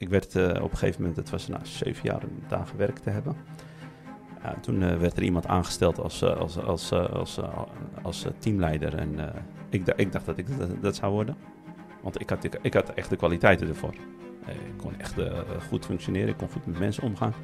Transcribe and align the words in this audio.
ik 0.00 0.08
werd 0.08 0.36
eh, 0.36 0.62
op 0.62 0.70
een 0.70 0.76
gegeven 0.78 1.00
moment, 1.00 1.16
het 1.18 1.30
was 1.30 1.48
na 1.48 1.58
zeven 1.62 2.00
jaar 2.02 2.22
daar 2.48 2.66
gewerkt 2.66 3.02
te 3.02 3.10
hebben. 3.10 3.36
Toen 4.60 4.82
eh, 4.82 4.96
werd 4.96 5.16
er 5.16 5.22
iemand 5.22 5.46
aangesteld 5.46 5.98
als, 5.98 6.22
eh, 6.22 6.36
als, 6.36 6.58
als, 6.58 6.92
als, 6.92 7.38
als 8.02 8.26
teamleider. 8.38 8.94
En 8.98 9.18
ik, 9.68 9.86
ik 9.96 10.12
dacht 10.12 10.26
dat 10.26 10.38
ik 10.38 10.46
dat, 10.80 10.96
zou 10.96 11.12
worden. 11.12 11.36
Want 12.02 12.20
ik 12.20 12.30
had, 12.30 12.44
ik, 12.62 12.74
had 12.74 12.88
echt 12.94 13.10
de 13.10 13.16
kwaliteiten 13.16 13.68
ervoor. 13.68 13.94
Ik 14.46 14.76
kon 14.76 14.98
echt 14.98 15.14
goed 15.68 15.84
functioneren, 15.84 16.28
ik 16.28 16.36
kon 16.36 16.48
goed 16.50 16.66
met 16.66 16.78
mensen 16.78 17.02
omgaan. 17.02 17.34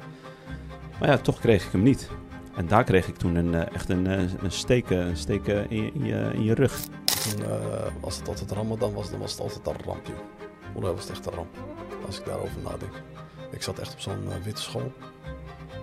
Maar 0.99 1.09
ja, 1.09 1.17
toch 1.17 1.39
kreeg 1.39 1.65
ik 1.65 1.71
hem 1.71 1.83
niet. 1.83 2.09
En 2.55 2.67
daar 2.67 2.83
kreeg 2.83 3.07
ik 3.07 3.15
toen 3.15 3.35
een, 3.35 3.53
echt 3.53 3.89
een, 3.89 4.05
een 4.05 4.51
steek 4.51 4.89
eh, 4.89 5.07
in, 5.71 6.05
je- 6.05 6.31
in, 6.33 6.43
je, 6.43 6.53
rug. 6.53 6.79
Toen, 7.05 7.43
als 8.01 8.17
het 8.17 8.27
altijd 8.27 8.51
Ramadan 8.51 8.93
was, 8.93 9.09
dan 9.11 9.19
was 9.19 9.31
het 9.31 9.41
altijd 9.41 9.65
een 9.65 9.85
ramp, 9.85 10.05
joh. 10.05 10.15
Oh, 10.73 10.83
dat 10.83 10.93
was 10.93 11.01
het 11.07 11.11
echt 11.17 11.25
een 11.25 11.33
ramp, 11.33 11.57
als 12.05 12.19
ik 12.19 12.25
daarover 12.25 12.61
nadenk. 12.63 12.93
Ik 13.51 13.61
zat 13.61 13.79
echt 13.79 13.93
op 13.93 13.99
zo'n 13.99 14.31
eh, 14.31 14.43
witte 14.43 14.61
school. 14.61 14.91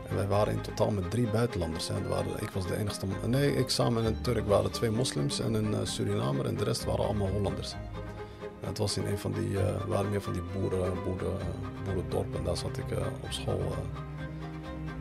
En 0.09 0.17
wij 0.17 0.27
waren 0.27 0.53
in 0.53 0.61
totaal 0.61 0.91
met 0.91 1.11
drie 1.11 1.27
buitenlanders. 1.27 1.89
Hè. 1.89 2.09
Waren, 2.09 2.43
ik 2.43 2.51
was 2.51 2.67
de 2.67 2.77
enigste... 2.77 3.07
Nee, 3.27 3.57
ik 3.57 3.69
samen 3.69 4.03
met 4.03 4.13
een 4.13 4.21
Turk 4.21 4.47
waren 4.47 4.71
twee 4.71 4.91
moslims 4.91 5.41
en 5.41 5.55
een 5.55 5.75
eh, 5.75 5.81
Surinamer. 5.85 6.47
En 6.47 6.57
de 6.57 6.65
rest 6.65 6.85
waren 6.85 7.05
allemaal 7.05 7.29
Hollanders. 7.29 7.75
Het 8.61 8.79
was 8.79 8.97
in 8.97 9.07
een 9.07 9.19
van 9.19 9.33
die... 9.33 9.59
eh 9.59 9.87
waren 9.87 10.11
meer 10.11 10.23
van 10.23 10.33
die 10.33 10.43
boeren, 10.43 10.93
boeren, 11.05 11.37
boerendorpen. 11.85 12.39
En 12.39 12.45
daar 12.45 12.57
zat 12.57 12.77
ik 12.77 12.85
op 13.23 13.33
school... 13.33 13.75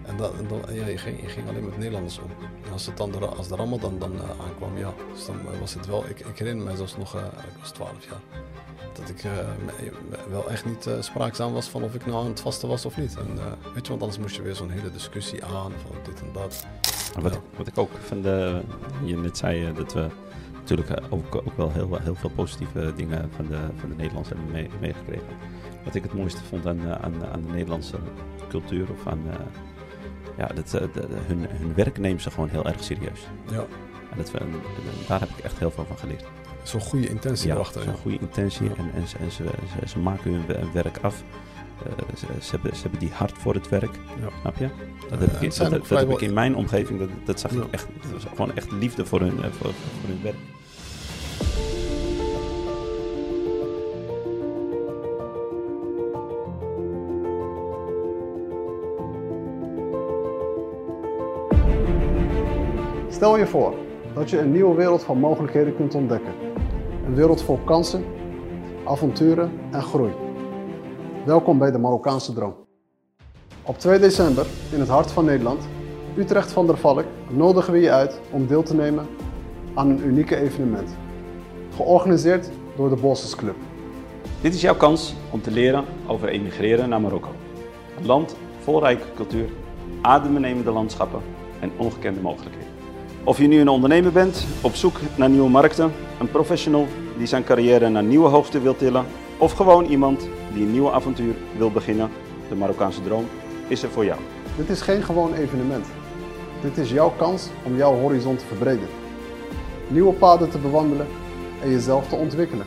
En, 0.05 0.17
dat, 0.17 0.33
en 0.67 0.75
ja, 0.75 0.85
je, 0.87 0.97
ging, 0.97 1.21
je 1.21 1.27
ging 1.27 1.49
alleen 1.49 1.65
met 1.65 1.77
Nederlanders 1.77 2.19
om. 2.19 2.29
En 2.65 2.71
als, 2.71 2.85
het 2.85 2.97
dan 2.97 3.11
de, 3.11 3.17
als 3.25 3.47
de 3.47 3.55
Ramadan 3.55 3.99
dan 3.99 4.11
eh, 4.15 4.45
aankwam, 4.45 4.77
ja, 4.77 4.93
dus 5.13 5.25
dan 5.25 5.35
eh, 5.53 5.59
was 5.59 5.73
het 5.73 5.85
wel. 5.85 6.03
Ik, 6.09 6.19
ik 6.19 6.37
herinner 6.37 6.65
mij 6.65 6.75
zelfs 6.75 6.97
nog, 6.97 7.15
eh, 7.15 7.21
ik 7.23 7.59
was 7.59 7.71
12 7.71 7.91
jaar, 8.09 8.19
dat 8.93 9.09
ik 9.09 9.23
me- 9.23 9.91
wel 10.29 10.49
echt 10.49 10.65
niet 10.65 10.89
spraakzaam 10.99 11.53
was 11.53 11.67
van 11.69 11.83
of 11.83 11.93
ik 11.93 12.05
nou 12.05 12.19
aan 12.23 12.29
het 12.29 12.39
vasten 12.39 12.67
was 12.69 12.85
of 12.85 12.97
niet. 12.97 13.17
En, 13.17 13.35
weet 13.73 13.83
je, 13.85 13.89
want 13.89 14.01
anders 14.01 14.17
moest 14.19 14.35
je 14.35 14.41
weer 14.41 14.55
zo'n 14.55 14.69
hele 14.69 14.91
discussie 14.91 15.43
aan 15.45 15.71
van 15.71 15.95
dit 16.03 16.21
en 16.21 16.27
dat. 16.33 16.65
Wat, 17.21 17.31
Ja. 17.31 17.37
ik, 17.37 17.43
wat 17.57 17.67
ik 17.67 17.77
ook 17.77 17.91
van 17.99 18.21
de. 18.21 18.61
Je 19.03 19.17
net 19.17 19.37
zei 19.37 19.73
dat 19.73 19.93
we 19.93 20.07
natuurlijk 20.53 20.99
ook, 21.09 21.35
ook 21.35 21.57
wel 21.57 21.71
heel, 21.71 21.97
heel 22.01 22.15
veel 22.15 22.29
positieve 22.29 22.93
dingen 22.95 23.29
van 23.35 23.45
de, 23.47 23.59
van 23.75 23.89
de 23.89 23.95
Nederlanders 23.95 24.29
hebben 24.29 24.51
mee- 24.51 24.69
meegekregen. 24.79 25.27
Wat 25.83 25.95
ik 25.95 26.03
het 26.03 26.13
mooiste 26.13 26.43
vond 26.43 26.67
aan, 26.67 26.81
aan, 26.81 27.25
aan 27.31 27.41
de 27.45 27.51
Nederlandse 27.51 27.95
cultuur 28.49 28.87
of 28.91 29.07
aan. 29.07 29.21
Eh, 30.47 30.55
ja, 30.55 30.55
dat, 30.61 30.73
eh, 30.73 31.03
hun, 31.27 31.45
hun 31.49 31.73
werk 31.75 31.97
nemen 31.97 32.21
ze 32.21 32.31
gewoon 32.31 32.49
heel 32.49 32.65
erg 32.65 32.83
serieus. 32.83 33.27
Ja, 33.51 33.65
En 34.11 34.17
dat, 34.17 34.31
en 34.33 34.47
daar 35.07 35.19
heb 35.19 35.29
ik 35.29 35.37
echt 35.43 35.59
heel 35.59 35.71
veel 35.71 35.85
van 35.87 35.97
geleerd. 35.97 36.23
zo'n 36.63 36.81
goede 36.81 37.07
intentie 37.09 37.47
Ja, 37.47 37.53
erachter. 37.53 37.81
zo'n 37.83 37.95
goede 37.97 38.17
intentie 38.19 38.65
Ja. 38.69 38.75
en, 38.77 38.91
en, 38.95 39.07
ze, 39.07 39.17
en 39.17 39.31
ze, 39.31 39.43
ze, 39.79 39.87
ze 39.89 39.99
maken 39.99 40.31
hun 40.31 40.45
we- 40.45 40.59
werk 40.73 40.97
af. 41.01 41.23
Eh, 41.85 41.91
ze, 42.17 42.25
ze, 42.41 42.51
hebben, 42.51 42.75
ze 42.75 42.81
hebben 42.81 42.99
die 42.99 43.09
hart 43.13 43.31
voor 43.37 43.53
het 43.53 43.69
werk, 43.69 43.95
Ja. 44.21 44.29
snap 44.41 44.57
je? 44.57 44.69
Dat 45.09 45.19
heb, 45.19 45.41
ik, 45.41 45.41
dat, 45.41 45.43
ook 45.43 45.57
dat 45.57 45.71
heb 45.71 45.85
vrijwel- 45.85 46.15
ik 46.15 46.21
in 46.21 46.33
mijn 46.33 46.55
omgeving, 46.55 46.99
dat, 46.99 47.09
dat 47.25 47.39
zag 47.39 47.51
ik 47.51 47.63
echt. 47.71 47.87
Dat 48.01 48.11
was 48.11 48.23
gewoon 48.35 48.55
echt 48.55 48.71
liefde 48.71 49.05
voor 49.05 49.19
hun, 49.19 49.43
eh, 49.43 49.51
voor, 49.51 49.71
voor 49.73 50.07
hun 50.09 50.19
werk. 50.23 50.35
Stel 63.23 63.37
je 63.37 63.47
voor 63.47 63.73
dat 64.13 64.29
je 64.29 64.39
een 64.39 64.51
nieuwe 64.51 64.75
wereld 64.75 65.03
van 65.03 65.19
mogelijkheden 65.19 65.75
kunt 65.75 65.95
ontdekken. 65.95 66.33
Een 67.05 67.15
wereld 67.15 67.41
vol 67.41 67.59
kansen, 67.65 68.05
avonturen 68.85 69.51
en 69.71 69.81
groei. 69.81 70.11
Welkom 71.25 71.57
bij 71.57 71.71
de 71.71 71.77
Marokkaanse 71.77 72.33
Droom. 72.33 72.55
Op 73.61 73.77
2 73.77 73.99
december, 73.99 74.45
in 74.71 74.79
het 74.79 74.89
hart 74.89 75.11
van 75.11 75.25
Nederland, 75.25 75.67
Utrecht 76.17 76.51
van 76.51 76.67
der 76.67 76.77
Valk, 76.77 77.05
nodigen 77.29 77.73
we 77.73 77.79
je 77.79 77.91
uit 77.91 78.19
om 78.31 78.47
deel 78.47 78.63
te 78.63 78.75
nemen 78.75 79.07
aan 79.73 79.89
een 79.89 80.05
unieke 80.05 80.35
evenement. 80.35 80.95
Georganiseerd 81.75 82.49
door 82.75 82.89
de 82.89 83.01
Bosses 83.01 83.35
Club. 83.35 83.55
Dit 84.41 84.53
is 84.53 84.61
jouw 84.61 84.75
kans 84.75 85.15
om 85.31 85.41
te 85.41 85.51
leren 85.51 85.85
over 86.07 86.27
emigreren 86.27 86.89
naar 86.89 87.01
Marokko. 87.01 87.29
Een 87.97 88.05
land 88.05 88.35
vol 88.59 88.79
rijke 88.79 89.05
cultuur, 89.15 89.49
adembenemende 90.01 90.71
landschappen 90.71 91.21
en 91.59 91.71
ongekende 91.77 92.21
mogelijkheden. 92.21 92.82
Of 93.25 93.37
je 93.37 93.47
nu 93.47 93.59
een 93.59 93.67
ondernemer 93.67 94.11
bent, 94.11 94.45
op 94.61 94.75
zoek 94.75 94.99
naar 95.15 95.29
nieuwe 95.29 95.49
markten, 95.49 95.91
een 96.19 96.31
professional 96.31 96.87
die 97.17 97.27
zijn 97.27 97.43
carrière 97.43 97.89
naar 97.89 98.03
nieuwe 98.03 98.27
hoogte 98.27 98.61
wil 98.61 98.75
tillen, 98.75 99.05
of 99.37 99.51
gewoon 99.51 99.85
iemand 99.85 100.27
die 100.53 100.63
een 100.63 100.71
nieuw 100.71 100.91
avontuur 100.91 101.33
wil 101.57 101.71
beginnen, 101.71 102.09
de 102.49 102.55
Marokkaanse 102.55 103.01
droom 103.01 103.25
is 103.67 103.83
er 103.83 103.89
voor 103.89 104.05
jou. 104.05 104.19
Dit 104.57 104.69
is 104.69 104.81
geen 104.81 105.03
gewoon 105.03 105.33
evenement. 105.33 105.85
Dit 106.61 106.77
is 106.77 106.91
jouw 106.91 107.13
kans 107.17 107.49
om 107.63 107.75
jouw 107.75 107.93
horizon 107.93 108.35
te 108.35 108.45
verbreden. 108.45 108.87
Nieuwe 109.87 110.13
paden 110.13 110.49
te 110.49 110.57
bewandelen 110.57 111.07
en 111.63 111.69
jezelf 111.69 112.07
te 112.07 112.15
ontwikkelen. 112.15 112.65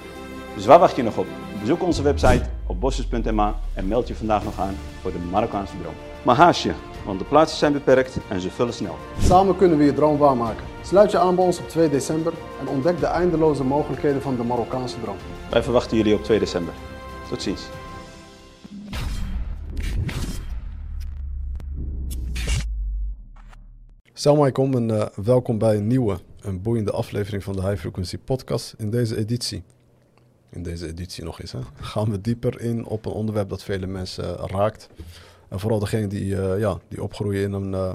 Dus 0.54 0.66
waar 0.66 0.78
wacht 0.78 0.96
je 0.96 1.02
nog 1.02 1.18
op? 1.18 1.26
Bezoek 1.60 1.82
onze 1.82 2.02
website 2.02 2.44
op 2.66 2.80
bosses.ma 2.80 3.54
en 3.74 3.88
meld 3.88 4.08
je 4.08 4.14
vandaag 4.14 4.44
nog 4.44 4.60
aan 4.60 4.76
voor 5.00 5.12
de 5.12 5.18
Marokkaanse 5.30 5.74
droom. 5.82 5.94
Maar 6.22 6.36
haast 6.36 6.62
je, 6.62 6.72
want 7.06 7.18
de 7.18 7.24
plaatsen 7.24 7.58
zijn 7.58 7.72
beperkt 7.72 8.16
en 8.28 8.40
ze 8.40 8.50
vullen 8.50 8.74
snel. 8.74 8.96
Samen 9.20 9.56
kunnen 9.56 9.78
we 9.78 9.84
je 9.84 9.94
droom 9.94 10.18
waarmaken. 10.18 10.64
Sluit 10.82 11.10
je 11.10 11.18
aan 11.18 11.34
bij 11.34 11.44
ons 11.44 11.58
op 11.58 11.68
2 11.68 11.88
december 11.88 12.32
en 12.60 12.68
ontdek 12.68 13.00
de 13.00 13.06
eindeloze 13.06 13.64
mogelijkheden 13.64 14.22
van 14.22 14.36
de 14.36 14.42
Marokkaanse 14.42 15.00
droom. 15.00 15.16
Wij 15.50 15.62
verwachten 15.62 15.96
jullie 15.96 16.14
op 16.14 16.22
2 16.22 16.38
december. 16.38 16.74
Tot 17.28 17.42
ziens. 17.42 17.62
Salam 24.12 24.38
alaikum 24.38 24.74
en 24.74 25.00
eh, 25.00 25.06
welkom 25.24 25.58
bij 25.58 25.76
een 25.76 25.86
nieuwe, 25.86 26.18
een 26.40 26.62
boeiende 26.62 26.90
aflevering 26.90 27.44
van 27.44 27.56
de 27.56 27.62
High 27.62 27.80
Frequency 27.80 28.18
Podcast. 28.18 28.74
In 28.78 28.90
deze 28.90 29.16
editie, 29.16 29.62
in 30.50 30.62
deze 30.62 30.86
editie 30.86 31.24
nog 31.24 31.40
eens, 31.40 31.52
hè, 31.52 31.58
gaan 31.80 32.10
we 32.10 32.20
dieper 32.20 32.60
in 32.60 32.86
op 32.86 33.06
een 33.06 33.12
onderwerp 33.12 33.48
dat 33.48 33.62
vele 33.62 33.86
mensen 33.86 34.38
eh, 34.38 34.44
raakt. 34.46 34.88
En 35.48 35.60
vooral 35.60 35.78
degenen 35.78 36.08
die, 36.08 36.36
eh, 36.36 36.58
ja, 36.58 36.78
die 36.88 37.02
opgroeien 37.02 37.42
in 37.42 37.52
een, 37.52 37.74
eh, 37.74 37.92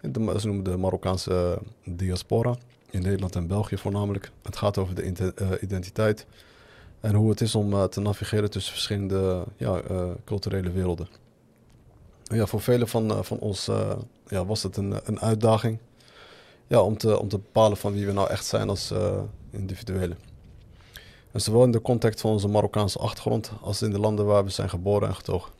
in 0.00 0.40
ze 0.40 0.46
noemen 0.46 0.64
de 0.64 0.76
Marokkaanse 0.76 1.58
diaspora, 1.84 2.56
in 2.90 3.02
Nederland 3.02 3.36
en 3.36 3.46
België 3.46 3.76
voornamelijk. 3.76 4.30
Het 4.42 4.56
gaat 4.56 4.78
over 4.78 4.94
de 4.94 5.32
eh, 5.34 5.48
identiteit 5.60 6.26
en 7.00 7.14
hoe 7.14 7.30
het 7.30 7.40
is 7.40 7.54
om 7.54 7.72
eh, 7.72 7.84
te 7.84 8.00
navigeren 8.00 8.50
tussen 8.50 8.72
verschillende 8.72 9.44
ja, 9.56 9.80
eh, 9.80 10.10
culturele 10.24 10.70
werelden. 10.70 11.08
Ja, 12.22 12.46
voor 12.46 12.60
velen 12.60 12.88
van, 12.88 13.10
eh, 13.10 13.22
van 13.22 13.38
ons 13.38 13.68
eh, 13.68 13.96
ja, 14.26 14.44
was 14.44 14.62
het 14.62 14.76
een, 14.76 14.94
een 15.04 15.20
uitdaging 15.20 15.78
ja, 16.66 16.82
om, 16.82 16.96
te, 16.98 17.18
om 17.18 17.28
te 17.28 17.38
bepalen 17.38 17.76
van 17.76 17.92
wie 17.92 18.06
we 18.06 18.12
nou 18.12 18.30
echt 18.30 18.46
zijn 18.46 18.68
als 18.68 18.90
eh, 18.90 19.22
individuelen. 19.50 20.18
En 21.32 21.40
zowel 21.40 21.64
in 21.64 21.70
de 21.70 21.80
context 21.80 22.20
van 22.20 22.30
onze 22.30 22.48
Marokkaanse 22.48 22.98
achtergrond 22.98 23.52
als 23.62 23.82
in 23.82 23.90
de 23.90 23.98
landen 23.98 24.26
waar 24.26 24.44
we 24.44 24.50
zijn 24.50 24.68
geboren 24.68 25.08
en 25.08 25.14
getogen. 25.14 25.52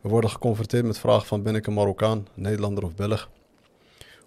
We 0.00 0.08
worden 0.08 0.30
geconfronteerd 0.30 0.84
met 0.84 0.98
vragen 0.98 1.26
van 1.26 1.42
ben 1.42 1.54
ik 1.54 1.66
een 1.66 1.74
Marokkaan, 1.74 2.26
Nederlander 2.34 2.84
of 2.84 2.94
Belg? 2.94 3.28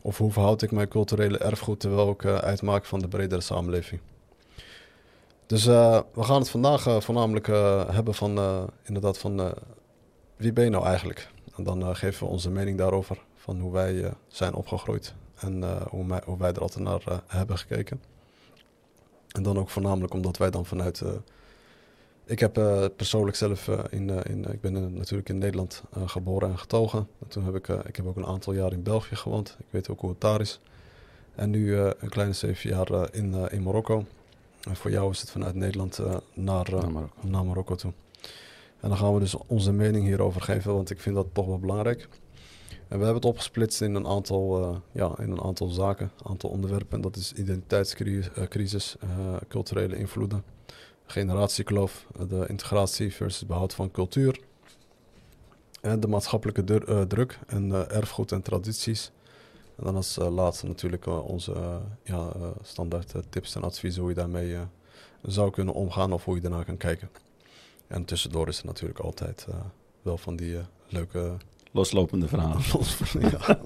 Of 0.02 0.18
hoe 0.18 0.32
verhoud 0.32 0.62
ik 0.62 0.72
mijn 0.72 0.88
culturele 0.88 1.38
erfgoed 1.38 1.80
terwijl 1.80 2.10
ik 2.10 2.24
eh, 2.24 2.36
uitmaak 2.36 2.86
van 2.86 3.00
de 3.00 3.08
bredere 3.08 3.42
samenleving? 3.42 4.02
Dus 5.46 5.66
eh, 5.66 6.00
we 6.14 6.24
gaan 6.24 6.40
het 6.40 6.50
vandaag 6.50 6.88
eh, 6.88 7.00
voornamelijk 7.00 7.48
hebben 7.92 8.14
van, 8.14 8.40
inderdaad 8.84 9.18
van 9.18 9.54
wie 10.36 10.54
ben 10.54 10.64
je 10.64 10.70
nou 10.70 10.86
eigenlijk? 10.86 11.30
En 11.56 11.64
dan 11.64 11.96
geven 11.96 12.26
we 12.26 12.32
onze 12.32 12.50
mening 12.50 12.78
daarover, 12.78 13.18
van 13.36 13.60
hoe 13.60 13.72
wij 13.72 14.14
zijn 14.28 14.54
opgegroeid 14.54 15.14
en 15.36 15.64
hoe, 15.90 16.22
hoe 16.26 16.38
wij 16.38 16.54
er 16.54 16.62
altijd 16.62 16.84
naar 16.84 17.22
hebben 17.28 17.58
gekeken. 17.58 18.02
En 19.28 19.44
dan 19.44 19.58
ook 19.58 19.70
voornamelijk 19.70 20.14
omdat 20.14 20.38
wij 20.38 20.50
dan 20.50 20.66
vanuit... 20.66 21.04
ik 22.26 22.40
heb 22.40 22.58
eh, 22.58 22.86
persoonlijk 22.96 23.38
zelf 23.38 23.68
eh, 23.68 23.80
in, 23.90 24.10
eh, 24.10 24.32
in... 24.32 24.52
Ik 24.52 24.62
ben 24.62 24.94
natuurlijk 24.94 25.30
in 25.30 25.38
Nederland 25.38 25.84
geboren 26.06 26.50
en 26.50 26.58
getogen. 26.58 27.08
En 27.20 27.28
toen 27.28 27.44
heb 27.46 27.56
ik, 27.56 27.68
ik 27.68 27.96
heb 27.96 28.06
ook 28.06 28.16
een 28.16 28.26
aantal 28.26 28.54
jaar 28.54 28.72
in 28.72 28.84
België 28.84 29.16
gewoond. 29.16 29.56
Ik 29.60 29.66
weet 29.70 29.90
ook 29.90 30.00
hoe 30.00 30.10
het 30.10 30.22
daar 30.22 30.42
is. 30.42 30.60
En 31.36 31.50
nu 31.50 31.76
een 31.76 32.10
kleine 32.10 32.34
zeven 32.34 32.70
jaar 32.70 33.14
in, 33.14 33.34
in 33.50 33.64
Marokko. 33.64 34.06
En 34.62 34.76
voor 34.76 34.92
jou 34.92 35.12
is 35.12 35.20
het 35.20 35.32
vanuit 35.32 35.56
Nederland 35.56 36.00
naar, 36.34 36.70
Naar 36.72 36.92
Marokko. 36.92 37.28
naar 37.28 37.46
Marokko 37.46 37.76
toe. 37.76 37.94
En 38.80 38.90
dan 38.90 38.98
gaan 38.98 39.14
we 39.14 39.20
dus 39.20 39.36
onze 39.48 39.72
mening 39.72 40.06
hierover 40.06 40.42
geven, 40.42 40.74
want 40.74 40.90
ik 40.90 41.00
vind 41.00 41.16
dat 41.16 41.28
toch 41.34 41.46
wel 41.46 41.60
belangrijk. 41.60 42.08
En 42.70 43.00
we 43.00 43.04
hebben 43.04 43.16
het 43.16 43.26
opgesplitst 43.26 43.82
in 43.82 43.96
een 43.96 44.08
aantal, 44.08 44.82
ja, 44.92 45.16
in 45.20 45.32
een 45.32 45.42
aantal 45.42 45.68
zaken, 45.68 46.12
een 46.18 46.30
aantal 46.30 46.50
onderwerpen. 46.50 46.96
En 46.96 47.02
dat 47.02 47.16
is 47.16 47.34
identiteitscrisis, 47.34 48.96
culturele 49.48 49.98
invloeden, 49.98 50.44
generatiekloof, 51.06 52.08
de 52.28 52.46
integratie 52.48 53.14
versus 53.14 53.46
behoud 53.46 53.74
van 53.74 53.92
cultuur. 53.92 54.40
En 55.82 56.00
de 56.00 56.08
maatschappelijke 56.08 56.86
eh, 56.86 57.02
druk 57.02 57.40
en 57.48 57.72
eh, 57.72 57.96
erfgoed 57.96 58.32
en 58.32 58.42
tradities. 58.42 59.12
En 59.76 59.84
dan 59.84 59.96
als 59.96 60.18
eh, 60.18 60.34
laatste 60.34 60.68
natuurlijk 60.68 61.06
onze 61.06 61.82
ja, 62.04 62.32
standaard 62.62 63.14
tips 63.30 63.56
en 63.56 63.64
adviezen 63.64 64.02
hoe 64.02 64.10
je 64.10 64.16
daarmee 64.16 64.58
zou 65.22 65.52
kunnen 65.52 65.74
omgaan 65.74 66.14
of 66.14 66.26
hoe 66.26 66.36
je 66.36 66.42
daarnaar 66.42 66.66
kan 66.66 66.78
kijken. 66.78 67.10
En 67.88 68.06
tussendoor 68.06 68.48
is 68.48 68.60
er 68.60 68.66
natuurlijk 68.66 69.00
altijd 69.00 69.48
wel 70.02 70.18
van 70.18 70.36
die 70.36 70.58
leuke... 70.88 71.38
Loslopende 71.72 72.28
verhalen. 72.28 72.62
ja. 73.32 73.60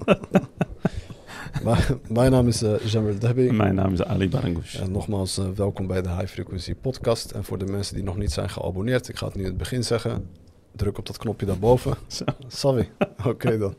Mijn 2.08 2.30
naam 2.30 2.48
is 2.48 2.62
uh, 2.62 2.78
Jamil 2.84 3.18
Debi. 3.18 3.50
Mijn 3.50 3.74
naam 3.74 3.92
is 3.92 4.02
Ali 4.02 4.28
Barangoush. 4.28 4.80
En 4.80 4.92
nogmaals, 4.92 5.38
eh, 5.38 5.50
welkom 5.50 5.86
bij 5.86 6.02
de 6.02 6.08
High 6.08 6.26
Frequency 6.26 6.74
Podcast. 6.74 7.30
En 7.30 7.44
voor 7.44 7.58
de 7.58 7.64
mensen 7.64 7.94
die 7.94 8.04
nog 8.04 8.16
niet 8.16 8.32
zijn 8.32 8.50
geabonneerd, 8.50 9.08
ik 9.08 9.16
ga 9.16 9.26
het 9.26 9.34
nu 9.34 9.40
in 9.40 9.48
het 9.48 9.56
begin 9.56 9.84
zeggen. 9.84 10.28
Druk 10.72 10.98
op 10.98 11.06
dat 11.06 11.18
knopje 11.18 11.46
daarboven. 11.46 11.94
Sorry. 12.48 12.90
Oké 13.26 13.58
dan. 13.58 13.74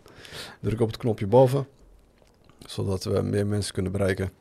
Druk 0.62 0.82
op 0.82 0.88
het 0.88 0.98
knopje 0.98 1.28
boven. 1.28 1.68
Zodat 2.66 3.04
we 3.04 3.22
meer 3.22 3.48
mensen 3.48 3.74
kunnen 3.74 3.92
bereiken. 3.92 4.32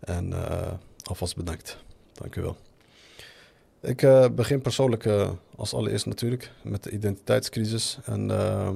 En 0.00 0.32
eh, 0.32 0.72
alvast 1.02 1.36
bedankt. 1.36 1.78
Dank 2.12 2.36
u 2.36 2.42
wel. 2.42 2.56
Ik 3.82 4.02
eh, 4.02 4.28
begin 4.28 4.60
persoonlijk 4.60 5.04
eh, 5.06 5.30
als 5.56 5.74
allereerst 5.74 6.06
natuurlijk 6.06 6.50
met 6.62 6.82
de 6.82 6.90
identiteitscrisis. 6.90 7.98
En 8.04 8.30
eh, 8.30 8.70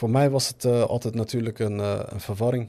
voor 0.00 0.10
mij 0.10 0.30
was 0.30 0.48
het 0.48 0.64
eh, 0.64 0.82
altijd 0.82 1.14
natuurlijk 1.14 1.58
een, 1.58 1.80
eh, 1.80 2.00
een 2.04 2.20
verwarring 2.20 2.68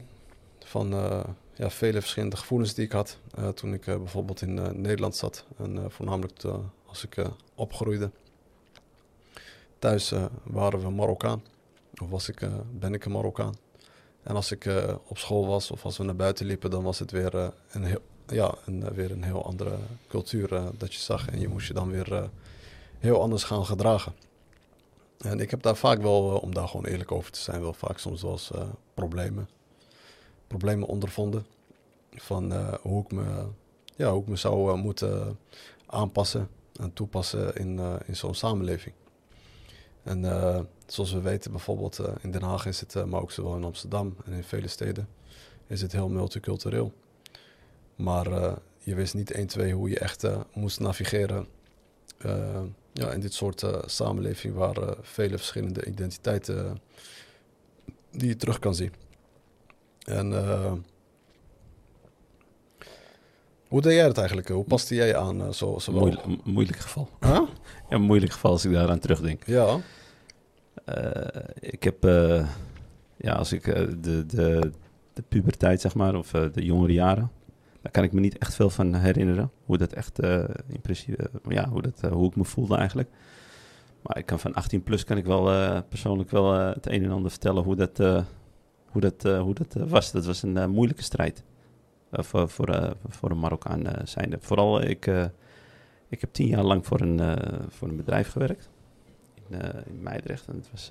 van 0.64 0.92
eh, 0.92 1.24
ja, 1.54 1.70
vele 1.70 2.00
verschillende 2.00 2.36
gevoelens 2.36 2.74
die 2.74 2.84
ik 2.84 2.92
had 2.92 3.18
toen 3.54 3.72
ik 3.72 3.84
bijvoorbeeld 3.84 4.42
in 4.42 4.80
Nederland 4.80 5.16
zat. 5.16 5.44
En 5.58 5.90
voornamelijk 5.90 6.42
als 6.86 7.04
ik 7.04 7.16
opgroeide. 7.54 8.10
Thuis 9.78 10.12
waren 10.42 10.80
we 10.80 10.90
Marokkaan. 10.90 11.42
Of 12.02 12.08
was 12.08 12.28
ik, 12.28 12.48
ben 12.72 12.94
ik 12.94 13.04
een 13.04 13.12
Marokkaan. 13.12 13.54
En 14.22 14.34
als 14.34 14.52
ik 14.52 14.68
op 15.06 15.18
school 15.18 15.46
was 15.46 15.70
of 15.70 15.84
als 15.84 15.98
we 15.98 16.04
naar 16.04 16.16
buiten 16.16 16.46
liepen, 16.46 16.70
dan 16.70 16.82
was 16.82 16.98
het 16.98 17.10
weer, 17.10 17.52
een, 17.70 17.84
heel, 17.84 18.02
ja, 18.26 18.54
een, 18.64 18.94
weer 18.94 19.10
een 19.10 19.24
heel 19.24 19.44
andere 19.44 19.76
cultuur 20.08 20.48
dat 20.78 20.94
je 20.94 21.00
zag. 21.00 21.28
En 21.28 21.40
je 21.40 21.48
moest 21.48 21.66
je 21.66 21.74
dan 21.74 21.90
weer 21.90 22.30
heel 22.98 23.20
anders 23.20 23.44
gaan 23.44 23.64
gedragen. 23.64 24.14
En 25.22 25.40
ik 25.40 25.50
heb 25.50 25.62
daar 25.62 25.76
vaak 25.76 26.02
wel, 26.02 26.34
eh, 26.34 26.42
om 26.42 26.54
daar 26.54 26.68
gewoon 26.68 26.86
eerlijk 26.86 27.12
over 27.12 27.32
te 27.32 27.40
zijn, 27.40 27.60
wel 27.60 27.72
vaak 27.72 27.98
soms 27.98 28.22
wel 28.22 28.32
eens 28.32 28.50
eh, 28.50 28.68
problemen, 28.94 29.48
problemen 30.46 30.88
ondervonden. 30.88 31.46
Van 32.10 32.52
eh, 32.52 32.74
hoe, 32.80 33.04
ik 33.04 33.12
me, 33.12 33.46
ja, 33.96 34.12
hoe 34.12 34.22
ik 34.22 34.28
me 34.28 34.36
zou 34.36 34.76
moeten 34.76 35.38
aanpassen 35.86 36.48
en 36.80 36.92
toepassen 36.92 37.54
in, 37.54 37.80
in 38.06 38.16
zo'n 38.16 38.34
samenleving. 38.34 38.94
En 40.02 40.22
zoals 40.86 41.12
we 41.12 41.20
weten, 41.20 41.50
bijvoorbeeld 41.50 42.00
in 42.20 42.30
Den 42.30 42.42
Haag 42.42 42.66
is 42.66 42.80
het, 42.80 43.06
maar 43.06 43.20
ook 43.20 43.32
zowel 43.32 43.56
in 43.56 43.64
Amsterdam 43.64 44.16
en 44.24 44.32
in 44.32 44.44
vele 44.44 44.68
steden, 44.68 45.08
is 45.66 45.82
het 45.82 45.92
heel 45.92 46.08
multicultureel. 46.08 46.92
Maar 47.96 48.58
je 48.78 48.94
wist 48.94 49.14
niet 49.14 49.30
1, 49.30 49.46
2 49.46 49.72
hoe 49.72 49.88
je 49.88 49.98
echt 49.98 50.26
moest 50.52 50.80
navigeren 50.80 51.46
ja, 52.92 53.10
in 53.12 53.20
dit 53.20 53.34
soort 53.34 53.62
eh, 53.62 53.78
samenleving 53.86 54.54
waar 54.54 54.76
eh, 54.76 54.90
vele 55.00 55.36
verschillende 55.36 55.84
identiteiten 55.84 56.64
eh, 56.66 56.72
die 58.10 58.28
je 58.28 58.36
terug 58.36 58.58
kan 58.58 58.74
zien. 58.74 58.92
En 60.04 60.32
hoe 63.68 63.80
deed 63.82 63.92
jij 63.92 64.04
het 64.06 64.16
eigenlijk? 64.18 64.48
Hoe 64.48 64.64
paste 64.64 64.94
jij 64.94 65.16
aan? 65.16 65.54
zo, 65.54 65.78
zowel- 65.78 66.00
Moeilijk, 66.00 66.26
mo- 66.26 66.36
moeilijk 66.44 66.78
geval. 66.78 67.08
Huh? 67.20 67.30
Ja, 67.88 67.98
een 67.98 68.02
moeilijk 68.02 68.32
geval 68.32 68.50
als 68.50 68.64
ik 68.64 68.72
daaraan 68.72 68.98
terugdenk. 68.98 69.42
Ja, 69.46 69.78
ik 71.60 71.82
heb, 71.82 72.02
ja, 73.16 73.32
als 73.32 73.52
ik 73.52 73.64
de, 74.02 74.26
de, 74.26 74.70
de 75.12 75.22
puberteit, 75.28 75.80
zeg 75.80 75.94
maar, 75.94 76.14
of 76.14 76.30
de 76.30 76.64
jongere 76.64 76.92
jaren, 76.92 77.30
daar 77.82 77.92
kan 77.92 78.02
ik 78.02 78.12
me 78.12 78.20
niet 78.20 78.38
echt 78.38 78.54
veel 78.54 78.70
van 78.70 78.94
herinneren. 78.94 79.50
Hoe 79.64 79.78
dat 79.78 79.92
echt, 79.92 80.18
eh, 80.18 80.44
in 80.68 81.16
eh, 81.16 81.26
ja, 81.48 81.68
hoe, 81.68 81.82
dat, 81.82 82.00
eh, 82.02 82.10
hoe 82.10 82.28
ik 82.28 82.36
me 82.36 82.44
voelde 82.44 82.76
eigenlijk. 82.76 83.10
Maar 84.02 84.18
ik 84.18 84.26
kan 84.26 84.40
van 84.40 84.54
18 84.54 84.82
plus 84.82 85.04
kan 85.04 85.16
ik 85.16 85.24
wel 85.24 85.82
persoonlijk 85.82 86.30
wel 86.30 86.52
het 86.52 86.86
een 86.86 87.04
en 87.04 87.10
ander 87.10 87.30
vertellen 87.30 87.62
hoe 87.62 87.76
dat, 87.76 87.98
hoe 88.86 89.00
dat, 89.00 89.22
hoe 89.22 89.54
dat 89.54 89.74
was. 89.88 90.12
Dat 90.12 90.26
was 90.26 90.42
een 90.42 90.70
moeilijke 90.70 91.02
strijd 91.02 91.44
voor, 92.10 92.48
voor, 92.48 92.96
voor 93.08 93.30
een 93.30 93.38
Marokkaan 93.38 93.84
zijnde. 94.04 94.36
Vooral, 94.40 94.82
ik, 94.82 95.06
ik 96.08 96.20
heb 96.20 96.32
tien 96.32 96.46
jaar 96.46 96.62
lang 96.62 96.86
voor 96.86 97.00
een, 97.00 97.38
voor 97.68 97.88
een 97.88 97.96
bedrijf 97.96 98.28
gewerkt 98.28 98.70
in, 99.48 99.60
in 99.86 100.02
Meidrecht. 100.02 100.48
En 100.48 100.56
het 100.56 100.70
was, 100.70 100.88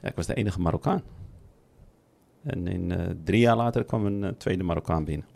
ja, 0.00 0.08
ik 0.08 0.16
was 0.16 0.26
de 0.26 0.34
enige 0.34 0.60
Marokkaan. 0.60 1.02
En 2.42 2.66
in, 2.66 3.18
drie 3.24 3.40
jaar 3.40 3.56
later 3.56 3.84
kwam 3.84 4.06
een 4.06 4.36
tweede 4.36 4.62
Marokkaan 4.62 5.04
binnen. 5.04 5.26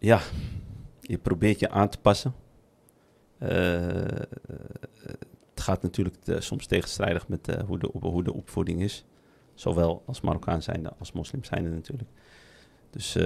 Ja, 0.00 0.20
je 1.00 1.18
probeert 1.18 1.60
je 1.60 1.70
aan 1.70 1.88
te 1.88 2.00
passen. 2.00 2.34
Eh, 3.38 3.80
het 5.50 5.60
gaat 5.60 5.82
natuurlijk 5.82 6.16
eh, 6.24 6.40
soms 6.40 6.66
tegenstrijdig 6.66 7.28
met 7.28 7.48
eh, 7.48 7.64
hoe, 7.64 7.78
de, 7.78 7.90
hoe 7.92 8.24
de 8.24 8.32
opvoeding 8.32 8.82
is. 8.82 9.04
Zowel 9.54 10.02
als 10.06 10.20
Marokkaan 10.20 10.62
zijnde 10.62 10.92
als 10.98 11.12
moslim 11.12 11.44
zijnde 11.44 11.70
natuurlijk. 11.70 12.10
Dus, 12.90 13.16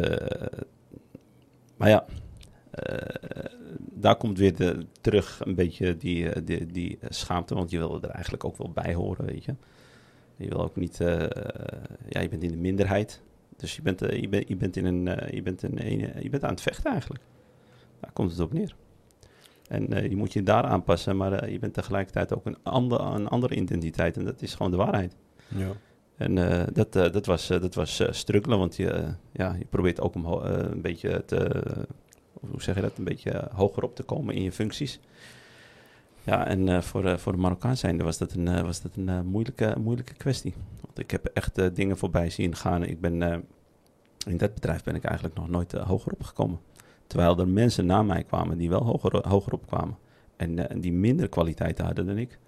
maar 1.77 1.89
ja, 1.89 2.07
daar 3.77 4.17
komt 4.17 4.39
weer 4.39 4.85
terug 5.01 5.41
een 5.45 5.55
beetje 5.55 5.97
die, 5.97 6.43
die, 6.45 6.67
die 6.67 6.99
schaamte, 7.09 7.55
want 7.55 7.71
je 7.71 7.79
wil 7.79 8.03
er 8.03 8.11
eigenlijk 8.11 8.45
ook 8.45 8.57
wel 8.57 8.71
bij 8.71 8.95
horen, 8.95 9.25
weet 9.25 9.45
je. 9.45 9.55
Je 10.37 10.49
wil 10.49 10.63
ook 10.63 10.77
niet, 10.77 10.97
ja, 12.09 12.21
je 12.21 12.29
bent 12.29 12.43
in 12.43 12.51
de 12.51 12.57
minderheid, 12.57 13.23
dus 13.57 13.77
je 13.77 13.83
bent, 13.83 14.03
eh, 14.03 14.21
je 14.21 14.29
bent, 14.29 14.49
je 14.49 14.57
bent, 14.57 14.77
in 14.77 14.85
een, 14.85 15.09
eh, 15.09 15.33
je, 15.35 15.43
bent 15.43 15.63
een, 15.63 15.87
een- 15.87 16.23
je 16.23 16.31
bent 16.31 16.45
aan 16.45 16.51
het 16.51 16.61
vechten 16.61 16.91
eigenlijk. 16.93 17.23
Daar 18.01 18.13
komt 18.13 18.31
het 18.31 18.41
op 18.41 18.53
neer. 18.53 18.75
En 19.69 19.93
eh, 19.93 20.09
je 20.11 20.17
moet 20.17 20.33
je 20.33 20.43
daar 20.43 20.65
aanpassen, 20.65 21.17
maar 21.17 21.51
je 21.51 21.59
bent 21.59 21.75
tegelijkertijd 21.75 22.35
ook 22.35 22.47
een, 22.47 22.57
ander, 22.63 23.01
een 23.01 23.29
andere 23.29 23.55
identiteit 23.55 24.17
en 24.17 24.25
dat 24.25 24.43
is 24.43 24.55
gewoon 24.55 24.71
de 24.73 24.79
waarheid. 24.79 25.17
ja. 25.49 25.71
En 26.17 26.35
dat, 26.73 26.93
dat 26.93 27.27
was, 27.27 27.51
eh, 27.51 27.61
dat 27.61 27.75
was 27.75 28.03
struggelen, 28.11 28.59
want 28.59 28.77
je, 28.77 29.05
ja, 29.33 29.55
je 29.59 29.65
probeert 29.65 30.01
ook 30.01 30.15
om, 30.15 30.27
een 30.27 30.81
beetje 30.81 31.23
te, 31.25 31.63
hoe 32.51 32.63
zeg 32.63 32.75
je 32.75 32.81
dat, 32.81 32.99
een 32.99 33.05
beetje 33.05 33.49
hoger 33.53 33.83
op 33.83 33.95
te 33.97 34.03
komen 34.03 34.35
in 34.35 34.43
je 34.43 34.53
functies. 34.53 35.01
Ja, 36.25 36.47
en 36.47 36.69
eh, 36.69 36.81
voor, 36.81 37.05
eh, 37.05 37.17
voor 37.17 37.33
de 37.33 37.39
Marokkaan 37.39 37.77
zijnde 37.77 38.05
was 38.05 38.19
dat 38.19 38.33
een, 38.33 38.49
eh, 38.49 38.63
was 38.63 38.83
dat 38.83 38.97
een 38.97 39.27
moeilijke, 39.27 39.75
moeilijke 39.79 40.15
kwestie. 40.15 40.55
Want 40.81 40.99
ik 40.99 41.11
heb 41.11 41.25
echt 41.25 41.77
dingen 41.77 41.97
voorbij 41.97 42.31
zien 42.31 42.57
gaan. 42.57 42.83
Ik 42.83 43.01
ben, 43.01 43.45
in 44.27 44.37
dat 44.37 44.55
bedrijf 44.55 44.83
ben 44.83 44.95
ik 44.95 45.05
eigenlijk 45.05 45.37
nog 45.37 45.49
nooit 45.49 45.73
hoger 45.73 46.13
opgekomen. 46.13 46.61
Terwijl 47.07 47.39
er 47.39 47.49
mensen 47.49 47.87
na 47.87 48.03
mij 48.03 48.25
kwamen 48.25 48.59
die 48.59 48.69
wel 48.69 48.85
hoger, 48.85 49.29
hoger 49.29 49.53
opkwamen. 49.53 49.97
En, 50.37 50.71
en 50.71 50.81
die 50.81 50.93
minder 50.93 51.29
kwaliteiten 51.29 51.85
hadden 51.85 52.07
dan 52.07 52.19
ik. 52.19 52.39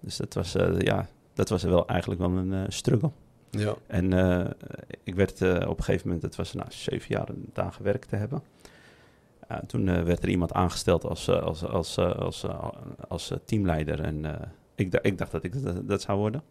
Dus 0.00 0.16
dat 0.16 0.34
was, 0.34 0.52
ja, 0.78 1.08
dat 1.34 1.48
was 1.48 1.62
wel 1.62 1.86
eigenlijk 1.86 2.20
wel 2.20 2.30
een 2.30 2.72
struggle. 2.72 3.10
ja. 3.50 3.74
En 3.86 4.12
ik 5.04 5.14
werd 5.14 5.42
op 5.42 5.78
een 5.78 5.84
gegeven 5.84 6.06
moment, 6.06 6.22
het 6.22 6.36
was 6.36 6.52
na 6.52 6.66
zeven 6.68 7.06
jaar 7.08 7.28
daar 7.52 7.72
gewerkt 7.72 8.08
te 8.08 8.16
hebben. 8.16 8.42
Toen 9.66 9.88
eh, 9.88 10.02
werd 10.02 10.22
er 10.22 10.28
iemand 10.28 10.52
aangesteld 10.52 11.04
als, 11.04 11.28
eh, 11.28 11.42
als, 11.42 11.64
als, 11.64 11.96
eh, 11.96 12.18
als, 12.18 12.46
als 13.08 13.32
teamleider. 13.44 14.00
En 14.00 14.24
ik, 14.74 14.94
ik 14.94 15.18
dacht 15.18 15.32
dat 15.32 15.44
ik 15.44 15.52
dat, 15.88 16.02
zou 16.02 16.18
worden. 16.18 16.42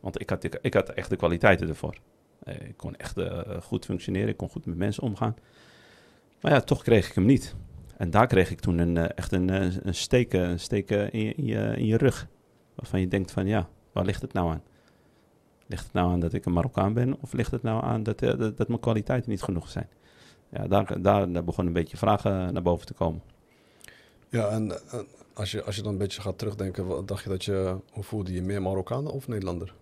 Want 0.00 0.20
ik 0.20 0.30
had, 0.30 0.44
ik, 0.60 0.74
had 0.74 0.88
echt 0.88 1.10
de 1.10 1.16
kwaliteiten 1.16 1.68
ervoor. 1.68 1.96
Ik 2.44 2.76
kon 2.76 2.96
echt 2.96 3.20
goed 3.62 3.84
functioneren, 3.84 4.28
ik 4.28 4.36
kon 4.36 4.48
goed 4.48 4.66
met 4.66 4.76
mensen 4.76 5.02
omgaan. 5.02 5.34
Maar 6.40 6.52
ja, 6.52 6.60
toch 6.60 6.82
kreeg 6.82 7.08
ik 7.08 7.14
hem 7.14 7.24
niet. 7.24 7.54
En 7.96 8.10
daar 8.10 8.26
kreeg 8.26 8.50
ik 8.50 8.60
toen 8.60 8.78
een, 8.78 8.96
echt 8.96 9.32
een, 9.32 9.48
een 9.86 9.94
steek, 9.94 10.34
eh, 10.34 10.40
een 10.40 10.60
steek 10.60 10.90
eh, 10.90 11.12
in, 11.12 11.46
je, 11.46 11.74
in, 11.76 11.86
je, 11.86 11.96
rug. 11.96 12.28
Waarvan 12.74 13.00
je 13.00 13.08
denkt 13.08 13.30
van 13.30 13.46
ja, 13.46 13.68
waar 13.92 14.04
ligt 14.04 14.22
het 14.22 14.32
nou 14.32 14.50
aan? 14.50 14.62
Ligt 15.66 15.84
het 15.84 15.92
nou 15.92 16.12
aan 16.12 16.20
dat 16.20 16.32
ik 16.32 16.44
een 16.44 16.52
Marokkaan 16.52 16.92
ben? 16.92 17.20
Of 17.20 17.32
ligt 17.32 17.50
het 17.50 17.62
nou 17.62 17.84
aan 17.84 18.02
dat, 18.02 18.18
dat 18.56 18.68
mijn 18.68 18.80
kwaliteiten 18.80 19.30
niet 19.30 19.42
genoeg 19.42 19.68
zijn? 19.68 19.88
Ja, 20.54 20.66
daar, 20.66 21.02
daar, 21.02 21.32
daar 21.32 21.44
begon 21.44 21.66
een 21.66 21.72
beetje 21.72 21.96
vragen 21.96 22.52
naar 22.52 22.62
boven 22.62 22.86
te 22.86 22.94
komen. 22.94 23.22
Ja, 24.28 24.48
en 24.48 24.72
als, 25.34 25.50
je, 25.50 25.62
als 25.62 25.76
je 25.76 25.82
dan 25.82 25.92
een 25.92 25.98
beetje 25.98 26.20
gaat 26.20 26.38
terugdenken, 26.38 26.86
wat 26.86 27.08
dacht 27.08 27.22
je 27.22 27.28
dat 27.28 27.44
je, 27.44 27.76
hoe 27.92 28.02
voelde 28.02 28.32
je 28.32 28.42
meer 28.42 28.62
Marokkaan 28.62 29.06
of 29.06 29.28
Nederlander? 29.28 29.74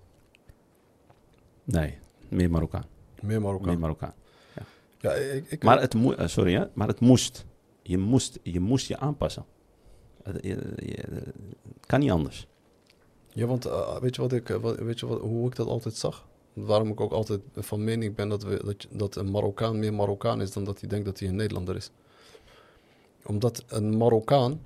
Nee, 1.64 1.99
meer 2.29 2.50
Marokkaan. 2.50 2.85
Meer 3.21 3.41
Marokkaan. 3.41 3.69
Meer 3.69 3.79
Marokkaan. 3.79 4.14
Ja, 5.00 5.12
ik, 5.12 5.50
ik, 5.50 5.62
Maar 5.62 5.81
het, 5.81 5.95
eh, 5.95 6.26
sorry, 6.26 6.55
hè, 6.55 6.64
maar 6.75 6.88
het 6.88 7.00
moest. 7.00 7.45
Je 7.83 7.99
moest 7.99 8.38
je, 8.43 8.61
moest 8.61 8.87
je 8.87 8.99
aanpassen. 8.99 9.45
Het 10.23 10.38
je- 10.45 10.73
je- 10.76 11.23
het 11.76 11.87
kan 11.87 12.00
niet 12.00 12.11
anders. 12.11 12.47
Ja, 13.33 13.47
want 13.47 13.64
eh, 13.67 13.97
weet 13.99 14.14
je, 14.14 14.21
wat 14.23 14.33
ik, 14.33 14.50
eh, 14.50 14.57
wat, 14.57 14.79
weet 14.79 15.00
je 15.00 15.07
wat, 15.07 15.21
hoe 15.21 15.47
ik 15.47 15.57
dat 15.57 15.67
altijd 15.67 15.95
zag? 15.95 16.26
Waarom 16.52 16.88
ik 16.88 17.00
ook 17.00 17.12
altijd 17.12 17.40
van 17.54 17.85
mening 17.85 18.14
ben 18.14 18.28
dat, 18.28 18.42
we, 18.42 18.61
dat, 18.64 18.87
dat 18.90 19.16
een 19.16 19.30
Marokkaan 19.30 19.78
meer 19.78 19.94
Marokkaan 19.94 20.40
is 20.40 20.52
dan 20.52 20.64
dat 20.64 20.80
hij 20.80 20.88
denkt 20.88 21.04
dat 21.04 21.18
hij 21.18 21.28
een 21.28 21.37
Nederlander 21.37 21.76
is. 21.76 21.90
Omdat 23.25 23.64
een 23.66 23.97
Marokkaan 23.97 24.61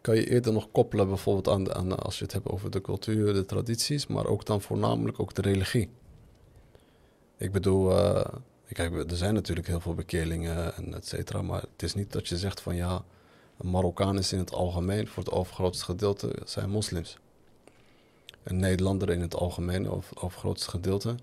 kan 0.00 0.16
je 0.16 0.30
eerder 0.30 0.52
nog 0.52 0.68
koppelen 0.72 1.08
bijvoorbeeld 1.08 1.48
aan, 1.48 1.74
aan 1.74 1.98
als 1.98 2.18
je 2.18 2.24
het 2.24 2.32
hebt 2.32 2.48
over 2.48 2.70
de 2.70 2.80
cultuur, 2.80 3.32
de 3.32 3.44
tradities, 3.44 4.06
maar 4.06 4.26
ook 4.26 4.44
dan 4.44 4.60
voornamelijk 4.60 5.20
ook 5.20 5.34
de 5.34 5.42
religie. 5.42 5.88
Ik 7.36 7.52
bedoel, 7.52 7.98
eh, 7.98 8.34
kijk, 8.72 9.10
er 9.10 9.16
zijn 9.16 9.34
natuurlijk 9.34 9.66
heel 9.66 9.80
veel 9.80 9.94
bekeerlingen 9.94 10.74
en 10.74 10.94
et 10.94 11.06
cetera, 11.06 11.42
maar 11.42 11.60
het 11.60 11.82
is 11.82 11.94
niet 11.94 12.12
dat 12.12 12.28
je 12.28 12.36
zegt 12.36 12.60
van 12.60 12.76
ja, 12.76 13.04
Marokkanen 13.62 14.24
in 14.30 14.38
het 14.38 14.52
algemeen, 14.52 15.08
voor 15.08 15.24
het 15.24 15.32
overgrootste 15.32 15.84
gedeelte, 15.84 16.36
zijn 16.44 16.70
moslims. 16.70 17.18
En 18.46 18.56
Nederlander 18.56 19.10
in 19.10 19.20
het 19.20 19.34
algemeen, 19.34 19.90
over 19.90 20.22
overgrootste 20.22 20.70
gedeelte, 20.70 21.14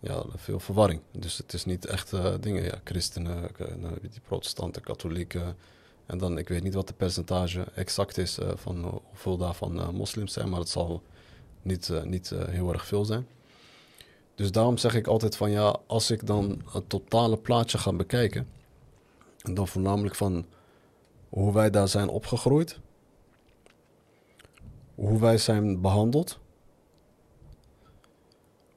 ja, 0.00 0.22
veel 0.36 0.60
verwarring. 0.60 1.00
Dus 1.10 1.38
het 1.38 1.52
is 1.52 1.64
niet 1.64 1.86
echt 1.86 2.12
eh, 2.12 2.34
dingen, 2.40 2.62
ja, 2.62 2.80
christenen, 2.84 3.50
uh, 3.60 3.88
die 4.00 4.20
protestanten, 4.26 4.82
katholieken. 4.82 5.56
En 6.06 6.18
dan, 6.18 6.38
ik 6.38 6.48
weet 6.48 6.62
niet 6.62 6.74
wat 6.74 6.86
de 6.86 6.94
percentage 6.94 7.66
exact 7.74 8.18
is 8.18 8.38
uh, 8.38 8.48
van 8.54 9.02
hoeveel 9.08 9.36
daarvan 9.36 9.94
moslims 9.94 10.32
zijn, 10.32 10.48
maar 10.48 10.58
het 10.58 10.68
zal 10.68 11.02
niet, 11.62 11.90
niet 12.04 12.28
heel 12.30 12.72
erg 12.72 12.86
veel 12.86 13.04
zijn. 13.04 13.26
Dus 14.34 14.52
daarom 14.52 14.78
zeg 14.78 14.94
ik 14.94 15.06
altijd 15.06 15.36
van 15.36 15.50
ja, 15.50 15.76
als 15.86 16.10
ik 16.10 16.26
dan 16.26 16.62
het 16.72 16.88
totale 16.88 17.36
plaatje 17.36 17.78
ga 17.78 17.92
bekijken, 17.92 18.48
en 19.40 19.54
dan 19.54 19.68
voornamelijk 19.68 20.14
van 20.14 20.46
hoe 21.28 21.52
wij 21.52 21.70
daar 21.70 21.88
zijn 21.88 22.08
opgegroeid, 22.08 22.78
hoe 24.94 25.20
wij 25.20 25.38
zijn 25.38 25.80
behandeld, 25.80 26.42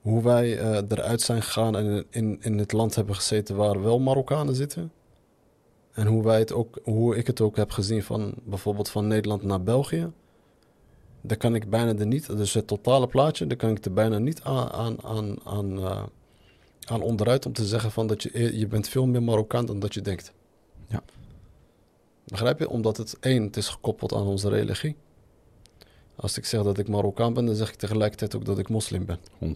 hoe 0.08 0.22
wij 0.22 0.60
uh, 0.60 0.78
eruit 0.88 1.22
zijn 1.22 1.42
gegaan 1.42 1.76
en 1.76 2.06
in, 2.10 2.38
in 2.42 2.58
het 2.58 2.72
land 2.72 2.96
hebben 2.96 3.16
gezeten 3.16 3.56
waar 3.56 3.82
wel 3.82 4.00
Marokkanen 4.00 4.56
zitten. 4.56 4.92
En 5.92 6.08
hoe, 6.08 6.24
wij 6.24 6.40
het 6.40 6.54
ook, 6.54 6.80
hoe 6.84 7.16
ik 7.16 7.28
het 7.28 7.42
ook 7.42 7.56
heb 7.56 7.72
gezien 7.72 8.04
van 8.04 8.34
bijvoorbeeld 8.44 8.90
van 8.90 9.08
Nederland 9.08 9.44
naar 9.44 9.64
België. 9.64 10.12
Daar 11.22 11.38
kan 11.38 11.56
ik 11.56 11.70
bijna 11.70 11.96
er 12.00 12.06
niet, 12.06 12.38
dus 12.38 12.54
het 12.54 12.68
totale 12.68 13.08
plaatje, 13.08 13.48
daar 13.48 13.58
kan 13.58 13.70
ik 13.70 13.86
er 13.86 13.94
bijna 13.94 14.18
niet 14.18 14.42
aan, 14.42 14.70
aan, 14.70 15.04
aan, 15.04 15.36
aan, 15.44 15.78
uh, 15.78 16.04
aan 16.86 17.02
onderuit 17.02 17.46
om 17.46 17.54
te 17.54 17.66
zeggen 17.66 17.92
van 17.92 18.08
dat 18.08 18.24
je, 18.24 18.58
je 18.58 18.68
bent 18.68 18.90
veel 18.90 19.06
meer 19.06 19.24
Marokkaan 19.24 19.66
dan 19.66 19.80
dat 19.80 19.94
je 19.94 20.02
denkt. 20.02 20.34
Ja. 20.88 21.04
Begrijp 22.24 22.60
je? 22.60 22.70
Omdat 22.70 22.98
het 22.98 23.18
één, 23.20 23.44
het 23.44 23.58
is 23.58 23.68
gekoppeld 23.68 24.14
aan 24.14 24.28
onze 24.28 24.50
religie. 24.50 24.96
Als 26.18 26.38
ik 26.38 26.46
zeg 26.46 26.64
dat 26.64 26.78
ik 26.78 26.88
Marokkaan 26.88 27.34
ben, 27.34 27.46
dan 27.46 27.56
zeg 27.56 27.70
ik 27.70 27.76
tegelijkertijd 27.76 28.36
ook 28.36 28.46
dat 28.46 28.60
ik 28.60 28.70
moslim 28.70 29.06
ben. 29.06 29.20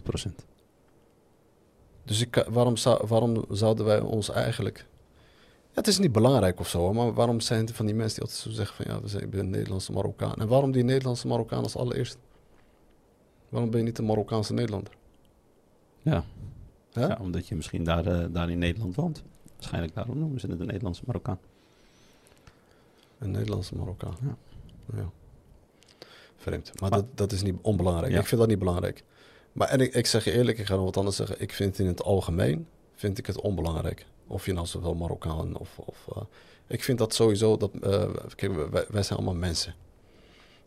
Dus 2.04 2.20
ik, 2.20 2.46
waarom, 2.48 2.76
zou, 2.76 3.06
waarom 3.06 3.44
zouden 3.50 3.84
wij 3.84 4.00
ons 4.00 4.30
eigenlijk... 4.30 4.86
Ja, 5.70 5.78
het 5.78 5.86
is 5.86 5.98
niet 5.98 6.12
belangrijk 6.12 6.60
of 6.60 6.68
zo, 6.68 6.92
maar 6.92 7.14
waarom 7.14 7.40
zijn 7.40 7.68
er 7.68 7.74
van 7.74 7.86
die 7.86 7.94
mensen 7.94 8.14
die 8.14 8.22
altijd 8.22 8.40
zo 8.40 8.50
zeggen 8.50 8.76
van... 8.76 8.94
ja, 8.94 9.00
we 9.00 9.08
zijn, 9.08 9.22
ik 9.22 9.30
ben 9.30 9.50
Nederlandse 9.50 9.92
Marokkaan. 9.92 10.34
En 10.34 10.48
waarom 10.48 10.72
die 10.72 10.84
Nederlandse 10.84 11.26
Marokkaan 11.26 11.62
als 11.62 11.76
allereerst? 11.76 12.18
Waarom 13.48 13.70
ben 13.70 13.80
je 13.80 13.86
niet 13.86 13.98
een 13.98 14.04
Marokkaanse 14.04 14.52
Nederlander? 14.52 14.92
Ja, 16.02 16.24
ja 16.90 17.18
omdat 17.20 17.48
je 17.48 17.54
misschien 17.54 17.84
daar, 17.84 18.06
uh, 18.06 18.26
daar 18.30 18.50
in 18.50 18.58
Nederland 18.58 18.94
woont. 18.94 19.22
Waarschijnlijk 19.56 19.94
daarom 19.94 20.18
noemen 20.18 20.40
ze 20.40 20.46
het 20.46 20.60
een 20.60 20.66
Nederlandse 20.66 21.02
Marokkaan. 21.06 21.38
Een 23.18 23.30
Nederlandse 23.30 23.76
Marokkaan, 23.76 24.16
ja. 24.22 24.36
ja. 24.96 25.10
Vreemd. 26.42 26.80
Maar, 26.80 26.90
dat, 26.90 27.04
dat 27.14 27.32
is 27.32 27.42
niet 27.42 27.56
onbelangrijk. 27.62 28.14
Ik 28.14 28.26
vind 28.26 28.40
dat 28.40 28.50
niet 28.50 28.58
belangrijk. 28.58 29.04
Maar 29.52 29.68
en 29.68 29.80
ik, 29.80 29.94
ik 29.94 30.06
zeg 30.06 30.24
je 30.24 30.32
eerlijk, 30.32 30.58
ik 30.58 30.66
ga 30.66 30.74
nog 30.74 30.84
wat 30.84 30.96
anders 30.96 31.16
zeggen. 31.16 31.40
Ik 31.40 31.52
vind 31.52 31.78
in 31.78 31.86
het 31.86 32.02
algemeen 32.02 32.66
vind 32.94 33.18
ik 33.18 33.26
het 33.26 33.40
onbelangrijk. 33.40 34.06
Of 34.26 34.46
je 34.46 34.52
nou 34.52 34.66
zowel 34.66 34.94
Marokkaan 34.94 35.56
of... 35.56 35.78
of 35.78 36.06
uh, 36.16 36.22
ik 36.66 36.84
vind 36.84 36.98
dat 36.98 37.14
sowieso... 37.14 37.56
Dat, 37.56 37.70
uh, 37.82 38.04
kijk, 38.34 38.70
wij, 38.70 38.84
wij, 38.88 39.02
zijn 39.02 39.18
allemaal 39.18 39.34
mensen. 39.34 39.74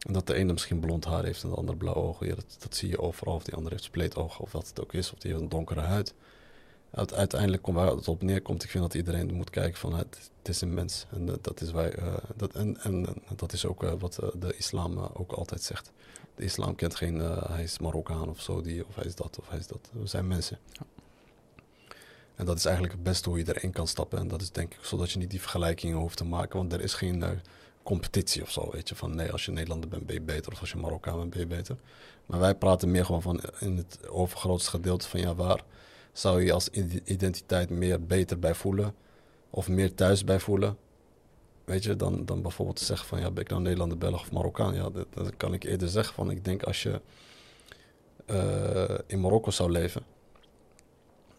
En 0.07 0.13
dat 0.13 0.27
de 0.27 0.33
ene 0.33 0.51
misschien 0.51 0.79
blond 0.79 1.05
haar 1.05 1.23
heeft 1.23 1.43
en 1.43 1.49
de 1.49 1.55
andere 1.55 1.77
blauwe 1.77 2.01
ogen. 2.01 2.27
Ja, 2.27 2.35
dat, 2.35 2.55
dat 2.59 2.75
zie 2.75 2.89
je 2.89 2.99
overal. 2.99 3.35
Of 3.35 3.43
die 3.43 3.53
andere 3.53 3.73
heeft 3.73 3.87
spleetogen 3.87 4.43
of 4.43 4.51
wat 4.51 4.67
het 4.67 4.81
ook 4.81 4.93
is. 4.93 5.13
Of 5.13 5.19
die 5.19 5.31
heeft 5.31 5.43
een 5.43 5.49
donkere 5.49 5.81
huid 5.81 6.13
uiteindelijk 6.95 7.63
komt 7.63 7.77
waar 7.77 7.87
het 7.87 8.07
op 8.07 8.21
neerkomt, 8.21 8.63
ik 8.63 8.69
vind 8.69 8.83
dat 8.83 8.93
iedereen 8.93 9.33
moet 9.33 9.49
kijken 9.49 9.79
van 9.79 9.95
het, 9.95 10.31
het 10.37 10.47
is 10.47 10.61
een 10.61 10.73
mens. 10.73 11.05
En 11.11 11.27
uh, 11.27 11.33
dat 11.41 11.61
is 11.61 11.71
wij, 11.71 11.97
uh, 11.99 12.13
dat, 12.35 12.53
en, 12.53 12.77
en 12.81 13.05
dat 13.35 13.53
is 13.53 13.65
ook 13.65 13.83
uh, 13.83 13.93
wat 13.99 14.19
de 14.39 14.57
islam 14.57 14.97
ook 14.97 15.31
altijd 15.31 15.61
zegt. 15.61 15.91
De 16.35 16.43
islam 16.43 16.75
kent 16.75 16.95
geen, 16.95 17.19
hij 17.19 17.63
is 17.63 17.79
Marokkaan 17.79 18.29
of 18.29 18.41
zo, 18.41 18.61
die, 18.61 18.85
of 18.87 18.95
hij 18.95 19.05
is 19.05 19.15
dat 19.15 19.39
of 19.39 19.49
hij 19.49 19.59
is 19.59 19.67
dat. 19.67 19.89
We 19.91 20.07
zijn 20.07 20.27
mensen. 20.27 20.59
Ja. 20.71 20.81
En 22.35 22.45
dat 22.45 22.57
is 22.57 22.65
eigenlijk 22.65 22.95
het 22.95 23.03
beste 23.03 23.29
hoe 23.29 23.37
je 23.37 23.55
erin 23.55 23.71
kan 23.71 23.87
stappen. 23.87 24.19
En 24.19 24.27
dat 24.27 24.41
is 24.41 24.51
denk 24.51 24.73
ik 24.73 24.79
zodat 24.81 25.11
je 25.11 25.19
niet 25.19 25.29
die 25.29 25.41
vergelijkingen 25.41 25.97
hoeft 25.97 26.17
te 26.17 26.25
maken, 26.25 26.57
want 26.57 26.73
er 26.73 26.81
is 26.81 26.93
geen 26.93 27.23
competitie 27.83 28.41
of 28.41 28.51
zo, 28.51 28.71
weet 28.71 28.89
je. 28.89 28.95
Van 28.95 29.15
nee, 29.15 29.31
als 29.31 29.45
je 29.45 29.51
Nederlander 29.51 29.89
bent, 29.89 30.05
ben 30.05 30.15
je 30.15 30.21
beter. 30.21 30.51
Of 30.51 30.59
als 30.59 30.71
je 30.71 30.77
Marokkaan 30.77 31.17
bent, 31.17 31.29
ben 31.29 31.39
je 31.39 31.47
beter. 31.47 31.75
Maar 32.25 32.39
wij 32.39 32.55
praten 32.55 32.91
meer 32.91 33.05
gewoon 33.05 33.21
van 33.21 33.41
in 33.59 33.77
het 33.77 34.07
overgrootste 34.07 34.69
gedeelte 34.69 35.07
van 35.07 35.19
ja, 35.19 35.35
waar 35.35 35.63
zou 36.17 36.43
je 36.43 36.53
als 36.53 36.69
identiteit 37.03 37.69
meer 37.69 38.05
beter 38.05 38.39
bij 38.39 38.55
voelen 38.55 38.93
of 39.49 39.67
meer 39.67 39.93
thuis 39.93 40.23
bij 40.23 40.39
voelen. 40.39 40.77
Weet 41.65 41.83
je, 41.83 41.95
dan, 41.95 42.25
dan 42.25 42.41
bijvoorbeeld 42.41 42.79
zeggen 42.79 43.07
van 43.07 43.19
ja, 43.19 43.31
ben 43.31 43.43
ik 43.43 43.49
nou 43.49 43.61
Nederlander, 43.61 43.97
Belg 43.97 44.21
of 44.21 44.31
Marokkaan? 44.31 44.75
Ja, 44.75 44.89
dat, 44.89 45.37
kan 45.37 45.53
ik 45.53 45.63
eerder 45.63 45.87
zeggen 45.87 46.13
van 46.13 46.31
ik 46.31 46.45
denk 46.45 46.63
als 46.63 46.83
je 46.83 47.01
uh, 48.27 48.97
in 49.07 49.19
Marokko 49.19 49.51
zou 49.51 49.71
leven. 49.71 50.03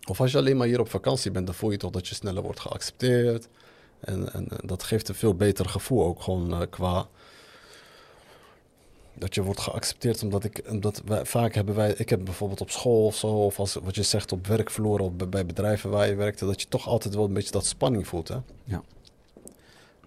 Of 0.09 0.21
als 0.21 0.33
je 0.33 0.39
alleen 0.39 0.57
maar 0.57 0.67
hier 0.67 0.81
op 0.81 0.91
vakantie 0.91 1.31
bent, 1.31 1.47
dan 1.47 1.55
voel 1.55 1.71
je 1.71 1.77
toch 1.77 1.91
dat 1.91 2.09
je 2.09 2.15
sneller 2.15 2.43
wordt 2.43 2.61
geaccepteerd. 2.61 3.49
En, 4.01 4.33
en, 4.33 4.49
dat 4.65 4.83
geeft 4.83 5.09
een 5.09 5.15
veel 5.15 5.35
beter 5.35 5.69
gevoel 5.69 6.05
ook 6.05 6.23
gewoon 6.23 6.53
uh, 6.53 6.61
qua 6.71 7.09
dat 9.19 9.35
je 9.35 9.43
wordt 9.43 9.61
geaccepteerd 9.61 10.23
omdat 10.23 10.45
ik 10.45 10.63
omdat 10.69 11.03
vaak 11.23 11.55
hebben 11.55 11.75
wij 11.75 11.93
ik 11.93 12.09
heb 12.09 12.25
bijvoorbeeld 12.25 12.61
op 12.61 12.71
school 12.71 13.07
of 13.07 13.17
zo 13.17 13.27
of 13.27 13.59
als 13.59 13.75
wat 13.75 13.95
je 13.95 14.03
zegt 14.03 14.33
op 14.33 14.47
werkvloer 14.47 15.01
of 15.01 15.13
bij 15.13 15.47
bedrijven 15.47 15.91
waar 15.91 16.09
je 16.09 16.15
werkte 16.15 16.47
dat 16.47 16.61
je 16.61 16.69
toch 16.69 16.89
altijd 16.89 17.15
wel 17.15 17.25
een 17.25 17.33
beetje 17.33 17.51
dat 17.51 17.67
spanning 17.67 18.07
voelt 18.07 18.29
hè? 18.29 18.39
Ja. 18.65 18.83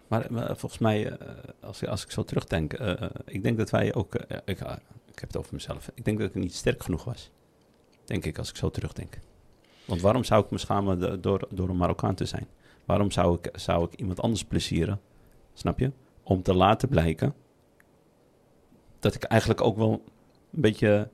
Maar, 0.08 0.28
volgens 0.58 0.78
mij 0.78 1.06
uh, 1.06 1.18
als, 1.60 1.86
als 1.86 2.04
ik 2.04 2.12
zo 2.12 2.24
terugdenk 2.24 2.80
uh, 2.80 2.94
ik 3.26 3.44
denk 3.44 3.58
dat 3.58 3.70
wij 3.70 3.94
ook 3.94 4.16
ik, 4.46 4.60
ik 5.06 5.20
heb 5.20 5.28
het 5.28 5.38
over 5.38 5.54
mezelf 5.54 5.92
ik 5.94 6.06
denk 6.06 6.20
dat 6.20 6.28
ik 6.28 6.36
niet 6.36 6.56
sterk 6.56 6.84
genoeg 6.84 7.04
was 7.04 7.30
denk 8.10 8.26
ik 8.26 8.38
als 8.38 8.50
ik 8.50 8.56
zo 8.56 8.70
terugdenk. 8.70 9.20
Want 9.86 10.02
waarom 10.02 10.24
zou 10.24 10.44
ik 10.44 10.52
me 10.52 10.58
schamen 10.58 11.22
door, 11.22 11.48
door 11.50 11.70
een 11.70 11.78
Marokkaan 11.78 12.16
te 12.16 12.26
zijn? 12.26 12.48
Waarom 12.86 13.12
zou 13.12 13.38
ik, 13.42 13.60
zou 13.60 13.88
ik 13.92 14.00
iemand 14.00 14.22
anders 14.22 14.44
plezieren 14.44 15.00
snap 15.54 15.80
je? 15.80 15.92
Om 16.24 16.42
te 16.42 16.54
laten 16.54 16.90
blijken 16.90 17.34
dat 19.00 19.16
ik 19.16 19.24
eigenlijk 19.24 19.62
ook 19.62 19.78
wel 19.78 19.92
een 19.92 20.62
beetje, 20.62 21.10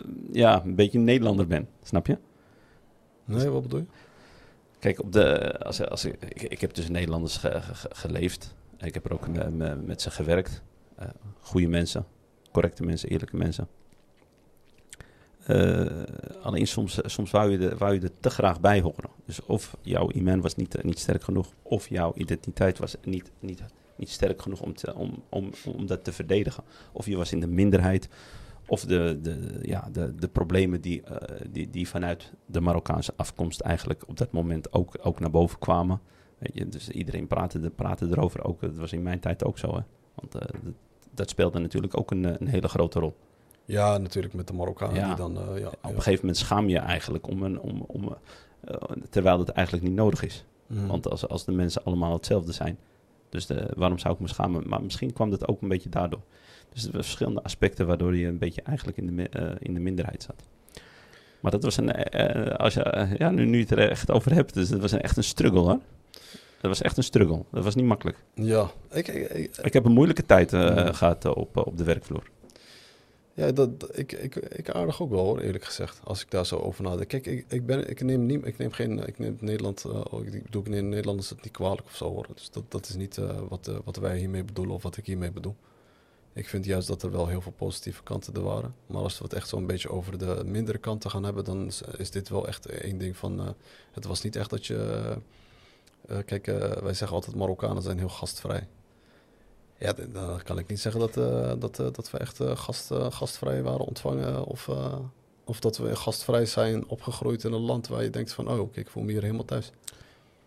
uh, 0.00 0.06
ja, 0.32 0.64
een 0.64 0.74
beetje 0.74 0.98
Nederlander 0.98 1.46
ben. 1.46 1.68
Snap 1.82 2.06
je? 2.06 2.18
Nee, 3.24 3.48
wat 3.48 3.62
bedoel 3.62 3.78
je? 3.78 3.86
Kijk, 4.78 5.00
op 5.00 5.12
de, 5.12 5.58
als, 5.58 5.88
als 5.88 6.04
ik, 6.04 6.24
ik, 6.24 6.60
heb 6.60 6.74
dus 6.74 6.88
Nederlanders 6.88 7.36
ge, 7.36 7.60
ge, 7.60 7.88
geleefd. 7.92 8.54
Ik 8.78 8.94
heb 8.94 9.04
er 9.04 9.12
ook 9.12 9.28
met, 9.28 9.54
met, 9.54 9.86
met 9.86 10.02
ze 10.02 10.10
gewerkt. 10.10 10.62
Uh, 11.00 11.06
goede 11.40 11.68
mensen, 11.68 12.06
correcte 12.52 12.84
mensen, 12.84 13.08
eerlijke 13.08 13.36
mensen. 13.36 13.68
Uh, 15.48 15.86
alleen 16.42 16.66
soms, 16.66 16.98
soms 17.04 17.30
wou, 17.30 17.50
je 17.50 17.68
er, 17.68 17.76
wou 17.76 17.94
je 17.94 18.00
er 18.00 18.10
te 18.20 18.30
graag 18.30 18.60
bij 18.60 18.80
horen. 18.80 19.10
Dus 19.24 19.44
of 19.44 19.76
jouw 19.82 20.10
iman 20.10 20.40
was 20.40 20.56
niet, 20.56 20.82
niet 20.82 20.98
sterk 20.98 21.22
genoeg, 21.22 21.52
of 21.62 21.88
jouw 21.88 22.12
identiteit 22.14 22.78
was 22.78 22.96
niet, 23.02 23.30
niet 23.40 23.62
niet 23.96 24.10
sterk 24.10 24.42
genoeg 24.42 24.60
om, 24.60 24.74
te, 24.74 24.94
om, 24.94 25.22
om, 25.28 25.50
om 25.76 25.86
dat 25.86 26.04
te 26.04 26.12
verdedigen. 26.12 26.64
Of 26.92 27.06
je 27.06 27.16
was 27.16 27.32
in 27.32 27.40
de 27.40 27.46
minderheid, 27.46 28.08
of 28.66 28.84
de, 28.84 29.18
de, 29.22 29.58
ja, 29.62 29.88
de, 29.92 30.14
de 30.14 30.28
problemen 30.28 30.80
die, 30.80 31.02
uh, 31.10 31.16
die, 31.50 31.70
die 31.70 31.88
vanuit 31.88 32.32
de 32.46 32.60
Marokkaanse 32.60 33.12
afkomst 33.16 33.60
eigenlijk 33.60 34.02
op 34.06 34.16
dat 34.16 34.32
moment 34.32 34.72
ook, 34.72 34.98
ook 35.02 35.20
naar 35.20 35.30
boven 35.30 35.58
kwamen. 35.58 36.00
Weet 36.38 36.54
je, 36.54 36.68
dus 36.68 36.88
iedereen 36.88 37.26
praatte, 37.26 37.70
praatte 37.70 38.06
erover. 38.06 38.44
Ook, 38.44 38.60
dat 38.60 38.76
was 38.76 38.92
in 38.92 39.02
mijn 39.02 39.20
tijd 39.20 39.44
ook 39.44 39.58
zo. 39.58 39.74
Hè? 39.74 39.82
Want 40.14 40.34
uh, 40.34 40.40
dat, 40.40 40.72
dat, 41.14 41.30
speelde 41.30 41.58
natuurlijk 41.58 41.98
ook 41.98 42.10
een, 42.10 42.40
een 42.40 42.48
hele 42.48 42.68
grote 42.68 42.98
rol. 42.98 43.16
Ja, 43.64 43.98
natuurlijk 43.98 44.34
met 44.34 44.46
de 44.46 44.52
Marokkanen. 44.52 44.94
Ja. 44.94 45.06
Die 45.06 45.16
dan, 45.16 45.32
uh, 45.32 45.58
ja, 45.58 45.68
op 45.68 45.76
een 45.82 45.90
gegeven 45.90 46.20
moment 46.20 46.36
schaam 46.36 46.68
je 46.68 46.78
eigenlijk 46.78 47.28
om 47.28 47.42
een, 47.42 47.60
om, 47.60 47.84
om, 47.86 48.16
terwijl 49.10 49.38
het 49.38 49.48
eigenlijk 49.48 49.86
niet 49.86 49.96
nodig 49.96 50.22
is. 50.22 50.44
Mm. 50.66 50.86
Want 50.86 51.10
als, 51.10 51.28
als 51.28 51.44
de 51.44 51.52
mensen 51.52 51.84
allemaal 51.84 52.12
hetzelfde 52.12 52.52
zijn, 52.52 52.78
dus 53.28 53.46
de, 53.46 53.70
waarom 53.76 53.98
zou 53.98 54.14
ik 54.14 54.20
me 54.20 54.28
schamen? 54.28 54.68
Maar 54.68 54.82
misschien 54.82 55.12
kwam 55.12 55.30
dat 55.30 55.48
ook 55.48 55.62
een 55.62 55.68
beetje 55.68 55.88
daardoor. 55.88 56.22
Dus 56.72 56.82
er 56.84 56.90
waren 56.90 57.04
verschillende 57.04 57.42
aspecten 57.42 57.86
waardoor 57.86 58.16
je 58.16 58.26
een 58.26 58.38
beetje 58.38 58.62
eigenlijk 58.62 58.98
in 58.98 59.16
de, 59.16 59.30
uh, 59.40 59.50
in 59.58 59.74
de 59.74 59.80
minderheid 59.80 60.22
zat. 60.22 60.42
Maar 61.40 61.50
dat 61.50 61.62
was 61.62 61.76
een, 61.76 61.90
uh, 62.14 62.54
als 62.54 62.74
je, 62.74 63.14
ja, 63.18 63.30
nu, 63.30 63.44
nu 63.44 63.56
je 63.56 63.62
het 63.62 63.70
er 63.70 63.90
echt 63.90 64.10
over 64.10 64.34
hebt, 64.34 64.54
dus 64.54 64.68
dat 64.68 64.80
was 64.80 64.92
een, 64.92 65.00
echt 65.00 65.16
een 65.16 65.24
struggle 65.24 65.60
hoor. 65.60 65.80
Dat 66.60 66.70
was 66.70 66.82
echt 66.82 66.96
een 66.96 67.02
struggle. 67.02 67.44
Dat 67.50 67.64
was 67.64 67.74
niet 67.74 67.84
makkelijk. 67.84 68.24
Ja. 68.34 68.70
Ik, 68.90 69.08
ik, 69.08 69.30
ik, 69.30 69.56
ik 69.56 69.72
heb 69.72 69.84
een 69.84 69.92
moeilijke 69.92 70.26
tijd 70.26 70.50
ja. 70.50 70.92
gehad 70.92 71.24
op, 71.24 71.56
op 71.56 71.76
de 71.76 71.84
werkvloer. 71.84 72.22
Ja, 73.36 73.52
dat, 73.52 73.98
ik, 73.98 74.12
ik, 74.12 74.36
ik 74.36 74.70
aardig 74.70 75.02
ook 75.02 75.10
wel 75.10 75.24
hoor, 75.24 75.40
eerlijk 75.40 75.64
gezegd. 75.64 76.00
Als 76.04 76.22
ik 76.22 76.30
daar 76.30 76.46
zo 76.46 76.56
over 76.56 76.82
nadenk. 76.82 77.08
Kijk, 77.08 77.26
ik, 77.26 77.44
ik, 77.48 77.66
ben, 77.66 77.90
ik, 77.90 78.00
neem, 78.00 78.26
niet, 78.26 78.46
ik 78.46 78.58
neem 78.58 78.72
geen. 78.72 79.06
Ik 79.06 79.18
neem 79.18 79.36
Nederland. 79.40 79.84
Uh, 79.86 80.26
ik 80.32 80.42
bedoel, 80.42 80.62
ik 80.62 80.68
neem 80.68 80.88
Nederlanders 80.88 81.30
het 81.30 81.42
niet 81.42 81.52
kwalijk 81.52 81.86
of 81.86 81.96
zo 81.96 82.12
hoor. 82.12 82.26
Dus 82.34 82.50
dat, 82.50 82.64
dat 82.68 82.88
is 82.88 82.94
niet 82.94 83.16
uh, 83.16 83.38
wat, 83.48 83.68
uh, 83.68 83.76
wat 83.84 83.96
wij 83.96 84.18
hiermee 84.18 84.44
bedoelen 84.44 84.74
of 84.74 84.82
wat 84.82 84.96
ik 84.96 85.06
hiermee 85.06 85.30
bedoel. 85.30 85.56
Ik 86.32 86.48
vind 86.48 86.64
juist 86.64 86.88
dat 86.88 87.02
er 87.02 87.10
wel 87.10 87.26
heel 87.28 87.40
veel 87.40 87.52
positieve 87.56 88.02
kanten 88.02 88.34
er 88.34 88.42
waren. 88.42 88.74
Maar 88.86 89.02
als 89.02 89.18
we 89.18 89.24
het 89.24 89.32
echt 89.32 89.48
zo'n 89.48 89.66
beetje 89.66 89.90
over 89.90 90.18
de 90.18 90.42
mindere 90.44 90.78
kanten 90.78 91.10
gaan 91.10 91.24
hebben, 91.24 91.44
dan 91.44 91.66
is, 91.66 91.82
is 91.96 92.10
dit 92.10 92.28
wel 92.28 92.46
echt 92.46 92.66
één 92.66 92.98
ding 92.98 93.16
van. 93.16 93.54
het 93.92 94.04
was 94.04 94.22
niet 94.22 94.36
echt 94.36 94.50
dat 94.50 94.66
je 94.66 95.16
Eh, 96.06 96.18
kijk, 96.24 96.46
eh, 96.46 96.72
wij 96.72 96.94
zeggen 96.94 97.16
altijd 97.16 97.36
Marokkanen 97.36 97.82
zijn 97.82 97.98
heel 97.98 98.08
gastvrij. 98.08 98.66
Ja, 99.78 99.92
dan 100.12 100.42
kan 100.42 100.58
ik 100.58 100.66
niet 100.68 100.80
zeggen 100.80 101.00
dat, 101.00 101.16
eh, 101.16 101.52
dat, 101.58 101.78
eh, 101.78 101.86
dat 101.92 102.10
we 102.10 102.18
echt 102.18 102.40
eh, 102.40 102.56
gast, 102.56 102.90
gastvrij 102.94 103.62
waren 103.62 103.86
ontvangen. 103.86 104.44
Of, 104.44 104.70
of 105.44 105.60
dat 105.60 105.76
we 105.76 105.96
gastvrij 105.96 106.46
zijn 106.46 106.88
opgegroeid 106.88 107.44
in 107.44 107.52
een 107.52 107.60
land 107.60 107.88
waar 107.88 108.02
je 108.02 108.10
denkt 108.10 108.32
van... 108.32 108.48
oh, 108.48 108.68
ik 108.76 108.88
voel 108.90 109.02
me 109.02 109.12
hier 109.12 109.22
helemaal 109.22 109.44
thuis. 109.44 109.70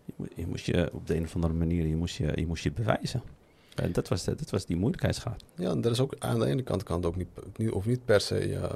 Je, 0.05 0.13
mo- 0.15 0.25
je 0.35 0.47
moest 0.47 0.65
je 0.65 0.89
op 0.93 1.07
de 1.07 1.15
een 1.15 1.23
of 1.23 1.35
andere 1.35 1.53
manier 1.53 1.85
je 1.87 1.95
moest 1.95 2.15
je, 2.15 2.31
je, 2.35 2.47
moest 2.47 2.63
je 2.63 2.71
bewijzen. 2.71 3.23
En 3.75 3.91
dat 3.91 4.07
was, 4.07 4.23
de, 4.23 4.35
dat 4.35 4.49
was 4.49 4.65
die 4.65 4.77
moeilijkheidsgraad. 4.77 5.43
Ja, 5.55 5.69
en 5.69 5.83
er 5.83 5.91
is 5.91 5.99
ook 5.99 6.15
aan 6.19 6.39
de 6.39 6.45
ene 6.45 6.61
kant 6.63 6.83
kan 6.83 6.95
het 6.95 7.05
ook 7.05 7.15
niet, 7.15 7.71
of 7.71 7.85
niet 7.85 8.05
per 8.05 8.21
se. 8.21 8.69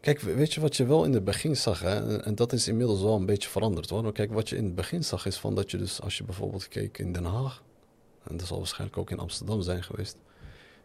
Kijk, 0.00 0.20
we- 0.20 0.34
weet 0.34 0.52
je 0.54 0.60
wat 0.60 0.76
je 0.76 0.86
wel 0.86 1.04
in 1.04 1.12
het 1.12 1.24
begin 1.24 1.56
zag, 1.56 1.80
hè? 1.80 2.20
En, 2.22 2.34
dat 2.34 2.52
is 2.52 2.68
inmiddels 2.68 3.02
wel 3.02 3.14
een 3.16 3.26
beetje 3.26 3.48
veranderd 3.48 3.90
hoor. 3.90 4.12
Kijk, 4.12 4.32
wat 4.32 4.48
je 4.48 4.56
in 4.56 4.64
het 4.64 4.74
begin 4.74 5.04
zag 5.04 5.26
is 5.26 5.36
van 5.36 5.54
dat 5.54 5.70
je 5.70 5.76
dus, 5.76 6.00
als 6.02 6.18
je 6.18 6.24
bijvoorbeeld 6.24 6.68
keek 6.68 6.98
in 6.98 7.12
Den 7.12 7.24
Haag, 7.24 7.62
en 8.28 8.36
dat 8.36 8.46
zal 8.46 8.58
waarschijnlijk 8.58 8.98
ook 8.98 9.10
in 9.10 9.18
Amsterdam 9.18 9.62
zijn 9.62 9.82
geweest, 9.82 10.16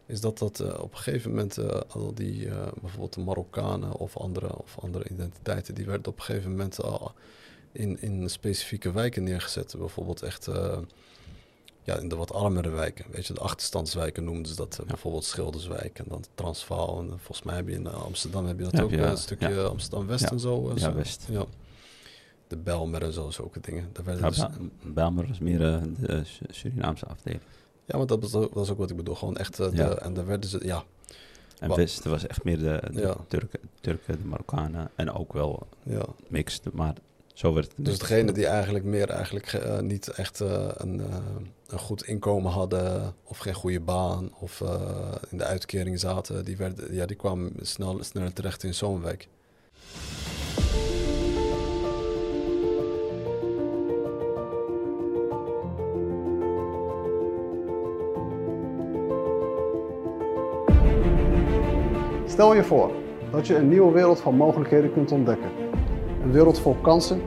is 0.06 0.20
dat 0.20 0.38
dat 0.38 0.60
eh, 0.60 0.80
op 0.80 0.92
een 0.92 0.98
gegeven 0.98 1.30
moment 1.30 1.58
eh, 1.58 1.80
al 1.88 2.14
die, 2.14 2.48
eh, 2.48 2.66
bijvoorbeeld 2.80 3.14
de 3.14 3.20
Marokkanen 3.20 3.92
of 3.92 4.16
andere, 4.16 4.56
of 4.56 4.78
andere 4.80 5.08
identiteiten, 5.08 5.74
die 5.74 5.84
werden 5.84 6.12
op 6.12 6.18
een 6.18 6.24
gegeven 6.24 6.50
moment 6.50 6.82
al 6.82 7.12
in, 7.72 8.02
in 8.02 8.30
specifieke 8.30 8.92
wijken 8.92 9.22
neergezet. 9.22 9.74
Bijvoorbeeld 9.78 10.22
echt. 10.22 10.48
ja, 11.84 11.96
in 11.96 12.08
de 12.08 12.16
wat 12.16 12.32
armere 12.32 12.70
wijken. 12.70 13.04
Weet 13.10 13.26
je, 13.26 13.32
de 13.32 13.40
achterstandswijken 13.40 14.24
noemden 14.24 14.46
ze 14.46 14.56
dat. 14.56 14.80
Bijvoorbeeld 14.86 15.24
Schilderswijk 15.24 15.98
en 15.98 16.04
dan 16.08 16.24
Transvaal. 16.34 16.98
En 16.98 17.08
volgens 17.08 17.42
mij 17.42 17.56
heb 17.56 17.68
je 17.68 17.74
in 17.74 17.86
Amsterdam 17.86 18.46
heb 18.46 18.58
je 18.58 18.64
dat 18.64 18.80
ook. 18.80 18.90
ja, 18.90 19.10
een 19.10 19.16
stukje. 19.16 19.62
Amsterdam-West 19.62 20.24
en 20.24 20.40
zo. 20.40 20.70
Ja, 20.74 20.78
zo. 20.78 20.94
West. 20.94 21.26
Ja. 21.28 21.46
De 22.52 22.58
Belmer 22.58 23.02
en 23.02 23.12
zo, 23.12 23.30
zulke 23.30 23.60
dingen. 23.60 23.88
Daar 23.92 24.04
werden 24.04 24.28
dus, 24.28 24.36
Bel- 24.38 24.92
Belmer 24.92 25.26
was 25.28 25.38
meer 25.38 25.74
eh, 25.74 25.82
de 25.98 26.20
Su- 26.24 26.44
Surinaamse 26.50 27.06
afdeling. 27.06 27.42
ja, 27.84 27.96
maar 27.98 28.06
dat 28.06 28.22
is, 28.24 28.34
ook, 28.34 28.54
dat 28.54 28.64
is 28.64 28.70
ook 28.70 28.78
wat 28.78 28.90
ik 28.90 28.96
bedoel. 28.96 29.14
Gewoon 29.14 29.36
echt, 29.36 29.60
eh, 29.60 29.70
de, 29.70 29.76
Ja. 29.76 29.94
en 29.94 30.14
daar 30.14 30.26
werden 30.26 30.50
ze, 30.50 30.60
ja, 30.64 30.84
En 31.58 31.68
Wa- 31.68 31.74
West 31.76 32.04
was 32.04 32.26
echt 32.26 32.44
meer 32.44 32.58
de, 32.58 32.82
de 32.92 33.00
Ja. 33.00 33.16
Turken, 33.28 33.60
Turken, 33.80 34.18
de 34.22 34.24
Marokkanen 34.28 34.90
en 34.94 35.12
ook 35.12 35.32
wel 35.32 35.66
ja. 35.82 36.04
mixed, 36.28 36.72
maar 36.72 36.94
zo 37.34 37.52
werd 37.54 37.72
het. 37.76 37.84
Dus 37.84 37.98
degene 37.98 38.32
die 38.32 38.46
eigenlijk 38.46 38.84
meer 38.84 39.08
eigenlijk 39.10 39.52
eh, 39.52 39.78
niet 39.80 40.08
echt 40.08 40.40
eh, 40.40 40.68
een, 40.76 41.00
eh, 41.00 41.16
een 41.66 41.78
goed 41.78 42.02
inkomen 42.04 42.52
hadden 42.52 43.14
of 43.24 43.38
geen 43.38 43.54
goede 43.54 43.80
baan 43.80 44.30
of 44.40 44.60
eh, 44.60 45.12
in 45.30 45.38
de 45.38 45.44
uitkering 45.44 46.00
zaten, 46.00 46.44
die, 46.44 46.56
werden, 46.56 46.94
ja, 46.94 47.06
die 47.06 47.16
kwamen 47.16 47.52
snel, 47.60 48.02
sneller 48.04 48.32
terecht 48.32 48.62
in 48.62 48.74
zo'n 48.74 49.02
wijk. 49.02 49.28
Stel 62.42 62.54
je 62.54 62.64
voor 62.64 62.90
dat 63.30 63.46
je 63.46 63.56
een 63.56 63.68
nieuwe 63.68 63.92
wereld 63.92 64.20
van 64.20 64.36
mogelijkheden 64.36 64.92
kunt 64.92 65.12
ontdekken. 65.12 65.50
Een 66.22 66.32
wereld 66.32 66.58
vol 66.58 66.76
kansen, 66.82 67.22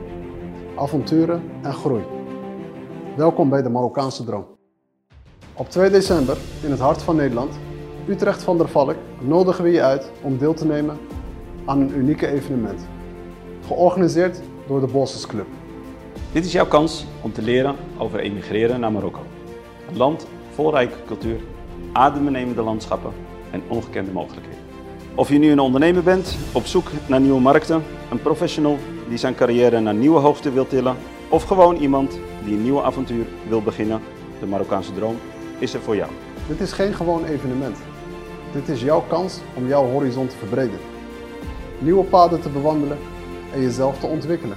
avonturen 0.74 1.42
en 1.62 1.72
groei. 1.72 2.02
Welkom 3.16 3.48
bij 3.48 3.62
de 3.62 3.68
Marokkaanse 3.68 4.24
Droom. 4.24 4.46
Op 5.54 5.68
2 5.68 5.90
december, 5.90 6.36
in 6.62 6.70
het 6.70 6.80
hart 6.80 7.02
van 7.02 7.16
Nederland, 7.16 7.58
Utrecht 8.08 8.42
van 8.42 8.58
der 8.58 8.68
Valk, 8.68 8.96
nodigen 9.20 9.64
we 9.64 9.70
je 9.70 9.82
uit 9.82 10.10
om 10.22 10.38
deel 10.38 10.54
te 10.54 10.66
nemen 10.66 10.98
aan 11.64 11.80
een 11.80 11.96
unieke 11.96 12.26
evenement. 12.26 12.86
Georganiseerd 13.66 14.40
door 14.66 14.80
de 14.80 14.92
Bosses 14.92 15.26
Club. 15.26 15.46
Dit 16.32 16.44
is 16.44 16.52
jouw 16.52 16.66
kans 16.66 17.06
om 17.22 17.32
te 17.32 17.42
leren 17.42 17.76
over 17.98 18.18
emigreren 18.18 18.80
naar 18.80 18.92
Marokko. 18.92 19.20
Een 19.88 19.96
land 19.96 20.26
vol 20.50 20.70
rijke 20.70 20.96
cultuur, 21.06 21.40
adembenemende 21.92 22.62
landschappen 22.62 23.12
en 23.50 23.62
ongekende 23.68 24.10
mogelijkheden. 24.10 24.55
Of 25.16 25.28
je 25.28 25.38
nu 25.38 25.50
een 25.50 25.58
ondernemer 25.58 26.02
bent, 26.02 26.36
op 26.52 26.66
zoek 26.66 26.90
naar 27.06 27.20
nieuwe 27.20 27.40
markten, 27.40 27.82
een 28.10 28.22
professional 28.22 28.78
die 29.08 29.18
zijn 29.18 29.34
carrière 29.34 29.80
naar 29.80 29.94
nieuwe 29.94 30.18
hoogte 30.18 30.52
wil 30.52 30.66
tillen, 30.66 30.96
of 31.28 31.42
gewoon 31.42 31.76
iemand 31.76 32.18
die 32.44 32.54
een 32.54 32.62
nieuw 32.62 32.82
avontuur 32.82 33.26
wil 33.48 33.62
beginnen, 33.62 34.00
de 34.40 34.46
Marokkaanse 34.46 34.92
droom 34.92 35.16
is 35.58 35.74
er 35.74 35.80
voor 35.80 35.96
jou. 35.96 36.10
Dit 36.48 36.60
is 36.60 36.72
geen 36.72 36.94
gewoon 36.94 37.24
evenement. 37.24 37.76
Dit 38.52 38.68
is 38.68 38.82
jouw 38.82 39.04
kans 39.08 39.40
om 39.54 39.66
jouw 39.66 39.84
horizon 39.90 40.26
te 40.26 40.36
verbreden. 40.36 40.78
Nieuwe 41.78 42.04
paden 42.04 42.40
te 42.40 42.48
bewandelen 42.48 42.98
en 43.52 43.60
jezelf 43.60 43.98
te 43.98 44.06
ontwikkelen. 44.06 44.56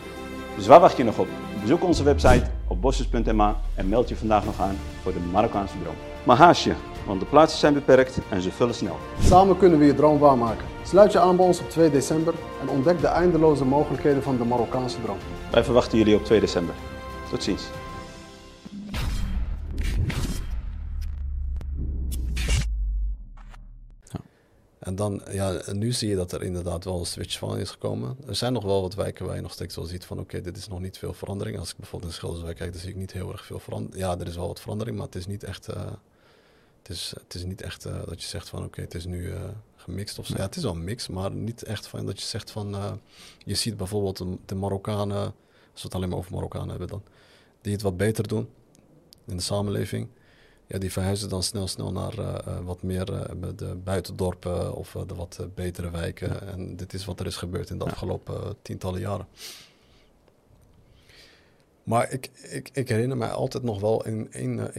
Dus 0.56 0.68
waar 0.68 0.80
wacht 0.80 0.98
je 0.98 1.04
nog 1.04 1.18
op? 1.20 1.28
Bezoek 1.62 1.84
onze 1.84 2.04
website 2.04 2.46
op 2.68 2.82
bosses.ma 2.82 3.56
en 3.76 3.90
meld 3.90 4.10
je 4.10 4.16
vandaag 4.16 4.46
nog 4.46 4.62
aan 4.62 4.78
voor 5.02 5.14
de 5.14 5.20
Marokkaanse 5.32 5.76
droom. 5.84 6.09
Maar 6.24 6.38
haast 6.38 6.64
je, 6.64 6.74
want 7.06 7.20
de 7.20 7.26
plaatsen 7.26 7.60
zijn 7.60 7.74
beperkt 7.74 8.18
en 8.30 8.42
ze 8.42 8.52
vullen 8.52 8.76
snel. 8.76 8.98
Samen 9.22 9.58
kunnen 9.58 9.80
we 9.80 9.86
je 9.86 9.94
droom 9.94 10.20
waarmaken. 10.20 10.66
Sluit 10.84 11.12
je 11.12 11.20
aan 11.20 11.36
bij 11.36 11.46
ons 11.46 11.60
op 11.60 11.70
2 11.70 11.90
december 11.90 12.34
en 12.62 12.70
ontdek 12.70 13.02
de 13.02 13.08
eindeloze 13.08 13.66
mogelijkheden 13.66 14.24
van 14.24 14.38
de 14.38 14.46
Marokkaanse 14.46 15.02
droom. 15.02 15.18
Wij 15.52 15.64
verwachten 15.64 15.98
jullie 15.98 16.16
op 16.16 16.26
2 16.26 16.40
december. 16.40 16.76
Tot 17.30 17.44
ziens. 17.44 17.64
En 24.80 24.96
dan, 24.96 25.22
ja, 25.32 25.62
nu 25.72 25.92
zie 25.92 26.10
je 26.10 26.16
dat 26.16 26.32
er 26.32 26.44
inderdaad 26.44 26.84
wel 26.84 27.00
een 27.00 27.06
switch 27.06 27.38
van 27.38 27.58
is 27.58 27.70
gekomen. 27.70 28.18
Er 28.28 28.36
zijn 28.36 28.54
nog 28.54 28.64
wel 28.64 28.82
wat 28.82 28.96
wijken 28.96 29.26
waar 29.26 29.36
je 29.36 29.42
nog 29.42 29.52
steeds 29.52 29.76
wel 29.76 29.86
ziet 29.86 30.06
van, 30.06 30.20
oké, 30.20 30.42
dit 30.42 30.58
is 30.58 30.68
nog 30.68 30.80
niet 30.80 30.98
veel 30.98 31.14
verandering. 31.14 31.60
Als 31.60 31.72
ik 31.72 31.78
bijvoorbeeld 31.78 32.12
in 32.12 32.18
Schilderswijk 32.18 32.58
kijk, 32.58 32.72
dan 32.72 32.82
zie 32.82 32.90
ik 32.90 32.96
niet 32.96 33.12
heel 33.12 33.32
erg 33.32 33.46
veel 33.46 33.60
verandering. 33.60 34.02
Ja, 34.02 34.20
er 34.20 34.28
is 34.28 34.36
wel 34.36 34.48
wat 34.48 34.60
verandering, 34.60 34.98
maar 34.98 35.06
het 35.06 35.16
is 35.16 35.28
niet 35.28 35.44
echt, 35.44 35.68
eh, 35.68 35.92
het 36.90 36.98
is, 36.98 37.14
het 37.24 37.34
is 37.34 37.44
niet 37.44 37.62
echt 37.62 37.86
eh, 37.86 38.06
dat 38.06 38.22
je 38.22 38.28
zegt 38.28 38.50
van, 38.50 38.64
oké, 38.64 38.82
het 38.82 38.94
is 38.94 39.06
nu 39.06 39.32
eh, 39.32 39.42
gemixt 39.76 40.20
of 40.20 40.26
zo. 40.26 40.34
Ja, 40.38 40.42
het 40.42 40.56
is 40.56 40.64
wel 40.64 40.72
een 40.72 40.84
mix, 40.84 41.08
maar 41.08 41.32
niet 41.32 41.64
echt 41.64 41.88
van 41.88 42.06
dat 42.06 42.20
je 42.20 42.26
zegt 42.26 42.52
van, 42.52 42.76
eh, 42.76 42.94
je 43.38 43.56
ziet 43.56 43.78
bijvoorbeeld 43.78 44.18
de, 44.18 44.38
de 44.46 44.56
Marokkanen, 44.56 45.24
als 45.72 45.82
we 45.82 45.82
het 45.82 45.96
alleen 45.96 46.10
maar 46.10 46.18
over 46.18 46.34
Marokkanen 46.34 46.70
hebben 46.70 46.88
dan, 46.88 47.04
die 47.62 47.74
het 47.74 47.82
wat 47.82 47.98
beter 47.98 48.28
doen 48.28 48.50
in 49.26 49.38
de 49.38 49.44
samenleving. 49.44 50.08
Ja, 50.68 50.78
die 50.78 50.92
verhuizen 50.92 51.30
dan 51.30 51.44
snel, 51.44 51.68
snel 51.68 51.92
naar 51.92 52.44
wat 52.64 52.84
meer 52.84 53.06
de 53.56 53.78
buitendorpen 53.84 54.76
of 54.76 54.96
de 55.08 55.16
wat 55.16 55.48
betere 55.56 55.90
wijken. 55.90 56.48
En 56.48 56.76
dit 56.76 56.94
is 56.94 57.06
wat 57.06 57.20
er 57.20 57.26
is 57.26 57.36
gebeurd 57.36 57.70
in 57.70 57.78
de 57.78 57.86
afgelopen 57.86 58.56
tientallen 58.62 59.00
jaren. 59.00 59.28
Maar 61.84 62.12
ik, 62.12 62.30
ik, 62.50 62.70
ik 62.74 62.90
herinner 62.90 63.18
mij 63.18 63.32
altijd 63.32 63.64
nog 63.64 63.80
wel 63.80 64.06
in 64.06 64.32
één, 64.32 64.74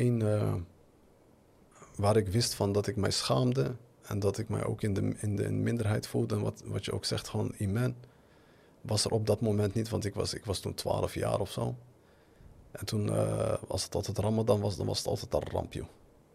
waar 2.01 2.17
ik 2.17 2.29
wist 2.29 2.55
van 2.55 2.73
dat 2.73 2.87
ik 2.87 2.97
mij 2.97 3.11
schaamde. 3.11 3.75
En 4.03 4.19
dat 4.19 4.39
ik 4.39 4.49
mij 4.49 4.65
ook 4.65 4.83
in 4.83 4.95
de, 4.95 5.15
in 5.17 5.37
de 5.37 5.51
minderheid 5.51 6.07
voelde. 6.07 6.35
En 6.35 6.41
wat, 6.41 6.63
wat 6.67 6.85
je 6.85 6.93
ook 6.93 7.05
zegt, 7.05 7.29
gewoon 7.29 7.55
iman. 7.59 7.95
Was 8.81 9.05
er 9.05 9.11
op 9.11 9.27
dat 9.27 9.41
moment 9.41 9.75
niet, 9.75 9.89
want 9.89 10.05
ik 10.05 10.15
was, 10.15 10.35
ik 10.35 10.45
was 10.45 10.59
toen 10.59 10.75
12 10.75 11.15
jaar 11.15 11.41
of 11.41 11.51
zo. 11.51 11.75
En 12.71 12.87
toen, 12.87 13.11
eh, 13.11 13.55
als 13.69 13.85
het 13.85 13.95
altijd 13.95 14.19
Ramadan 14.19 14.61
was, 14.61 14.77
dan 14.77 14.87
was 14.87 14.99
het 14.99 15.07
altijd 15.07 15.33
een 15.35 15.51
ramp, 15.51 15.73
joh. 15.73 15.87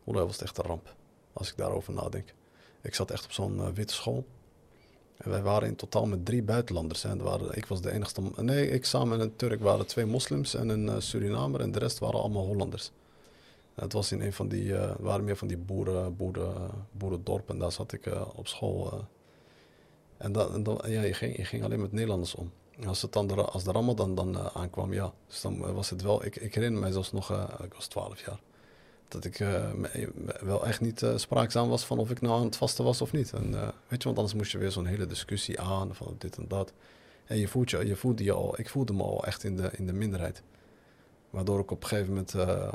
Hoe 0.04 0.14
was 0.14 0.32
het 0.32 0.42
echt 0.42 0.58
een 0.58 0.66
ramp, 0.66 0.96
als 1.34 1.50
ik 1.50 1.58
daarover 1.58 1.94
nadenk. 1.94 2.34
Ik 2.82 2.96
zat 2.96 3.12
echt 3.12 3.26
op 3.26 3.32
zo'n 3.32 3.60
eh, 3.60 3.68
witte 3.74 3.94
school. 3.94 4.26
En 5.18 5.30
wij 5.30 5.42
waren 5.42 5.68
in 5.68 5.76
totaal 5.76 6.06
met 6.06 6.26
drie 6.26 6.44
buitenlanders. 6.44 7.04
Er 7.04 7.24
waren, 7.24 7.58
ik 7.58 7.66
was 7.66 7.82
de 7.82 7.92
enigste... 7.92 8.22
Nee, 8.36 8.70
ik 8.70 8.86
samen 8.86 9.18
met 9.18 9.20
een 9.20 9.36
Turk 9.36 9.62
waren 9.62 9.88
twee 9.88 10.06
moslims 10.06 10.54
en 10.54 10.70
een 10.70 10.90
eh, 10.90 10.96
Surinamer. 11.00 11.62
En 11.62 11.72
de 11.72 11.80
rest 11.80 12.00
waren 12.00 12.20
allemaal 12.20 12.46
Hollanders. 12.46 12.92
Het 13.76 13.94
was 13.94 14.12
in 14.12 14.22
een 14.22 14.34
van 14.34 14.48
die... 14.48 14.76
eh 14.78 14.96
waren 15.00 15.24
meer 15.26 15.38
van 15.38 15.48
die 15.48 15.58
boeren, 15.58 16.16
boeren, 16.16 16.70
boerendorpen. 16.92 17.58
Daar 17.58 17.72
zat 17.72 17.94
ik 17.94 18.06
eh, 18.06 18.28
op 18.36 18.48
school. 18.48 18.92
eh. 18.92 19.00
En, 20.18 20.32
dan, 20.32 20.82
en 20.82 20.92
ja, 20.92 21.02
je, 21.02 21.14
ging, 21.14 21.38
je 21.38 21.46
ging 21.46 21.64
alleen 21.64 21.82
met 21.82 21.92
Nederlanders 21.92 22.36
om. 22.36 22.52
Als, 22.86 23.02
het 23.02 23.14
dan 23.14 23.28
de, 23.28 23.34
als 23.34 23.64
de 23.64 23.72
Ramadan 23.72 24.16
dan 24.16 24.40
aankwam, 24.40 24.94
ja. 24.94 25.14
Dus 25.28 25.42
dan 25.42 25.74
was 25.74 25.90
het 25.90 26.02
wel... 26.02 26.26
Ik, 26.26 26.36
ik 26.36 26.56
herinner 26.56 26.82
mij 26.82 26.92
zelfs 26.92 27.12
nog... 27.12 27.32
ik 27.64 27.74
was 27.74 27.88
12 27.88 28.26
jaar. 28.26 28.40
Dat 29.08 29.26
ik 29.26 29.38
wel 30.42 30.66
echt 30.66 30.82
niet 30.82 31.06
spraakzaam 31.16 31.70
was 31.70 31.86
van 31.86 32.00
of 32.00 32.10
ik 32.10 32.22
nou 32.22 32.40
aan 32.40 32.46
het 32.46 32.56
vasten 32.56 32.84
was 32.84 33.02
of 33.02 33.12
niet. 33.12 33.34
En, 33.34 33.52
weet 33.88 34.02
je, 34.02 34.04
want 34.04 34.18
anders 34.18 34.34
moest 34.34 34.52
je 34.52 34.58
weer 34.58 34.72
zo'n 34.72 34.86
hele 34.86 35.06
discussie 35.06 35.60
aan 35.60 35.96
van 35.96 36.16
dit 36.18 36.38
en 36.38 36.48
dat. 36.48 36.74
En 37.26 37.38
je 37.38 37.48
voelt 37.48 37.70
je, 37.70 37.86
je 37.86 37.96
voelde 37.96 38.24
je 38.24 38.32
al... 38.32 38.60
Ik 38.60 38.70
voelde 38.70 38.94
me 38.94 39.04
al 39.04 39.26
echt 39.26 39.44
in 39.44 39.56
de, 39.56 39.70
in 39.74 39.86
de 39.86 39.94
minderheid. 39.94 40.44
Waardoor 41.36 41.60
ik 41.60 41.72
op 41.72 41.82
een 41.84 41.88
gegeven 41.90 42.10
moment... 42.10 42.34
eh, 42.34 42.72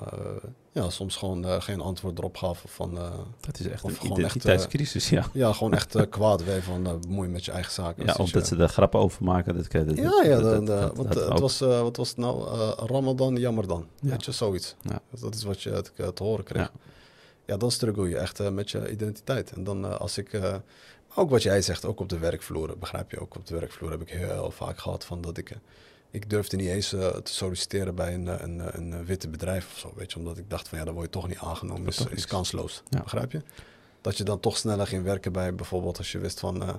ja, 0.72 0.90
soms 0.90 1.16
gewoon 1.16 1.44
eh, 1.44 1.60
geen 1.60 1.80
antwoord 1.80 2.18
erop 2.18 2.36
gaf. 2.36 2.64
Van... 2.66 2.98
eh, 2.98 3.10
Dat 3.40 3.58
is 3.60 3.66
echt 3.68 3.84
Of 3.84 4.02
een 4.04 4.10
identiteitscrisis, 4.12 5.08
ja. 5.08 5.24
ja, 5.32 5.52
gewoon 5.52 5.74
echt 5.74 6.08
kwaad 6.08 6.44
weer 6.44 6.62
van 6.62 6.82
bemoei 7.00 7.26
je 7.26 7.32
met 7.32 7.44
je 7.44 7.52
eigen 7.52 7.72
zaken. 7.72 8.06
Ja, 8.06 8.14
omdat 8.18 8.46
ze 8.46 8.56
er 8.56 8.68
grappen 8.68 9.00
over 9.00 9.24
maken. 9.24 9.54
Dat, 9.54 9.70
dat, 9.72 9.96
Ja, 9.96 10.22
ja, 10.24 10.40
dat- 10.40 10.96
want, 10.96 11.14
het 11.14 11.38
was, 11.38 11.58
wat 11.58 11.96
was 11.96 12.08
het 12.08 12.16
nou? 12.16 12.48
Ramadan, 12.86 13.36
jammer 13.36 13.66
dan. 13.66 13.86
Ja. 14.00 14.10
Weet 14.10 14.24
je, 14.24 14.32
zoiets. 14.32 14.74
Ja. 14.82 15.00
Dat 15.20 15.34
is 15.34 15.42
wat 15.42 15.62
je 15.62 15.82
te, 15.96 16.12
te 16.12 16.22
horen 16.22 16.44
kreeg. 16.44 16.62
Ja. 16.62 16.70
Ja. 17.46 17.56
dan 17.56 17.70
struggle 17.70 18.08
je 18.08 18.16
echt 18.18 18.50
met 18.50 18.70
je 18.70 18.90
identiteit. 18.90 19.52
En 19.52 19.64
dan 19.64 19.98
als 19.98 20.18
ik, 20.18 20.40
ook 21.14 21.30
wat 21.30 21.42
jij 21.42 21.62
zegt, 21.62 21.84
ook 21.84 22.00
op 22.00 22.08
de 22.08 22.18
werkvloer, 22.18 22.78
begrijp 22.78 23.10
je, 23.10 23.20
ook 23.20 23.36
op 23.36 23.46
de 23.46 23.58
werkvloer 23.58 23.90
heb 23.90 24.00
ik 24.00 24.08
heel 24.10 24.50
vaak 24.50 24.78
gehad 24.78 25.04
van 25.04 25.20
dat 25.20 25.36
ik, 25.36 25.56
Ik 26.10 26.30
durfde 26.30 26.56
niet 26.56 26.68
eens 26.68 26.92
eh, 26.92 27.08
te 27.08 27.32
solliciteren 27.32 27.94
bij 27.94 28.14
een, 28.14 28.28
eh, 28.28 28.34
een, 28.40 28.76
een, 28.78 28.92
een 28.92 29.04
witte 29.04 29.28
bedrijf 29.28 29.66
of 29.72 29.78
zo, 29.78 29.92
weet 29.96 30.12
je. 30.12 30.18
Omdat 30.18 30.38
ik 30.38 30.50
dacht 30.50 30.68
van, 30.68 30.78
ja, 30.78 30.84
dan 30.84 30.94
word 30.94 31.06
je 31.06 31.12
toch 31.12 31.28
niet 31.28 31.38
aangenomen. 31.38 31.84
Dat 31.84 31.94
Is, 31.94 32.06
is 32.06 32.26
kansloos, 32.26 32.82
Ja. 32.88 33.02
begrijp 33.02 33.32
je? 33.32 33.42
Dat 34.00 34.16
je 34.16 34.24
dan 34.24 34.40
toch 34.40 34.56
sneller 34.56 34.86
ging 34.86 35.02
werken 35.04 35.32
bij 35.32 35.54
bijvoorbeeld 35.54 35.98
als 35.98 36.12
je 36.12 36.18
wist 36.18 36.40
van... 36.40 36.62
eh, 36.62 36.74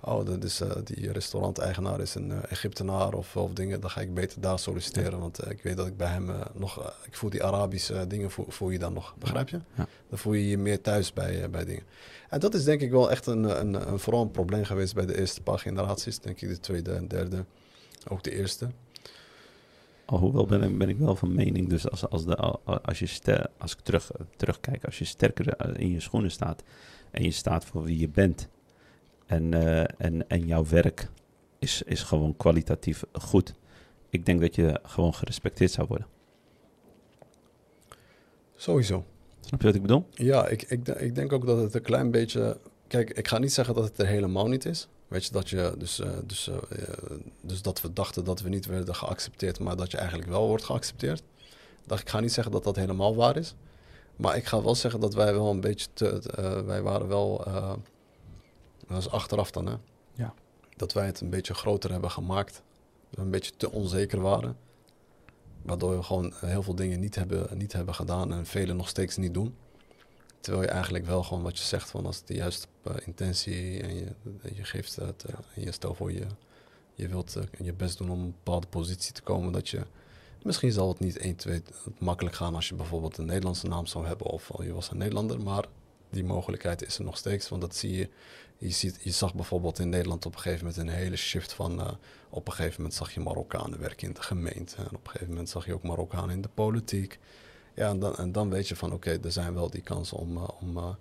oh, 0.00 0.26
dat 0.26 0.44
is, 0.44 0.60
eh, 0.60 0.70
die 0.84 1.12
restauranteigenaar 1.12 2.00
is 2.00 2.14
een 2.14 2.30
eh, 2.32 2.38
Egyptenaar 2.50 3.14
of, 3.14 3.36
of 3.36 3.52
dingen. 3.52 3.80
Dan 3.80 3.90
ga 3.90 4.00
ik 4.00 4.14
beter 4.14 4.40
daar 4.40 4.58
solliciteren, 4.58 5.18
want 5.18 5.38
eh, 5.38 5.50
ik 5.50 5.62
weet 5.62 5.76
dat 5.76 5.86
ik 5.86 5.96
bij 5.96 6.08
hem 6.08 6.30
eh, 6.30 6.40
nog... 6.54 6.82
eh, 6.84 6.88
ik 7.06 7.14
voel 7.16 7.30
die 7.30 7.44
Arabische 7.44 7.94
eh, 7.94 8.02
dingen, 8.08 8.30
voel, 8.30 8.46
voel 8.48 8.70
je 8.70 8.78
dan 8.78 8.92
nog, 8.92 9.14
begrijp 9.18 9.48
je? 9.48 9.60
Ja. 9.74 9.86
Dan 10.08 10.18
voel 10.18 10.32
je 10.32 10.48
je 10.48 10.58
meer 10.58 10.80
thuis 10.80 11.12
bij, 11.12 11.42
eh, 11.42 11.48
bij 11.48 11.64
dingen. 11.64 11.82
En 12.28 12.40
dat 12.40 12.54
is 12.54 12.64
denk 12.64 12.80
ik 12.80 12.90
wel 12.90 13.10
echt 13.10 13.26
een, 13.26 13.60
een, 13.60 13.88
een, 13.92 13.98
vooral 13.98 14.22
een 14.22 14.30
probleem 14.30 14.64
geweest 14.64 14.94
bij 14.94 15.06
de 15.06 15.18
eerste 15.18 15.42
paar 15.42 15.58
generaties. 15.58 16.18
Denk 16.18 16.40
ik 16.40 16.48
de 16.48 16.60
tweede 16.60 16.92
en 16.92 17.08
derde, 17.08 17.44
ook 18.08 18.22
de 18.22 18.36
eerste. 18.36 18.68
Alhoewel 20.04 20.46
ben 20.46 20.62
ik, 20.62 20.78
ben 20.78 20.88
ik 20.88 20.98
wel 20.98 21.16
van 21.16 21.34
mening, 21.34 21.68
dus 21.68 21.90
als, 21.90 22.08
als, 22.08 22.24
de, 22.24 22.36
als, 22.64 22.98
je 22.98 23.06
ster, 23.06 23.50
als 23.58 23.72
ik 23.72 23.80
terug, 23.80 24.10
terugkijk, 24.36 24.84
als 24.84 24.98
je 24.98 25.04
sterker 25.04 25.48
eh, 25.48 25.80
in 25.80 25.90
je 25.90 26.00
schoenen 26.00 26.30
staat 26.30 26.62
en 27.10 27.22
je 27.22 27.30
staat 27.30 27.64
voor 27.64 27.82
wie 27.82 27.98
je 27.98 28.08
bent 28.08 28.48
en, 29.26 29.54
eh, 29.54 29.84
en, 29.98 30.28
en 30.28 30.46
jouw 30.46 30.66
werk 30.66 31.08
is, 31.58 31.82
is 31.82 32.02
gewoon 32.02 32.36
kwalitatief 32.36 33.04
goed, 33.12 33.54
ik 34.08 34.26
denk 34.26 34.40
dat 34.40 34.54
je 34.54 34.80
gewoon 34.82 35.14
gerespecteerd 35.14 35.70
zou 35.70 35.86
worden. 35.86 36.06
Sowieso. 38.56 39.04
Snap 39.40 39.60
je 39.60 39.66
wat 39.66 39.74
ik 39.74 39.82
bedoel? 39.82 40.06
Ja, 40.10 40.46
ik, 40.48 40.62
ik, 40.62 40.88
ik 40.88 41.14
denk 41.14 41.32
ook 41.32 41.46
dat 41.46 41.58
het 41.58 41.74
een 41.74 41.82
klein 41.82 42.10
beetje... 42.10 42.58
Kijk, 42.86 43.10
ik 43.10 43.28
ga 43.28 43.38
niet 43.38 43.52
zeggen 43.52 43.74
dat 43.74 43.84
het 43.84 43.98
er 43.98 44.06
helemaal 44.06 44.48
niet 44.48 44.64
is. 44.64 44.88
Weet 45.12 45.24
je, 45.24 45.32
dat 45.32 45.50
je 45.50 45.74
dus, 45.78 46.00
eh, 46.00 46.10
dus, 46.24 46.48
eh, 46.48 46.56
eh, 46.56 46.94
dus 47.40 47.62
dat 47.62 47.80
we 47.80 47.92
dachten 47.92 48.24
dat 48.24 48.40
we 48.40 48.48
niet 48.48 48.66
werden 48.66 48.94
geaccepteerd, 48.94 49.58
maar 49.58 49.76
dat 49.76 49.90
je 49.90 49.96
eigenlijk 49.96 50.28
wel 50.28 50.46
wordt 50.46 50.64
geaccepteerd. 50.64 51.22
Dat, 51.86 51.98
ik 51.98 52.08
ga 52.08 52.20
niet 52.20 52.32
zeggen 52.32 52.52
dat 52.52 52.64
dat 52.64 52.76
helemaal 52.76 53.14
waar 53.14 53.36
is. 53.36 53.54
Maar 54.16 54.36
ik 54.36 54.44
ga 54.44 54.62
wel 54.62 54.74
zeggen 54.74 55.00
dat 55.00 55.14
wij 55.14 55.32
wel 55.32 55.50
een 55.50 55.60
beetje 55.60 55.86
te... 55.92 56.20
wij 56.66 56.82
waren 56.82 57.08
wel... 57.08 57.44
dat 58.88 58.98
is 58.98 59.10
achteraf 59.10 59.50
dan, 59.50 59.66
hè? 59.66 59.74
Ja. 60.14 60.34
Dat 60.76 60.92
wij 60.92 61.06
het 61.06 61.20
een 61.20 61.30
beetje 61.30 61.54
groter 61.54 61.90
hebben 61.90 62.10
gemaakt. 62.10 62.62
Dat 63.08 63.18
we 63.18 63.20
een 63.20 63.30
beetje 63.30 63.52
te 63.56 63.70
onzeker 63.70 64.20
waren. 64.20 64.56
Waardoor 65.62 65.96
we 65.96 66.02
gewoon 66.02 66.32
heel 66.36 66.62
veel 66.62 66.74
dingen 66.74 67.00
niet 67.00 67.14
hebben, 67.14 67.58
niet 67.58 67.72
hebben 67.72 67.94
gedaan 67.94 68.32
en 68.32 68.46
velen 68.46 68.76
nog 68.76 68.88
steeds 68.88 69.16
niet 69.16 69.34
doen. 69.34 69.54
Terwijl 70.42 70.64
je 70.64 70.70
eigenlijk 70.70 71.06
wel 71.06 71.22
gewoon 71.22 71.42
wat 71.42 71.58
je 71.58 71.64
zegt, 71.64 71.90
van 71.90 72.06
als 72.06 72.16
het 72.16 72.26
de 72.26 72.34
juiste 72.34 72.66
eh, 72.82 72.94
intentie 73.04 73.82
en 73.82 73.94
je, 73.94 74.06
je 74.54 74.64
geeft 74.64 74.96
het, 74.96 75.24
eh, 75.24 75.34
en 75.54 75.62
je 75.62 75.72
stel 75.72 75.94
voor 75.94 76.12
je, 76.12 76.26
je 76.94 77.08
wilt 77.08 77.36
eh, 77.36 77.42
je 77.64 77.72
best 77.72 77.98
doen 77.98 78.10
om 78.10 78.20
een 78.20 78.34
bepaalde 78.44 78.66
positie 78.66 79.12
te 79.12 79.22
komen, 79.22 79.52
dat 79.52 79.68
je, 79.68 79.82
misschien 80.42 80.72
zal 80.72 80.88
het 80.88 80.98
niet 80.98 81.16
1, 81.16 81.36
2 81.36 81.62
makkelijk 81.98 82.36
gaan 82.36 82.54
als 82.54 82.68
je 82.68 82.74
bijvoorbeeld 82.74 83.18
een 83.18 83.26
Nederlandse 83.26 83.66
naam 83.66 83.86
zou 83.86 84.06
hebben 84.06 84.26
of 84.26 84.50
je 84.62 84.72
was 84.72 84.90
een 84.90 84.98
Nederlander, 84.98 85.40
maar 85.40 85.66
die 86.12 86.24
mogelijkheid 86.24 86.82
is 86.86 86.98
er 86.98 87.04
nog 87.04 87.16
steeds, 87.16 87.48
want 87.48 87.60
dat 87.60 87.76
zie 87.76 87.96
je, 87.96 88.08
je, 88.58 88.70
ziet, 88.70 88.98
je 89.02 89.10
zag 89.10 89.34
bijvoorbeeld 89.34 89.78
in 89.78 89.88
Nederland 89.88 90.26
op 90.26 90.34
een 90.34 90.40
gegeven 90.40 90.66
moment 90.66 90.82
een 90.82 90.94
hele 90.94 91.16
shift 91.16 91.52
van, 91.52 91.80
eh, 91.80 91.92
op 92.28 92.46
een 92.46 92.52
gegeven 92.52 92.76
moment 92.76 92.94
zag 92.94 93.14
je 93.14 93.20
Marokkanen 93.20 93.80
werken 93.80 94.08
in 94.08 94.14
de 94.14 94.22
gemeente 94.22 94.76
en 94.76 94.86
op 94.86 95.04
een 95.04 95.10
gegeven 95.10 95.28
moment 95.28 95.48
zag 95.48 95.66
je 95.66 95.74
ook 95.74 95.82
Marokkanen 95.82 96.34
in 96.34 96.40
de 96.40 96.48
politiek. 96.54 97.18
Ja, 97.74 97.88
en 97.88 97.98
dan, 97.98 98.16
en 98.16 98.32
dan 98.32 98.50
weet 98.50 98.68
je 98.68 98.76
van 98.76 98.92
oké, 98.92 99.18
er 99.22 99.32
zijn 99.32 99.54
wel 99.54 99.70
die 99.70 99.82
kansen 99.82 100.16
om, 100.16 100.36
eh, 100.36 100.48
om, 100.60 100.76
eh, 100.76 100.94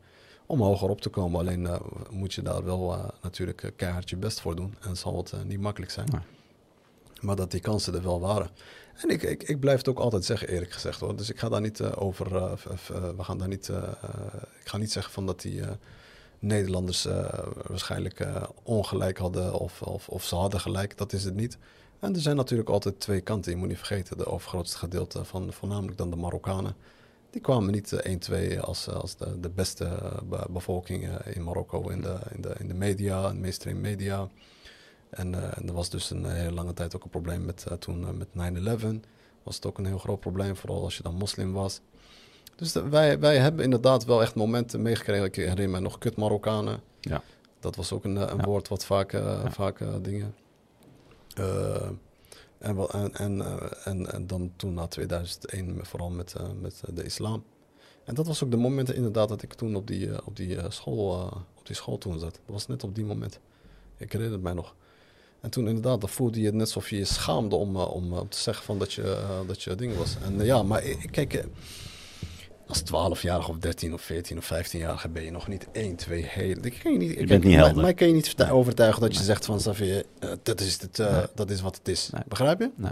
om 0.45 0.61
hoger 0.61 0.89
op 0.89 1.01
te 1.01 1.09
komen. 1.09 1.39
Alleen 1.39 1.67
eh, 1.67 1.81
moet 2.09 2.33
je 2.33 2.41
daar 2.41 2.63
wel 2.63 3.11
natuurlijk 3.21 3.73
keihard 3.75 4.09
je 4.09 4.17
best 4.17 4.41
voor 4.41 4.55
doen. 4.55 4.75
En 4.81 4.97
zal 4.97 5.17
het 5.17 5.33
niet 5.45 5.59
makkelijk 5.59 5.91
zijn. 5.91 6.07
Nee. 6.11 6.21
Maar 7.21 7.35
dat 7.35 7.51
die 7.51 7.59
kansen 7.59 7.93
er 7.93 8.03
wel 8.03 8.19
waren. 8.19 8.49
En 8.95 9.09
ik, 9.09 9.23
ik, 9.23 9.43
ik 9.43 9.59
blijf 9.59 9.77
het 9.77 9.87
ook 9.87 9.99
altijd 9.99 10.25
zeggen, 10.25 10.47
eerlijk 10.47 10.71
gezegd 10.71 10.99
hoor. 10.99 11.15
Dus 11.15 11.29
ik 11.29 11.39
ga 11.39 11.49
daar 11.49 11.61
niet 11.61 11.81
over. 11.81 12.29
we 13.15 13.23
gaan 13.23 13.37
daar 13.37 13.47
niet. 13.47 13.69
ik 14.59 14.67
ga 14.67 14.77
niet 14.77 14.91
zeggen 14.91 15.13
van 15.13 15.25
dat 15.25 15.41
die. 15.41 15.61
Nederlanders 16.39 17.07
waarschijnlijk 17.67 18.27
ongelijk 18.63 19.17
hadden 19.17 19.53
of, 19.53 19.81
of, 19.81 20.09
of 20.09 20.23
ze 20.23 20.35
hadden 20.35 20.59
gelijk. 20.59 20.97
Dat 20.97 21.13
is 21.13 21.23
het 21.23 21.35
niet. 21.35 21.57
En 22.01 22.13
er 22.15 22.21
zijn 22.21 22.35
natuurlijk 22.35 22.69
altijd 22.69 22.99
twee 22.99 23.21
kanten. 23.21 23.51
Je 23.51 23.57
moet 23.57 23.67
niet 23.67 23.77
vergeten, 23.77 24.17
de 24.17 24.25
overgrootste 24.25 24.77
gedeelte 24.77 25.23
van 25.25 25.53
voornamelijk 25.53 25.97
dan 25.97 26.09
de 26.09 26.15
Marokkanen. 26.15 26.75
Die 27.29 27.41
kwamen 27.41 27.71
niet 27.71 27.93
eh, 27.93 27.99
1, 28.11 28.19
2 28.19 28.59
als, 28.61 28.87
eh, 28.87 28.95
als 28.95 29.15
de, 29.15 29.39
de 29.39 29.49
beste 29.49 29.85
eh, 29.85 30.17
be- 30.29 30.45
bevolking 30.49 31.17
in 31.25 31.43
Marokko 31.43 31.89
in 31.89 32.01
de, 32.01 32.17
in, 32.35 32.41
de, 32.41 32.55
in 32.59 32.67
de 32.67 32.73
media, 32.73 33.27
in 33.27 33.33
de 33.35 33.39
mainstream 33.39 33.81
media. 33.81 34.27
En, 35.09 35.55
en 35.55 35.67
er 35.67 35.73
was 35.73 35.89
dus 35.89 36.09
een 36.09 36.25
hele 36.25 36.51
lange 36.51 36.73
tijd 36.73 36.95
ook 36.95 37.03
een 37.03 37.09
probleem 37.09 37.45
met, 37.45 37.65
toen 37.79 38.17
met 38.17 38.27
9-11. 38.27 38.85
Was 39.43 39.55
het 39.55 39.65
ook 39.65 39.77
een 39.77 39.85
heel 39.85 39.97
groot 39.97 40.19
probleem, 40.19 40.55
vooral 40.55 40.83
als 40.83 40.97
je 40.97 41.03
dan 41.03 41.15
moslim 41.15 41.53
was. 41.53 41.81
Dus 42.55 42.71
de- 42.71 42.89
wij, 42.89 43.19
wij 43.19 43.37
hebben 43.37 43.63
inderdaad 43.63 44.05
wel 44.05 44.21
echt 44.21 44.35
momenten 44.35 44.81
meegekregen. 44.81 45.25
Ik 45.25 45.35
herinner 45.35 45.69
me 45.69 45.79
nog 45.79 45.97
kut 45.97 46.15
Marokkanen. 46.17 46.79
Ja. 46.99 47.21
Dat 47.59 47.75
was 47.75 47.91
ook 47.91 48.03
een, 48.03 48.15
een 48.15 48.37
Ja. 48.37 48.43
woord 48.43 48.67
wat 48.67 48.85
vaak, 48.85 49.11
Ja. 49.11 49.51
vaak 49.51 49.79
dingen. 50.01 50.35
Eh, 51.35 51.89
en, 52.57 52.77
en, 52.89 53.13
en, 53.13 53.41
eh, 53.41 53.87
en, 53.87 54.11
en 54.11 54.27
dan 54.27 54.51
toen 54.55 54.73
na 54.73 54.87
2001 54.87 55.75
met- 55.75 55.87
vooral 55.87 56.09
met, 56.09 56.33
eh, 56.33 56.49
met 56.61 56.81
de 56.93 57.03
islam. 57.03 57.43
En 58.03 58.15
dat 58.15 58.27
was 58.27 58.43
ook 58.43 58.51
de 58.51 58.57
momenten 58.57 58.95
inderdaad 58.95 59.29
dat 59.29 59.41
ik 59.41 59.53
toen 59.53 59.75
op 59.75 59.87
die, 59.87 60.25
op 60.25 60.35
die, 60.35 60.57
school, 60.69 61.25
op 61.57 61.65
die 61.65 61.75
school 61.75 61.97
toen 61.97 62.19
zat. 62.19 62.31
Dat 62.33 62.41
was 62.45 62.67
net 62.67 62.83
op 62.83 62.95
die 62.95 63.05
moment. 63.05 63.39
Ik 63.97 64.11
herinner 64.11 64.35
het 64.35 64.43
mij 64.43 64.53
nog. 64.53 64.75
En 65.39 65.49
toen 65.49 65.67
inderdaad, 65.67 66.01
dan 66.01 66.09
voelde 66.09 66.39
je 66.39 66.45
het 66.45 66.53
net 66.53 66.61
alsof 66.65 66.89
je 66.89 66.97
je 66.97 67.05
schaamde 67.05 67.55
om, 67.55 67.75
om, 67.75 68.13
om 68.13 68.29
te 68.29 68.37
zeggen 68.37 68.65
van 68.65 68.79
dat 68.79 68.93
je, 68.93 69.41
dat 69.47 69.63
je 69.63 69.75
ding 69.75 69.95
was. 69.97 70.15
En 70.23 70.45
ja, 70.45 70.63
maar 70.63 70.81
kijk, 71.11 71.45
als 72.71 73.19
12-jarige 73.19 73.49
of 73.51 73.57
13 73.57 73.93
of 73.93 74.01
14 74.01 74.37
of 74.37 74.51
15-jarige 74.53 75.09
ben 75.09 75.23
je 75.23 75.31
nog 75.31 75.47
niet 75.47 75.67
1, 75.71 75.95
2 75.95 76.25
hele... 76.27 76.61
Ik 76.61 76.79
kan 76.83 76.91
je 76.91 76.97
niet, 76.97 77.13
kijk, 77.13 77.27
bent 77.27 77.43
niet 77.43 77.53
mij- 77.53 77.63
helder. 77.63 77.81
Mij 77.83 77.93
kan 77.93 78.07
je 78.07 78.13
niet 78.13 78.35
overtuigen 78.51 79.01
dat 79.01 79.11
je 79.11 79.17
Nee. 79.17 79.25
zegt 79.27 79.45
van, 79.45 79.59
Safi, 79.59 80.01
eh, 80.19 80.29
dat, 80.43 80.59
is 80.61 80.81
het, 80.81 80.99
eh, 80.99 81.11
Nee. 81.15 81.25
dat 81.35 81.49
is 81.49 81.61
wat 81.61 81.75
het 81.77 81.87
is. 81.87 82.09
Nee. 82.09 82.21
Begrijp 82.27 82.59
je? 82.59 82.69
Nee. 82.75 82.91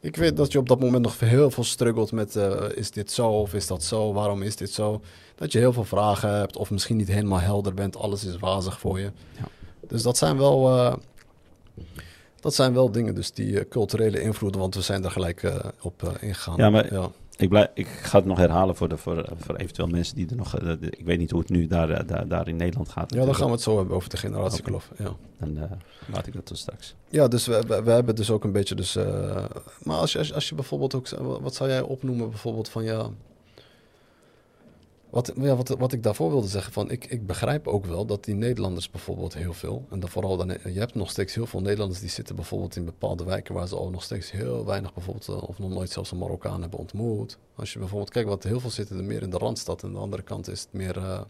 Ik 0.00 0.16
weet 0.16 0.36
dat 0.36 0.52
je 0.52 0.58
op 0.58 0.68
dat 0.68 0.80
moment 0.80 1.02
nog 1.02 1.20
heel 1.20 1.50
veel 1.50 1.64
struggelt 1.64 2.12
met, 2.12 2.36
eh, 2.36 2.62
is 2.74 2.90
dit 2.90 3.10
zo 3.12 3.28
of 3.28 3.54
is 3.54 3.66
dat 3.66 3.82
zo? 3.84 4.12
Waarom 4.12 4.42
is 4.42 4.56
dit 4.56 4.70
zo? 4.70 5.00
Dat 5.34 5.52
je 5.52 5.58
heel 5.58 5.72
veel 5.72 5.84
vragen 5.84 6.34
hebt 6.34 6.56
of 6.56 6.70
misschien 6.70 6.96
niet 6.96 7.08
helemaal 7.08 7.40
helder 7.40 7.74
bent. 7.74 7.96
Alles 7.96 8.24
is 8.24 8.36
wazig 8.38 8.80
voor 8.80 8.98
je. 9.00 9.10
Ja. 9.38 9.44
Dus 9.88 10.02
dat 10.02 10.16
zijn 10.16 10.36
wel... 10.38 10.98
dat 12.40 12.54
zijn 12.54 12.74
wel 12.74 12.90
dingen, 12.90 13.14
dus 13.14 13.32
die 13.32 13.68
culturele 13.68 14.20
invloeden, 14.20 14.60
want 14.60 14.74
we 14.74 14.80
zijn 14.80 15.02
daar 15.02 15.10
gelijk 15.10 15.42
op 15.82 16.16
ingegaan. 16.20 16.56
Ja, 16.56 16.70
maar- 16.70 16.92
ja. 16.94 17.10
Ik, 17.36 17.48
blijf, 17.48 17.68
ik 17.74 17.86
ga 17.86 18.18
het 18.18 18.26
nog 18.26 18.38
herhalen 18.38 18.76
voor, 18.76 18.88
de, 18.88 18.96
voor, 18.96 19.28
voor 19.36 19.54
eventueel 19.56 19.88
mensen 19.88 20.16
die 20.16 20.28
er 20.30 20.36
nog... 20.36 20.56
eh, 20.58 20.66
de- 20.80 20.90
ik 20.90 21.04
weet 21.04 21.18
niet 21.18 21.30
hoe 21.30 21.40
het 21.40 21.48
nu 21.48 21.66
daar, 21.66 21.90
eh, 21.90 22.08
daar, 22.08 22.28
daar 22.28 22.48
in 22.48 22.56
Nederland 22.56 22.88
gaat. 22.88 23.14
ja, 23.14 23.24
dan 23.24 23.34
gaan 23.34 23.46
we 23.46 23.52
het 23.52 23.60
zo 23.62 23.76
hebben 23.76 23.96
over 23.96 24.08
de 24.10 24.16
generatiekloof. 24.16 24.90
Ja. 24.98 25.12
Dan 25.38 25.56
eh, 25.58 25.70
laat 26.12 26.26
ik 26.26 26.32
dat 26.32 26.46
tot 26.46 26.58
straks. 26.58 26.94
Ja, 27.08 27.28
dus 27.28 27.46
we, 27.46 27.62
we, 27.66 27.82
we 27.82 27.90
hebben 27.90 28.14
dus 28.16 28.30
ook 28.30 28.44
een 28.44 28.52
beetje 28.52 28.74
dus... 28.74 28.94
maar 29.82 29.96
als 29.96 30.12
je, 30.12 30.18
als, 30.18 30.28
je- 30.28 30.34
als 30.34 30.48
je 30.48 30.54
bijvoorbeeld 30.54 30.94
ook... 30.94 31.08
Wat 31.40 31.54
zou 31.54 31.70
jij 31.70 31.80
opnoemen 31.80 32.30
bijvoorbeeld 32.30 32.68
van 32.68 32.84
ja... 32.84 33.08
Wat, 35.14 35.32
ja, 35.36 35.56
wat, 35.56 35.68
wat 35.68 35.92
ik 35.92 36.02
daarvoor 36.02 36.30
wilde 36.30 36.46
zeggen, 36.48 36.72
van 36.72 36.90
ik, 36.90 37.04
ik 37.04 37.26
begrijp 37.26 37.66
ook 37.68 37.86
wel 37.86 38.06
dat 38.06 38.24
die 38.24 38.34
Nederlanders 38.34 38.90
bijvoorbeeld 38.90 39.34
heel 39.34 39.52
veel, 39.52 39.86
en 39.90 40.00
dan 40.00 40.08
vooral 40.08 40.36
dan, 40.36 40.48
je 40.48 40.78
hebt 40.78 40.94
nog 40.94 41.10
steeds 41.10 41.34
heel 41.34 41.46
veel 41.46 41.60
Nederlanders 41.60 42.00
die 42.00 42.08
zitten 42.08 42.36
bijvoorbeeld 42.36 42.76
in 42.76 42.84
bepaalde 42.84 43.24
wijken 43.24 43.54
waar 43.54 43.68
ze 43.68 43.76
al 43.76 43.90
nog 43.90 44.02
steeds 44.02 44.30
heel 44.30 44.64
weinig 44.64 44.94
bijvoorbeeld, 44.94 45.28
eh, 45.28 45.48
of 45.48 45.58
nog 45.58 45.70
nooit 45.70 45.90
zelfs 45.90 46.10
een 46.10 46.18
Marokkaan 46.18 46.60
hebben 46.60 46.78
ontmoet. 46.78 47.38
Als 47.54 47.72
je 47.72 47.78
bijvoorbeeld 47.78 48.10
kijkt, 48.10 48.28
wat 48.28 48.42
heel 48.42 48.60
veel 48.60 48.70
zitten 48.70 48.96
er 48.98 49.04
meer 49.04 49.22
in 49.22 49.30
de 49.30 49.38
Randstad, 49.38 49.82
en 49.82 49.88
aan 49.88 49.94
de 49.94 50.00
andere 50.00 50.22
kant 50.22 50.48
is 50.48 50.60
het 50.60 50.72
meer, 50.72 50.96
eh, 50.96 51.20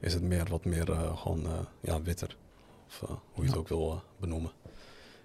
is 0.00 0.14
het 0.14 0.22
meer 0.22 0.46
wat 0.50 0.64
meer 0.64 0.90
eh, 0.90 1.16
gewoon, 1.16 1.46
ja, 1.80 2.02
witter. 2.02 2.36
Of 2.86 2.98
hoe 3.08 3.18
je 3.34 3.42
het 3.42 3.52
Ja. 3.52 3.58
ook 3.58 3.68
wil 3.68 4.02
benoemen. 4.18 4.50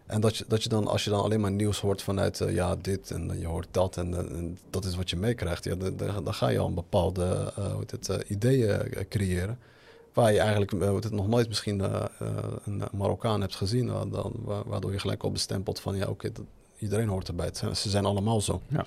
En 0.06 0.22
dat 0.22 0.38
je, 0.38 0.46
dat 0.48 0.63
je 0.63 0.70
dan, 0.70 0.88
als 0.88 1.04
je 1.04 1.10
dan 1.10 1.22
alleen 1.22 1.39
maar 1.39 1.52
nieuws 1.52 1.80
hoort 1.80 2.02
vanuit, 2.02 2.41
eh, 2.41 2.54
ja, 2.54 2.76
dit 2.76 3.12
en 3.12 3.32
eh, 3.32 3.39
je 3.39 3.48
hoort 3.48 3.68
dat 3.72 3.98
en, 3.98 4.13
eh, 4.13 4.38
en 4.38 4.58
dat 4.70 4.86
is 4.86 4.96
wat 4.96 5.10
je 5.10 5.15
meekrijgt, 5.15 5.63
ja, 5.63 5.76
dan, 5.76 5.98
dan, 6.24 6.34
ga 6.34 6.48
je 6.48 6.60
al 6.60 6.68
een 6.68 6.74
bepaalde 6.74 7.52
eh, 7.56 7.72
hoe 7.72 7.84
het, 7.91 8.24
ideeën 8.28 9.08
creëren. 9.10 9.60
Waar 10.13 10.34
je 10.34 10.39
eigenlijk 10.39 10.72
hoe 10.72 10.96
het, 10.96 11.12
nog 11.12 11.28
nooit 11.28 11.48
misschien 11.48 11.80
een 12.65 12.84
Marokkaan 12.91 13.41
hebt 13.41 13.56
gezien, 13.56 13.88
dan, 13.88 14.32
wa- 14.44 14.63
waardoor 14.65 14.91
je 14.91 15.00
gelijk 15.00 15.24
al 15.24 15.32
bestempelt 15.32 15.80
van, 15.80 15.96
ja, 15.96 16.08
oké, 16.08 16.32
iedereen 16.78 17.08
hoort 17.08 17.28
erbij. 17.28 17.46
Het 17.46 17.58
ze 17.78 17.89
zijn 17.89 18.06
allemaal 18.06 18.41
zo. 18.41 18.62
Ja. 18.68 18.86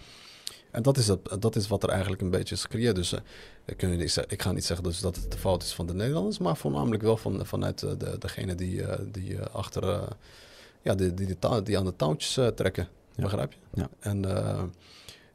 En 0.71 0.83
dat 0.83 0.97
is, 0.97 1.09
het, 1.09 1.21
dat 1.41 1.57
is 1.57 1.69
wat 1.69 1.83
er 1.83 1.89
eigenlijk 1.89 2.23
een 2.23 2.31
beetje 2.31 2.55
is 2.55 2.63
gecreëerd. 2.63 2.97
Dus 2.97 3.15
ik, 3.65 3.83
niet 3.83 4.19
ga 4.43 4.53
niet 4.53 4.65
zeggen 4.65 4.87
dus 4.87 5.01
dat 5.01 5.17
het 5.17 5.33
de 5.33 5.39
fout 5.39 5.63
is 5.63 5.73
van 5.73 5.87
de 5.87 5.95
Nederlanders, 5.95 6.39
maar 6.39 6.57
voornamelijk 6.57 7.03
wel 7.03 7.17
van, 7.17 7.47
vanuit 7.47 7.79
de, 7.79 8.17
degene 8.19 8.55
die, 8.55 8.83
die 9.11 9.41
achter, 9.41 10.09
ja, 10.88 10.94
die, 10.94 11.14
die, 11.14 11.37
die, 11.62 11.79
aan 11.79 11.85
de 11.85 11.96
touwtjes 11.96 12.37
eh, 12.37 12.46
trekken. 12.46 12.88
Ja. 13.14 13.22
Begrijp 13.22 13.53
je? 13.53 13.59
Ja. 13.72 13.88
En 14.01 14.37
eh, 14.37 14.62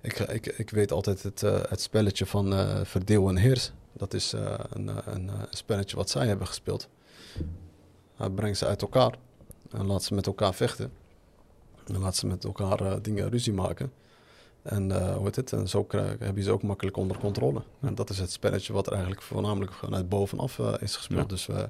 ik, 0.02 0.20
ik, 0.20 0.46
ik 0.46 0.70
weet 0.70 0.92
altijd 0.92 1.24
het, 1.24 1.44
eh, 1.44 1.62
het 1.70 1.82
spelletje 1.82 2.26
van 2.26 2.54
verdeel 2.86 3.30
en 3.30 3.38
heers. 3.38 3.72
Dat 3.94 4.14
is 4.14 4.34
een, 4.70 4.92
een, 5.14 5.30
spelletje 5.50 5.96
wat 5.96 6.10
zij 6.10 6.28
hebben 6.28 6.48
gespeeld. 6.48 6.90
Hij 8.16 8.30
brengt 8.30 8.58
ze 8.58 8.66
uit 8.66 8.82
elkaar 8.82 9.18
en 9.72 9.86
laat 9.86 10.04
ze 10.04 10.14
met 10.14 10.26
elkaar 10.26 10.54
vechten. 10.54 10.92
Dan 11.86 12.02
laten 12.02 12.20
ze 12.20 12.28
met 12.28 12.44
elkaar 12.44 13.02
dingen 13.02 13.30
ruzie 13.30 13.54
maken. 13.54 13.92
En 14.62 15.14
hoe 15.14 15.24
heet 15.24 15.36
het? 15.36 15.54
En 15.54 15.68
zo 15.68 15.84
krijg, 15.84 16.20
heb 16.20 16.36
je 16.36 16.44
ze 16.44 16.52
ook 16.52 16.64
makkelijk 16.64 16.98
onder 16.98 17.18
controle. 17.18 17.64
En 17.82 17.96
dat 17.96 18.10
is 18.10 18.20
het 18.20 18.32
spelletje 18.32 18.74
wat 18.74 18.86
er 18.86 18.92
eigenlijk 18.92 19.22
voornamelijk 19.22 19.74
vanuit 19.74 20.10
bovenaf 20.10 20.60
is 20.60 20.96
gespeeld. 20.96 21.30
Ja. 21.30 21.36
Dus, 21.36 21.70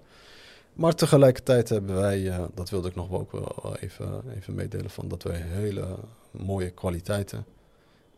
maar 0.73 0.95
tegelijkertijd 0.95 1.69
hebben 1.69 1.95
wij, 1.95 2.29
eh, 2.29 2.43
dat 2.53 2.69
wilde 2.69 2.88
ik 2.88 2.95
nog 2.95 3.07
wel 3.07 3.19
ook 3.19 3.31
wel 3.31 3.75
even, 3.79 4.23
even 4.36 4.55
meedelen, 4.55 4.89
van 4.89 5.07
dat 5.07 5.23
wij 5.23 5.41
hele 5.41 5.97
mooie 6.31 6.69
kwaliteiten 6.69 7.45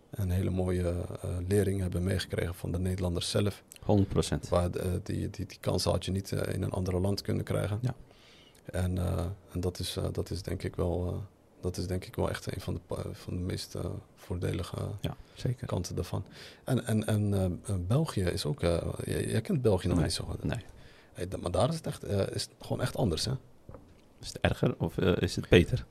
en 0.09 0.29
hele 0.29 0.49
mooie 0.49 0.89
eh 1.21 1.29
leringen 1.47 1.81
hebben 1.81 2.03
meegekregen 2.03 2.55
van 2.55 2.71
de 2.71 2.79
Nederlanders 2.79 3.29
zelf. 3.29 3.63
100%. 3.85 4.49
Waar 4.49 4.71
eh, 4.71 4.91
die, 5.03 5.29
die, 5.29 5.45
die 5.45 5.57
kansen 5.59 5.91
had 5.91 6.05
je 6.05 6.11
niet 6.11 6.31
in 6.31 6.63
een 6.63 6.71
ander 6.71 7.01
land 7.01 7.21
kunnen 7.21 7.43
krijgen. 7.43 7.79
Ja. 7.81 7.95
En, 8.65 8.97
en 9.51 9.59
dat, 9.59 9.79
is, 9.79 9.97
dat 10.11 10.29
is 10.29 10.41
denk 10.41 10.63
ik 10.63 10.75
wel, 10.75 11.21
dat 11.61 11.77
is 11.77 11.87
denk 11.87 12.05
ik 12.05 12.15
wel 12.15 12.29
echt 12.29 12.55
een 12.55 12.61
van 12.61 12.73
de, 12.87 12.95
van 13.13 13.33
de 13.35 13.41
meest 13.43 13.75
voordelige 14.15 14.77
Ja, 15.01 15.15
zeker. 15.33 15.67
kanten 15.67 15.95
daarvan. 15.95 16.23
En, 16.63 16.85
en, 16.85 17.05
en 17.07 17.87
België 17.87 18.21
is 18.21 18.45
ook, 18.45 18.61
jij, 18.61 19.25
jij 19.27 19.41
kent 19.41 19.61
België 19.61 19.87
nog 19.87 19.95
Nee, 19.95 20.05
niet 20.05 20.15
zo 20.15 20.25
goed. 20.25 20.43
Nee. 20.43 20.59
Hey, 21.15 21.27
maar 21.41 21.51
daar 21.51 21.69
is 21.69 21.75
het 21.75 21.87
echt 21.87 22.03
eh, 22.03 22.19
is 22.19 22.41
het 22.41 22.51
gewoon 22.59 22.81
echt 22.81 22.97
anders, 22.97 23.25
hè? 23.25 23.31
Is 24.21 24.27
het 24.27 24.39
erger 24.41 24.75
of 24.77 24.97
eh, 24.97 25.13
is 25.19 25.35
het 25.35 25.49
beter? 25.49 25.85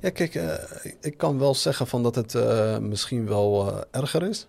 Ja, 0.00 0.10
kijk, 0.10 0.34
eh, 0.34 0.54
ik- 1.00 1.16
kan 1.18 1.38
wel 1.38 1.54
zeggen 1.54 1.86
van 1.86 2.02
dat 2.02 2.14
het 2.14 2.34
misschien 2.82 3.26
wel 3.26 3.74
erger 3.90 4.22
is. 4.22 4.46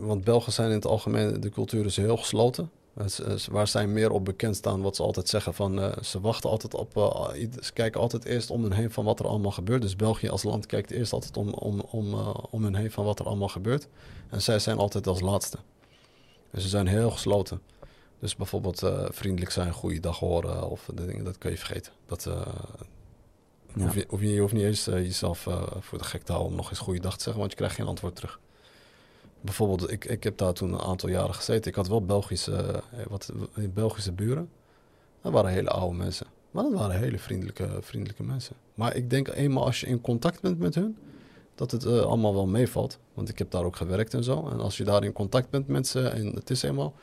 Want 0.00 0.24
Belgen 0.24 0.52
zijn 0.52 0.68
in 0.68 0.74
het 0.74 0.86
algemeen, 0.86 1.40
de 1.40 1.50
cultuur 1.50 1.84
is 1.84 1.96
heel 1.96 2.16
gesloten. 2.16 2.70
Is- 3.04 3.46
waar 3.50 3.68
zij 3.68 3.86
meer 3.86 4.10
op 4.10 4.24
bekend 4.24 4.56
staan, 4.56 4.80
wat 4.82 4.96
ze 4.96 5.02
altijd 5.02 5.28
zeggen 5.28 5.54
van 5.54 5.80
eh, 5.80 6.02
ze 6.02 6.20
wachten 6.20 6.50
altijd 6.50 6.74
op, 6.74 6.96
eh, 6.96 7.28
ze 7.62 7.72
kijken 7.72 8.00
altijd 8.00 8.24
eerst 8.24 8.50
om 8.50 8.62
hun 8.62 8.72
heen 8.72 8.90
van 8.90 9.04
wat 9.04 9.18
er 9.20 9.26
allemaal 9.26 9.50
gebeurt. 9.50 9.82
Dus 9.82 9.96
België 9.96 10.28
als 10.28 10.42
land 10.42 10.66
kijkt 10.66 10.90
eerst 10.90 11.12
altijd 11.12 11.36
om, 11.36 11.48
om, 11.48 11.80
om, 11.80 12.12
eh, 12.12 12.34
om 12.50 12.62
hun 12.62 12.74
heen 12.74 12.90
van 12.90 13.04
wat 13.04 13.18
er 13.18 13.26
allemaal 13.26 13.48
gebeurt. 13.48 13.88
En 14.30 14.42
zij 14.42 14.58
zijn 14.58 14.78
altijd 14.78 15.06
als 15.06 15.20
laatste. 15.20 15.58
Dus 16.50 16.62
ze 16.62 16.68
zijn 16.68 16.86
heel 16.86 17.10
gesloten. 17.10 17.60
Dus 18.18 18.36
bijvoorbeeld 18.36 18.82
eh, 18.82 19.04
vriendelijk 19.10 19.50
zijn, 19.52 19.72
goede 19.72 20.00
dag 20.00 20.18
horen 20.18 20.70
of 20.70 20.88
de 20.94 21.06
dingen, 21.06 21.24
dat 21.24 21.38
kun 21.38 21.50
je 21.50 21.56
vergeten. 21.58 21.92
Dat, 22.06 22.26
eh, 22.26 22.40
Ja. 23.74 23.82
hoef 23.84 23.94
je, 23.94 24.04
hoef 24.08 24.20
je, 24.20 24.32
je 24.32 24.40
hoeft 24.40 24.52
niet 24.52 24.62
eens 24.62 24.86
eh, 24.86 24.94
jezelf 25.02 25.46
eh, 25.46 25.62
voor 25.80 25.98
de 25.98 26.04
gek 26.04 26.22
te 26.22 26.32
houden 26.32 26.52
om 26.52 26.58
nog 26.58 26.70
eens 26.70 26.78
goede 26.78 27.00
dag 27.00 27.16
te 27.16 27.22
zeggen, 27.22 27.38
want 27.40 27.50
je 27.50 27.56
krijgt 27.56 27.74
geen 27.76 27.86
antwoord 27.86 28.16
terug. 28.16 28.40
Bijvoorbeeld, 29.44 29.90
ik, 29.90 30.04
ik 30.04 30.24
heb 30.24 30.38
daar 30.38 30.52
toen 30.52 30.72
een 30.72 30.80
aantal 30.80 31.08
jaren 31.08 31.34
gezeten. 31.34 31.70
Ik 31.70 31.76
had 31.76 31.88
wel 31.88 32.04
Belgische, 32.04 32.82
eh, 32.92 33.06
wat, 33.08 33.32
Belgische 33.74 34.12
buren. 34.12 34.48
Dat 35.22 35.32
waren 35.32 35.50
hele 35.50 35.70
oude 35.70 35.96
mensen. 35.96 36.26
Maar 36.50 36.62
dat 36.62 36.72
waren 36.72 36.98
hele 36.98 37.18
vriendelijke, 37.18 37.68
vriendelijke 37.80 38.22
mensen. 38.22 38.56
Maar 38.74 38.96
ik 38.96 39.10
denk 39.10 39.28
eenmaal 39.28 39.64
als 39.64 39.80
je 39.80 39.86
in 39.86 40.00
contact 40.00 40.40
bent 40.40 40.58
met 40.58 40.74
hun, 40.74 40.96
dat 41.54 41.70
het 41.70 41.84
eh, 41.84 42.00
allemaal 42.00 42.34
wel 42.34 42.46
meevalt. 42.46 42.98
Want 43.14 43.28
ik 43.28 43.38
heb 43.38 43.50
daar 43.50 43.64
ook 43.64 43.76
gewerkt 43.76 44.14
en 44.14 44.24
zo. 44.24 44.48
En 44.48 44.60
als 44.60 44.76
je 44.76 44.84
daar 44.84 45.04
in 45.04 45.12
contact 45.12 45.50
bent 45.50 45.68
met 45.68 45.86
ze 45.86 46.08
en 46.08 46.34
het 46.34 46.50
is 46.50 46.62
eenmaal, 46.62 46.94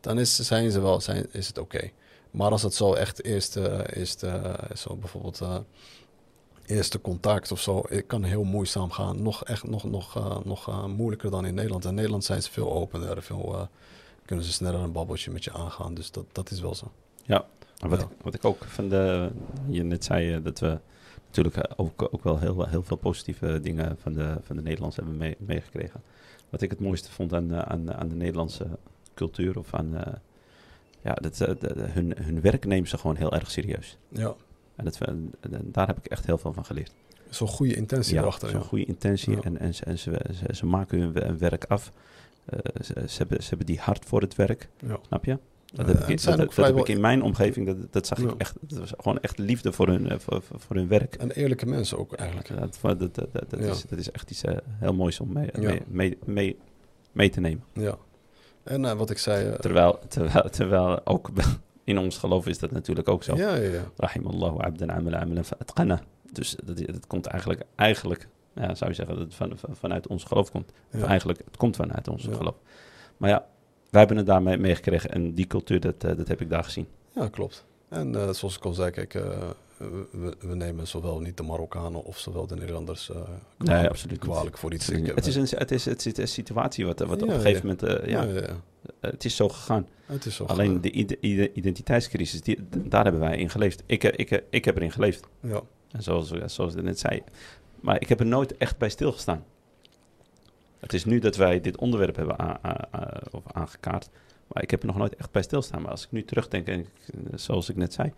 dan 0.00 0.18
is, 0.18 0.36
zijn 0.36 0.70
ze 0.70 0.80
wel, 0.80 1.00
zijn, 1.00 1.26
is 1.32 1.46
het 1.46 1.58
oké. 1.58 1.90
Maar 2.30 2.50
als 2.50 2.62
het 2.62 2.74
zo 2.74 2.92
echt 2.92 3.24
eerste, 3.24 3.96
eerste 3.96 4.58
zo 4.74 4.96
bijvoorbeeld 4.96 5.40
eh, 5.40 5.58
eerste 6.68 7.00
contact 7.00 7.52
of 7.52 7.60
zo, 7.60 7.82
het 7.88 8.06
kan 8.06 8.22
heel 8.22 8.44
moeizaam 8.44 8.90
gaan. 8.90 9.22
Nog 9.22 9.44
echt 9.44 9.68
nog, 9.68 9.84
nog, 9.84 10.16
eh, 10.16 10.38
nog 10.44 10.68
eh, 10.68 10.84
moeilijker 10.86 11.30
dan 11.30 11.46
in 11.46 11.54
Nederland. 11.54 11.84
In 11.84 11.94
Nederland 11.94 12.24
zijn 12.24 12.42
ze 12.42 12.50
veel 12.50 12.72
opener, 12.72 13.22
veel, 13.22 13.54
eh, 13.54 13.66
kunnen 14.24 14.44
ze 14.44 14.52
sneller 14.52 14.80
een 14.80 14.92
babbeltje 14.92 15.30
met 15.30 15.44
je 15.44 15.52
aangaan. 15.52 15.94
Dus 15.94 16.10
dat, 16.10 16.24
dat 16.32 16.50
is 16.50 16.60
wel 16.60 16.74
zo. 16.74 16.90
Maar 17.26 17.90
Wat, 17.90 17.98
Ja. 18.00 18.04
ik, 18.06 18.10
wat 18.22 18.34
ik 18.34 18.44
ook 18.44 18.64
van 18.64 18.88
de, 18.88 19.30
je 19.68 19.82
net 19.82 20.04
zei, 20.04 20.42
dat 20.42 20.58
we 20.58 20.78
natuurlijk 21.26 21.68
ook, 21.76 22.08
ook 22.10 22.22
wel 22.24 22.38
heel, 22.38 22.66
heel 22.66 22.82
veel 22.82 22.96
positieve 22.96 23.60
dingen 23.60 23.96
van 24.00 24.12
de, 24.12 24.36
van 24.42 24.56
de 24.56 24.62
Nederlanders 24.62 24.96
hebben 24.96 25.16
mee- 25.16 25.36
meegekregen. 25.38 26.02
Wat 26.50 26.60
ik 26.62 26.70
het 26.70 26.80
mooiste 26.80 27.10
vond 27.10 27.32
aan, 27.34 27.54
aan, 27.54 27.94
aan 27.94 28.08
de 28.08 28.14
Nederlandse 28.14 28.66
cultuur 29.14 29.58
of 29.58 29.74
aan, 29.74 29.96
eh, 29.96 30.12
ja, 31.02 31.12
dat, 31.14 31.34
de- 31.36 31.74
hun, 31.90 32.14
hun 32.20 32.40
werk 32.40 32.64
nemen 32.66 32.88
ze 32.88 32.98
gewoon 32.98 33.16
heel 33.16 33.32
erg 33.32 33.50
serieus. 33.50 33.96
Ja, 34.08 34.34
En, 34.78 34.84
dat, 34.84 34.98
en 35.00 35.32
daar 35.64 35.86
heb 35.86 35.98
ik 35.98 36.06
echt 36.06 36.26
heel 36.26 36.38
veel 36.38 36.52
van 36.52 36.64
geleerd. 36.64 36.92
zo'n 37.28 37.48
goede 37.48 37.74
intentie 37.74 38.14
ja, 38.14 38.20
erachter. 38.20 38.48
zo'n 38.50 38.60
Ja. 38.60 38.66
goede 38.66 38.84
intentie 38.84 39.32
Ja. 39.32 39.40
en, 39.42 39.58
en, 39.58 39.74
ze, 39.74 39.84
en 39.84 39.98
ze, 39.98 40.20
ze, 40.34 40.54
ze 40.54 40.66
maken 40.66 40.98
hun 41.00 41.12
we- 41.12 41.36
werk 41.38 41.64
af. 41.64 41.92
Eh, 42.44 42.58
ze, 42.84 42.92
ze, 43.08 43.18
hebben, 43.18 43.42
ze 43.42 43.48
hebben 43.48 43.66
die 43.66 43.78
hart 43.78 44.04
voor 44.04 44.20
het 44.20 44.34
werk, 44.34 44.68
snap 45.06 45.24
je? 45.24 45.38
Dat, 45.72 45.86
Ja, 45.86 45.92
heb, 45.92 46.08
ik, 46.08 46.22
dat, 46.24 46.54
dat 46.54 46.76
heb 46.76 46.86
in 46.88 47.00
mijn 47.00 47.22
omgeving, 47.22 47.66
dat, 47.66 47.76
dat 47.90 48.06
zag 48.06 48.18
ik 48.18 48.30
echt. 48.38 48.54
Dat 48.60 48.78
was 48.78 48.92
gewoon 48.96 49.20
echt 49.20 49.38
liefde 49.38 49.72
voor 49.72 49.86
hun, 49.88 50.08
eh, 50.10 50.16
voor, 50.18 50.76
hun 50.76 50.88
werk. 50.88 51.14
En 51.14 51.30
eerlijke 51.30 51.66
mensen 51.66 51.98
ook 51.98 52.12
eigenlijk. 52.12 52.48
Dat, 52.48 52.78
dat, 52.98 53.50
dat, 53.50 53.60
is, 53.60 53.84
dat 53.88 53.98
is 53.98 54.10
echt 54.10 54.30
iets 54.30 54.42
eh, 54.44 54.56
heel 54.66 54.94
moois 54.94 55.20
om 55.20 55.32
mee, 55.32 55.50
mee, 55.58 55.82
mee, 55.88 56.18
mee, 56.24 56.56
mee 57.12 57.30
te 57.30 57.40
nemen. 57.40 57.64
Ja. 57.72 57.96
En 58.64 58.84
eh, 58.84 58.92
wat 58.92 59.10
ik 59.10 59.18
zei... 59.18 59.48
eh, 59.48 59.54
Terwijl, 59.58 59.98
terwijl, 60.08 60.48
terwijl 60.50 61.06
ook 61.06 61.30
in 61.88 61.98
ons 61.98 62.18
geloof 62.18 62.46
is 62.46 62.58
dat 62.58 62.70
natuurlijk 62.70 63.08
ook 63.08 63.22
zo. 63.22 63.36
ja, 63.36 63.54
ja, 63.54 63.70
ja. 63.72 63.82
Rahimallahu 63.96 64.62
abdan 64.62 64.90
amala 64.92 65.18
amalan 65.20 65.44
fa'atqana. 65.44 66.00
Dus 66.32 66.56
dat, 66.64 66.76
dat 66.86 67.06
komt 67.06 67.26
eigenlijk, 67.26 67.62
eigenlijk 67.76 68.28
ja, 68.54 68.74
zou 68.74 68.90
je 68.90 68.96
zeggen 68.96 69.14
dat 69.16 69.24
het 69.24 69.34
van, 69.34 69.52
van- 69.58 69.76
vanuit 69.76 70.06
ons 70.06 70.24
geloof 70.24 70.50
komt. 70.50 70.72
Of 70.94 71.02
eigenlijk, 71.02 71.38
het 71.44 71.56
komt 71.56 71.76
vanuit 71.76 72.08
ons 72.08 72.22
Ja. 72.24 72.34
geloof. 72.36 72.54
Maar 73.16 73.30
ja, 73.30 73.46
wij 73.90 74.00
hebben 74.00 74.16
het 74.16 74.26
daarmee 74.26 74.56
meegekregen 74.56 75.10
en 75.10 75.34
die 75.34 75.46
cultuur, 75.46 75.80
dat, 75.80 76.04
eh, 76.04 76.16
dat 76.16 76.28
heb 76.28 76.40
ik 76.40 76.50
daar 76.50 76.64
gezien. 76.64 76.86
Ja, 77.14 77.28
klopt. 77.28 77.64
En 77.88 78.14
eh, 78.14 78.30
zoals 78.32 78.56
ik 78.56 78.64
al 78.64 78.72
zei, 78.72 78.90
kijk, 78.90 79.14
eh, 79.14 79.22
we, 79.76 80.34
we 80.40 80.54
nemen 80.54 80.86
zowel 80.86 81.20
niet 81.20 81.36
de 81.36 81.42
Marokkanen 81.42 82.04
of 82.04 82.18
zowel 82.18 82.46
de 82.46 82.54
Nederlanders 82.56 83.10
kwalijk, 83.58 83.88
absoluut 83.88 84.22
niet. 84.22 84.30
kwalijk 84.30 84.58
voor 84.58 84.72
iets. 84.72 84.88
Ik, 84.88 85.06
Het 85.14 85.26
is, 85.26 85.34
een, 85.34 85.58
het, 85.58 85.70
is, 85.70 85.84
het 85.84 86.06
is 86.06 86.16
een 86.18 86.28
situatie 86.28 86.86
wat, 86.86 86.98
wat 86.98 87.22
op 87.22 87.28
een 87.28 87.40
gegeven 87.40 87.66
moment, 87.66 87.80
ja, 88.06 88.22
ja, 88.22 88.22
ja, 88.32 88.40
ja. 88.40 88.56
Het 89.00 89.24
is 89.24 89.36
zo 89.36 89.48
gegaan. 89.48 89.86
Het 90.06 90.24
is 90.26 90.34
zo. 90.36 90.44
Alleen 90.44 90.80
de 90.80 90.90
ide- 90.90 91.16
ide- 91.20 91.52
identiteitscrisis, 91.52 92.40
die, 92.40 92.58
daar 92.70 93.02
hebben 93.02 93.20
wij 93.20 93.36
in 93.38 93.50
geleefd. 93.50 93.82
Ik, 93.86 94.04
eh, 94.04 94.12
ik, 94.16 94.30
eh, 94.30 94.38
ik 94.50 94.64
heb 94.64 94.76
erin 94.76 94.92
geleefd. 94.92 95.26
Ja, 95.40 95.60
En 95.90 96.02
zoals, 96.02 96.32
zoals 96.46 96.74
ik 96.74 96.82
net 96.82 96.98
zei. 96.98 97.22
Maar 97.80 98.00
ik 98.00 98.08
heb 98.08 98.20
er 98.20 98.26
nooit 98.26 98.56
echt 98.56 98.78
bij 98.78 98.88
stilgestaan. 98.88 99.44
Het 100.80 100.92
is 100.92 101.04
nu 101.04 101.18
dat 101.18 101.36
wij 101.36 101.60
dit 101.60 101.76
onderwerp 101.76 102.16
hebben 102.16 102.36
of 103.30 103.42
aangekaart. 103.52 104.08
Maar 104.46 104.62
ik 104.62 104.70
heb 104.70 104.80
er 104.80 104.86
nog 104.86 104.96
nooit 104.96 105.16
echt 105.16 105.30
bij 105.30 105.42
stilstaan. 105.42 105.82
Maar 105.82 105.90
als 105.90 106.04
ik 106.04 106.10
nu 106.12 106.24
terugdenk, 106.24 106.66
en 106.66 106.78
ik, 106.80 106.86
eh, 107.06 107.20
zoals 107.34 107.68
ik 107.68 107.76
net 107.76 107.92
zei. 107.92 108.12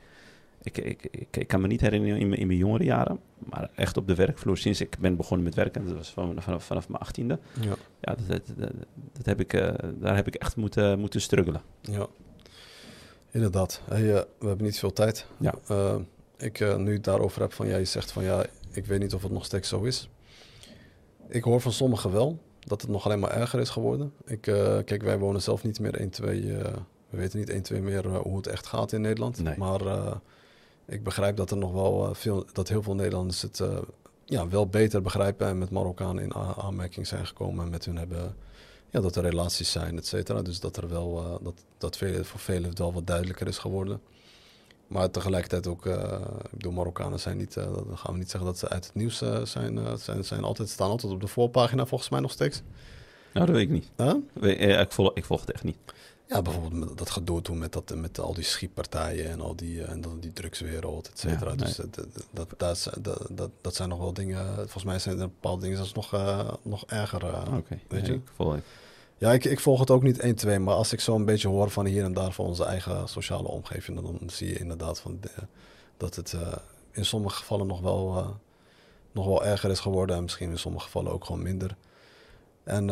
Ik, 0.62 0.78
ik, 0.78 1.08
ik, 1.10 1.36
ik 1.36 1.46
kan 1.46 1.60
me 1.60 1.66
niet 1.66 1.80
herinneren 1.80 2.18
in 2.18 2.28
mijn, 2.28 2.40
in 2.40 2.46
mijn 2.46 2.58
jongere 2.58 2.84
jaren. 2.84 3.20
Maar 3.38 3.70
echt 3.74 3.96
op 3.96 4.06
de 4.06 4.14
werkvloer, 4.14 4.56
sinds 4.56 4.80
ik 4.80 4.96
ben 5.00 5.16
begonnen 5.16 5.44
met 5.44 5.54
werken. 5.54 5.84
Dat 5.86 5.96
was 5.96 6.10
van, 6.12 6.42
vanaf, 6.42 6.64
vanaf 6.64 6.88
mijn 6.88 7.02
achttiende. 7.02 7.38
ja, 7.60 7.74
Ja, 8.00 8.14
dat, 8.14 8.26
dat, 8.28 8.42
dat, 8.56 8.70
dat 9.12 9.26
heb 9.26 9.40
ik, 9.40 9.52
eh, 9.52 9.72
daar 10.00 10.16
heb 10.16 10.26
ik 10.26 10.34
echt 10.34 10.56
moeten, 10.56 10.98
moeten 10.98 11.20
struggelen. 11.20 11.62
ja. 11.80 12.06
Inderdaad. 13.32 13.80
Hey, 13.88 14.14
eh, 14.14 14.22
we 14.38 14.46
hebben 14.46 14.64
niet 14.66 14.78
veel 14.78 14.92
tijd. 14.92 15.26
Ja. 15.38 15.54
Eh, 15.68 15.96
ik 16.36 16.76
nu 16.78 16.92
het 16.92 17.04
daarover 17.04 17.40
heb 17.40 17.52
van 17.52 17.66
jij 17.68 17.84
zegt 17.84 18.12
van 18.12 18.24
ja, 18.24 18.44
ik 18.72 18.86
weet 18.86 19.00
niet 19.00 19.14
of 19.14 19.22
het 19.22 19.32
nog 19.32 19.44
steeds 19.44 19.68
zo 19.68 19.82
is. 19.82 20.08
Ik 21.28 21.44
hoor 21.44 21.60
van 21.60 21.72
sommigen 21.72 22.12
wel 22.12 22.38
dat 22.60 22.80
het 22.80 22.90
nog 22.90 23.04
alleen 23.04 23.18
maar 23.18 23.30
erger 23.30 23.60
is 23.60 23.68
geworden. 23.70 24.12
Ik, 24.24 24.40
kijk, 24.40 25.02
wij 25.02 25.18
wonen 25.18 25.42
zelf 25.42 25.64
niet 25.64 25.80
meer 25.80 25.94
1, 25.94 26.10
2. 26.10 26.56
eh, 26.56 26.72
we 27.10 27.16
weten 27.16 27.38
niet 27.38 27.50
1, 27.50 27.62
2 27.62 27.80
meer 27.80 28.06
hoe 28.06 28.36
het 28.36 28.46
echt 28.46 28.66
gaat 28.66 28.92
in 28.92 29.00
Nederland. 29.00 29.42
Nee. 29.42 29.58
Maar 29.58 29.80
ik 30.90 31.02
begrijp 31.02 31.36
dat 31.36 31.50
er 31.50 31.56
nog 31.56 31.72
wel 31.72 32.08
eh, 32.08 32.14
veel, 32.14 32.46
dat 32.52 32.68
heel 32.68 32.82
veel 32.82 32.94
Nederlanders 32.94 33.42
het 33.42 33.60
eh, 33.60 33.78
ja, 34.24 34.48
wel 34.48 34.66
beter 34.66 35.02
begrijpen 35.02 35.46
en 35.46 35.58
met 35.58 35.70
Marokkanen 35.70 36.22
in 36.22 36.34
aanmerking 36.34 37.06
zijn 37.06 37.26
gekomen 37.26 37.64
en 37.64 37.70
met 37.70 37.84
hun 37.84 37.96
hebben. 37.96 38.36
Ja, 38.90 39.00
dat 39.00 39.16
er 39.16 39.22
relaties 39.22 39.70
zijn, 39.70 39.96
et 39.96 40.06
cetera. 40.06 40.42
Dus 40.42 40.60
dat 40.60 40.76
er 40.76 40.88
wel, 40.88 41.18
eh, 41.18 41.44
dat, 41.44 41.64
dat 41.78 41.96
vele, 41.96 42.24
voor 42.24 42.40
velen 42.40 42.68
het 42.68 42.78
wel 42.78 42.92
wat 42.92 43.06
duidelijker 43.06 43.46
is 43.46 43.58
geworden. 43.58 44.00
Maar 44.86 45.10
tegelijkertijd 45.10 45.66
ook, 45.66 45.86
eh 45.86 46.20
ik 46.42 46.50
bedoel, 46.50 46.72
Marokkanen 46.72 47.20
zijn 47.20 47.36
niet, 47.36 47.56
eh, 47.56 47.64
dan 47.64 47.98
gaan 47.98 48.12
we 48.12 48.18
niet 48.18 48.30
zeggen 48.30 48.48
dat 48.48 48.58
ze 48.58 48.68
uit 48.68 48.84
het 48.84 48.94
nieuws 48.94 49.16
zijn, 49.42 49.98
zijn, 49.98 50.24
zijn 50.24 50.44
altijd, 50.44 50.68
staan 50.68 50.90
altijd 50.90 51.12
op 51.12 51.20
de 51.20 51.26
voorpagina 51.26 51.86
volgens 51.86 52.10
mij 52.10 52.20
nog 52.20 52.30
steeds. 52.30 52.62
Nou, 53.32 53.46
dat 53.46 53.54
weet 53.54 53.64
ik 53.64 53.70
niet. 53.70 53.90
Huh? 53.96 54.80
Ik 54.80 54.92
volg, 54.92 55.14
ik 55.14 55.24
volg 55.24 55.40
het 55.40 55.52
echt 55.52 55.64
niet. 55.64 55.76
Ja, 56.30 56.42
bijvoorbeeld 56.42 56.72
met 56.88 56.98
dat 56.98 57.10
gedoe 57.10 57.42
toen 57.42 57.58
met, 57.58 57.72
dat, 57.72 57.94
met 57.94 58.18
al 58.20 58.34
die 58.34 58.44
schietpartijen 58.44 59.30
en 59.30 59.40
al 59.40 59.56
die, 59.56 59.82
eh, 59.82 59.90
en 59.90 60.00
dan 60.00 60.20
die 60.20 60.32
drugswereld, 60.32 61.08
et 61.08 61.18
cetera. 61.18 61.50
Ja, 61.50 61.56
dus 61.56 61.76
dat, 61.76 61.94
dat, 61.94 62.06
dat, 62.58 62.90
dat, 63.30 63.50
dat, 63.60 63.74
zijn 63.74 63.88
nog 63.88 63.98
wel 63.98 64.12
dingen, 64.12 64.54
volgens 64.56 64.84
mij 64.84 64.98
zijn 64.98 65.18
er 65.20 65.28
bepaalde 65.28 65.60
dingen 65.62 65.76
zelfs 65.76 65.92
nog, 65.92 66.14
eh, 66.14 66.48
nog 66.62 66.84
erger. 66.86 67.24
eh. 67.24 67.42
Oké, 67.56 67.78
weet 67.88 68.02
nee, 68.02 68.12
je? 68.12 68.20
ik. 68.56 68.62
Ja, 69.18 69.32
ik, 69.32 69.44
ik 69.44 69.60
volg 69.60 69.80
het 69.80 69.90
ook 69.90 70.02
niet 70.02 70.18
1, 70.18 70.34
2, 70.34 70.58
maar 70.58 70.74
als 70.74 70.92
ik 70.92 71.00
zo 71.00 71.14
een 71.14 71.24
beetje 71.24 71.48
hoor 71.48 71.70
van 71.70 71.86
hier 71.86 72.04
en 72.04 72.12
daar 72.12 72.32
van 72.32 72.44
onze 72.44 72.64
eigen 72.64 73.08
sociale 73.08 73.48
omgeving, 73.48 74.00
dan, 74.02 74.16
dan 74.18 74.30
zie 74.30 74.48
je 74.48 74.58
inderdaad 74.58 75.00
van 75.00 75.18
de- 75.20 75.46
dat 75.96 76.14
het 76.16 76.34
in 76.90 77.04
sommige 77.04 77.36
gevallen 77.36 77.66
nog 77.66 77.80
wel, 77.80 78.36
nog 79.12 79.26
wel 79.26 79.44
erger 79.44 79.70
is 79.70 79.80
geworden 79.80 80.16
en 80.16 80.22
misschien 80.22 80.50
in 80.50 80.58
sommige 80.58 80.84
gevallen 80.84 81.12
ook 81.12 81.24
gewoon 81.24 81.42
minder. 81.42 81.76
En, 82.64 82.88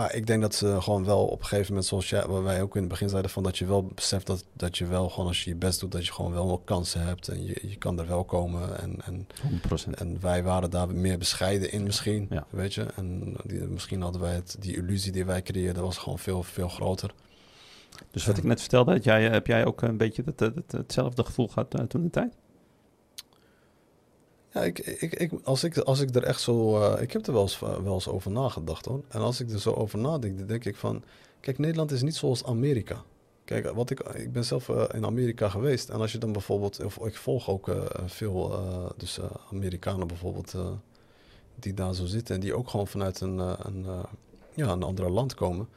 maar 0.00 0.14
ik 0.14 0.26
denk 0.26 0.40
dat 0.40 0.54
ze 0.54 0.80
gewoon 0.80 1.04
wel 1.04 1.26
op 1.26 1.38
een 1.40 1.44
gegeven 1.46 1.66
moment, 1.68 1.86
zoals 1.86 2.10
jij, 2.10 2.26
waar 2.26 2.42
wij 2.42 2.62
ook 2.62 2.74
in 2.74 2.80
het 2.80 2.90
begin 2.90 3.08
zeiden, 3.08 3.30
van 3.30 3.42
dat 3.42 3.58
je 3.58 3.66
wel 3.66 3.84
beseft 3.94 4.26
dat, 4.26 4.44
dat 4.52 4.78
je 4.78 4.86
wel 4.86 5.08
gewoon 5.08 5.26
als 5.26 5.44
je 5.44 5.50
je 5.50 5.56
best 5.56 5.80
doet, 5.80 5.92
dat 5.92 6.06
je 6.06 6.12
gewoon 6.12 6.32
wel 6.32 6.46
nog 6.46 6.64
kansen 6.64 7.00
hebt 7.06 7.28
en 7.28 7.44
je, 7.46 7.58
je 7.68 7.76
kan 7.76 7.98
er 7.98 8.06
wel 8.06 8.24
komen. 8.24 8.78
En, 8.80 8.96
en, 9.04 9.26
100%. 9.86 9.90
en 9.90 10.20
wij 10.20 10.42
waren 10.42 10.70
daar 10.70 10.88
meer 10.94 11.18
bescheiden 11.18 11.72
in 11.72 11.82
misschien, 11.82 12.26
Ja. 12.30 12.46
weet 12.50 12.74
je. 12.74 12.82
En 12.96 13.36
die, 13.44 13.60
misschien 13.60 14.02
hadden 14.02 14.20
wij 14.20 14.34
het, 14.34 14.56
die 14.60 14.76
illusie 14.76 15.12
die 15.12 15.24
wij 15.24 15.42
creëerden 15.42 15.82
was 15.82 15.98
gewoon 15.98 16.18
veel, 16.18 16.42
veel 16.42 16.68
groter. 16.68 17.10
Dus 18.10 18.26
wat 18.26 18.36
ik 18.38 18.44
net 18.44 18.60
vertelde, 18.60 18.92
had 18.92 19.04
jij, 19.04 19.22
heb 19.22 19.46
jij 19.46 19.64
ook 19.64 19.82
een 19.82 19.96
beetje 19.96 20.22
dat, 20.22 20.38
dat, 20.38 20.54
dat- 20.54 20.72
hetzelfde 20.72 21.24
gevoel 21.24 21.48
gehad 21.48 21.74
eh, 21.74 21.84
toen 21.84 22.02
de 22.02 22.10
tijd? 22.10 22.32
Ja, 24.52 24.62
ik, 24.62 24.78
ik, 24.78 25.14
ik, 25.14 25.32
als, 25.42 25.64
ik, 25.64 25.78
als 25.78 26.00
ik 26.00 26.14
er 26.14 26.22
echt 26.22 26.40
zo... 26.40 26.82
eh, 26.82 27.02
ik 27.02 27.12
heb 27.12 27.26
er 27.26 27.32
wel 27.32 27.42
eens, 27.42 27.62
eh, 27.62 27.78
wel 27.78 27.94
eens 27.94 28.08
over 28.08 28.30
nagedacht 28.30 28.84
hoor. 28.84 29.02
En 29.08 29.20
als 29.20 29.40
ik 29.40 29.50
er 29.50 29.60
zo 29.60 29.72
over 29.72 29.98
nadenk, 29.98 30.38
dan 30.38 30.46
denk 30.46 30.64
ik 30.64 30.76
van... 30.76 31.02
Kijk, 31.40 31.58
Nederland 31.58 31.90
is 31.90 32.02
niet 32.02 32.16
zoals 32.16 32.44
Amerika. 32.44 33.02
Kijk, 33.44 33.70
wat 33.70 33.90
ik, 33.90 34.00
ik 34.00 34.32
ben 34.32 34.44
zelf 34.44 34.68
eh, 34.68 34.84
in 34.92 35.04
Amerika 35.04 35.48
geweest. 35.48 35.88
En 35.88 36.00
als 36.00 36.12
je 36.12 36.18
dan 36.18 36.32
bijvoorbeeld... 36.32 36.84
Of 36.84 36.98
ik 36.98 37.16
volg 37.16 37.48
ook 37.48 37.70
veel 38.06 38.60
dus, 38.96 39.18
Amerikanen 39.50 40.06
bijvoorbeeld... 40.06 40.54
die 41.54 41.74
daar 41.74 41.94
zo 41.94 42.04
zitten. 42.04 42.34
En 42.34 42.40
die 42.40 42.54
ook 42.54 42.70
gewoon 42.70 42.86
vanuit 42.86 43.20
een, 43.20 43.38
een, 43.38 43.86
ja, 44.54 44.68
een 44.68 44.82
ander 44.82 45.10
land 45.10 45.34
komen. 45.34 45.68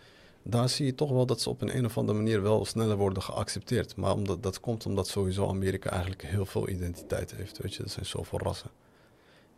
Daar 0.44 0.70
zie 0.70 0.86
je 0.86 0.96
toch 0.96 1.10
wel 1.10 1.26
dat 1.26 1.42
ze 1.42 1.50
op 1.50 1.62
een, 1.62 1.78
een 1.78 1.86
of 1.86 1.98
andere 1.98 2.18
manier 2.18 2.42
wel 2.42 2.66
sneller 2.66 2.98
worden 2.98 3.24
geaccepteerd. 3.24 3.96
Maar 3.96 4.14
omdat, 4.14 4.44
dat 4.44 4.60
komt 4.60 4.86
omdat 4.86 5.08
sowieso 5.08 5.48
Amerika 5.48 5.90
eigenlijk 5.90 6.22
heel 6.22 6.46
veel 6.46 6.70
identiteit 6.70 7.36
heeft. 7.36 7.58
Weet 7.58 7.74
je, 7.74 7.84
er 7.84 7.90
zijn 7.90 8.06
zoveel 8.06 8.40
rassen. 8.40 8.70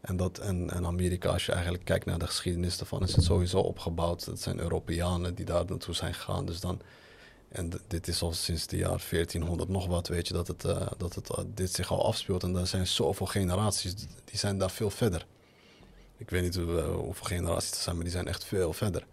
En, 0.02 0.18
dat, 0.18 0.38
en, 0.38 0.86
Amerika, 0.86 1.30
als 1.30 1.46
je 1.46 1.52
eigenlijk 1.52 1.86
kijkt 1.86 2.06
naar 2.06 2.20
de 2.20 2.28
geschiedenis 2.28 2.78
daarvan, 2.78 3.04
is 3.04 3.16
het 3.16 3.24
sowieso 3.24 3.60
opgebouwd. 3.60 4.26
Het 4.26 4.42
zijn 4.42 4.60
Europeanen 4.60 5.36
die 5.36 5.46
daar 5.46 5.66
naartoe 5.66 5.94
zijn 5.94 6.14
gegaan. 6.14 6.46
Dus 6.46 6.60
dan, 6.60 6.82
en 7.50 7.72
dit 7.88 8.08
is 8.08 8.22
al 8.22 8.34
sinds 8.34 8.68
de 8.68 8.78
jaar 8.78 9.06
1400 9.10 9.70
nog 9.70 9.88
wat, 9.88 10.08
weet 10.08 10.28
je, 10.28 10.34
dat, 10.34 10.48
het, 10.48 10.66
eh, 10.66 10.88
dat 10.98 11.16
het, 11.16 11.30
eh, 11.30 11.44
dit 11.48 11.74
zich 11.74 11.92
al 11.92 12.06
afspeelt. 12.06 12.44
En 12.44 12.56
er 12.56 12.68
zijn 12.68 12.88
zoveel 12.88 13.26
generaties, 13.26 13.96
die 13.96 14.38
zijn 14.38 14.58
daar 14.58 14.72
veel 14.72 14.90
verder. 14.90 15.26
Ik 16.18 16.30
weet 16.30 16.42
niet 16.42 16.56
eh, 16.56 16.64
hoeveel 16.96 17.26
generaties 17.26 17.72
er 17.72 17.78
zijn, 17.78 17.96
maar 17.96 18.04
die 18.04 18.14
zijn 18.14 18.28
echt 18.28 18.44
veel 18.44 18.74
verder. 18.74 19.06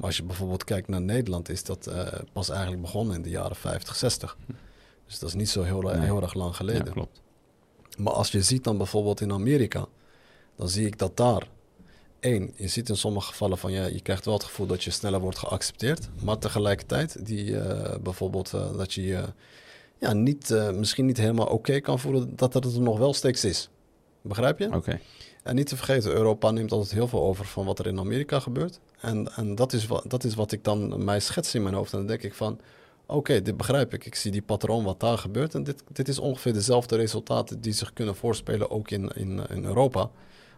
Maar 0.00 0.08
als 0.08 0.18
je 0.18 0.22
bijvoorbeeld 0.24 0.64
kijkt 0.64 0.88
naar 0.88 1.00
Nederland, 1.00 1.48
is 1.48 1.64
dat 1.64 1.86
eh, 1.86 2.06
pas 2.32 2.48
eigenlijk 2.48 2.82
begonnen 2.82 3.16
in 3.16 3.22
de 3.22 3.28
jaren 3.30 3.56
50, 3.56 3.96
60. 3.96 4.36
Dus 5.06 5.18
dat 5.18 5.28
is 5.28 5.34
niet 5.34 5.48
zo 5.48 5.62
heel, 5.62 5.80
Nee. 5.80 5.98
heel 6.00 6.22
erg 6.22 6.34
lang 6.34 6.56
geleden. 6.56 6.84
Ja, 6.84 6.90
klopt. 6.92 7.20
Maar 7.98 8.12
als 8.12 8.30
je 8.30 8.42
ziet 8.42 8.64
dan 8.64 8.76
bijvoorbeeld 8.76 9.20
in 9.20 9.32
Amerika, 9.32 9.86
dan 10.56 10.68
zie 10.68 10.86
ik 10.86 10.98
dat 10.98 11.16
daar. 11.16 11.48
één, 12.20 12.52
je 12.56 12.68
ziet 12.68 12.88
in 12.88 12.96
sommige 12.96 13.26
gevallen 13.26 13.58
van 13.58 13.72
ja, 13.72 13.86
je 13.86 14.00
krijgt 14.00 14.24
wel 14.24 14.34
het 14.34 14.44
gevoel 14.44 14.66
dat 14.66 14.84
je 14.84 14.90
sneller 14.90 15.20
wordt 15.20 15.38
geaccepteerd. 15.38 16.08
Maar 16.22 16.38
tegelijkertijd, 16.38 17.26
die, 17.26 17.60
eh, 17.60 17.98
bijvoorbeeld 17.98 18.54
eh, 18.54 18.76
dat 18.76 18.92
je 18.94 19.02
je 19.02 19.24
ja, 19.98 20.12
niet, 20.12 20.50
eh, 20.50 20.70
misschien 20.70 21.06
niet 21.06 21.16
helemaal 21.16 21.46
oké 21.46 21.80
kan 21.80 21.98
voelen 21.98 22.36
dat 22.36 22.54
het 22.54 22.64
er 22.64 22.80
nog 22.80 22.98
wel 22.98 23.14
steeds 23.14 23.44
is. 23.44 23.68
Begrijp 24.22 24.58
je? 24.58 24.72
Oké. 24.74 25.00
En 25.42 25.54
niet 25.54 25.66
te 25.66 25.76
vergeten, 25.76 26.12
Europa 26.12 26.50
neemt 26.50 26.72
altijd 26.72 26.92
heel 26.92 27.08
veel 27.08 27.22
over 27.22 27.44
van 27.44 27.64
wat 27.64 27.78
er 27.78 27.86
in 27.86 27.98
Amerika 27.98 28.40
gebeurt. 28.40 28.80
En, 29.00 29.32
en 29.34 29.54
dat, 29.54 29.72
is 29.72 29.86
wat, 29.86 30.04
dat 30.06 30.24
is 30.24 30.34
wat 30.34 30.52
ik 30.52 30.64
dan 30.64 31.04
mij 31.04 31.20
schets 31.20 31.54
in 31.54 31.62
mijn 31.62 31.74
hoofd. 31.74 31.92
En 31.92 31.98
dan 31.98 32.06
denk 32.06 32.22
ik 32.22 32.34
van, 32.34 32.60
oké, 33.06 33.42
dit 33.42 33.56
begrijp 33.56 33.94
ik. 33.94 34.06
Ik 34.06 34.14
zie 34.14 34.30
die 34.30 34.42
patroon 34.42 34.84
wat 34.84 35.00
daar 35.00 35.18
gebeurt. 35.18 35.54
En 35.54 35.62
dit, 35.62 35.82
dit 35.88 36.08
is 36.08 36.18
ongeveer 36.18 36.52
dezelfde 36.52 36.96
resultaten 36.96 37.60
die 37.60 37.72
zich 37.72 37.92
kunnen 37.92 38.16
voorspelen 38.16 38.70
ook 38.70 38.90
in, 38.90 39.08
in, 39.08 39.40
in 39.48 39.64
Europa. 39.64 40.10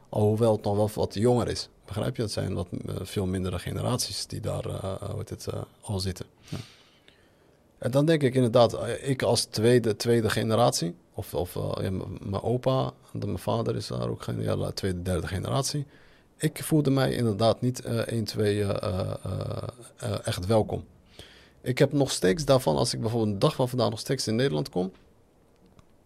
Alhoewel 0.08 0.52
het 0.52 0.64
nog 0.64 0.76
wel 0.76 0.90
wat 0.94 1.14
jonger 1.14 1.48
is. 1.48 1.68
Begrijp 1.84 2.16
je? 2.16 2.22
Het 2.22 2.32
zijn 2.32 2.54
wat 2.54 2.68
eh, 2.86 2.94
veel 3.02 3.26
mindere 3.26 3.58
generaties 3.58 4.26
die 4.26 4.40
daar 4.40 4.64
heet 5.16 5.28
het, 5.28 5.46
al 5.80 6.00
zitten. 6.00 6.26
Ja. 6.48 6.58
En 7.82 7.90
dan 7.90 8.06
denk 8.06 8.22
ik 8.22 8.34
inderdaad, 8.34 8.74
eh, 8.74 9.08
ik 9.08 9.22
als 9.22 9.44
tweede, 9.44 9.96
tweede 9.96 10.30
generatie, 10.30 10.94
of, 11.14 11.34
of 11.34 11.56
eh, 11.56 11.90
mijn 12.20 12.42
opa, 12.42 12.92
mijn 13.12 13.38
vader 13.38 13.76
is 13.76 13.86
daar 13.86 14.08
ook 14.08 14.22
geen 14.22 14.42
ja, 14.42 14.70
tweede, 14.70 15.02
derde 15.02 15.26
generatie. 15.26 15.86
Ik 16.42 16.62
voelde 16.62 16.90
mij 16.90 17.12
inderdaad 17.12 17.60
niet 17.60 17.80
1, 17.80 18.24
2 18.24 18.62
eh, 18.62 18.68
eh, 18.68 19.12
eh, 19.96 20.26
echt 20.26 20.46
welkom. 20.46 20.84
Ik 21.60 21.78
heb 21.78 21.92
nog 21.92 22.10
steeds 22.10 22.44
daarvan, 22.44 22.76
als 22.76 22.94
ik 22.94 23.00
bijvoorbeeld 23.00 23.32
een 23.32 23.38
dag 23.38 23.54
van 23.54 23.68
vandaag 23.68 23.90
nog 23.90 23.98
steeds 23.98 24.26
in 24.26 24.36
Nederland 24.36 24.68
kom, 24.68 24.92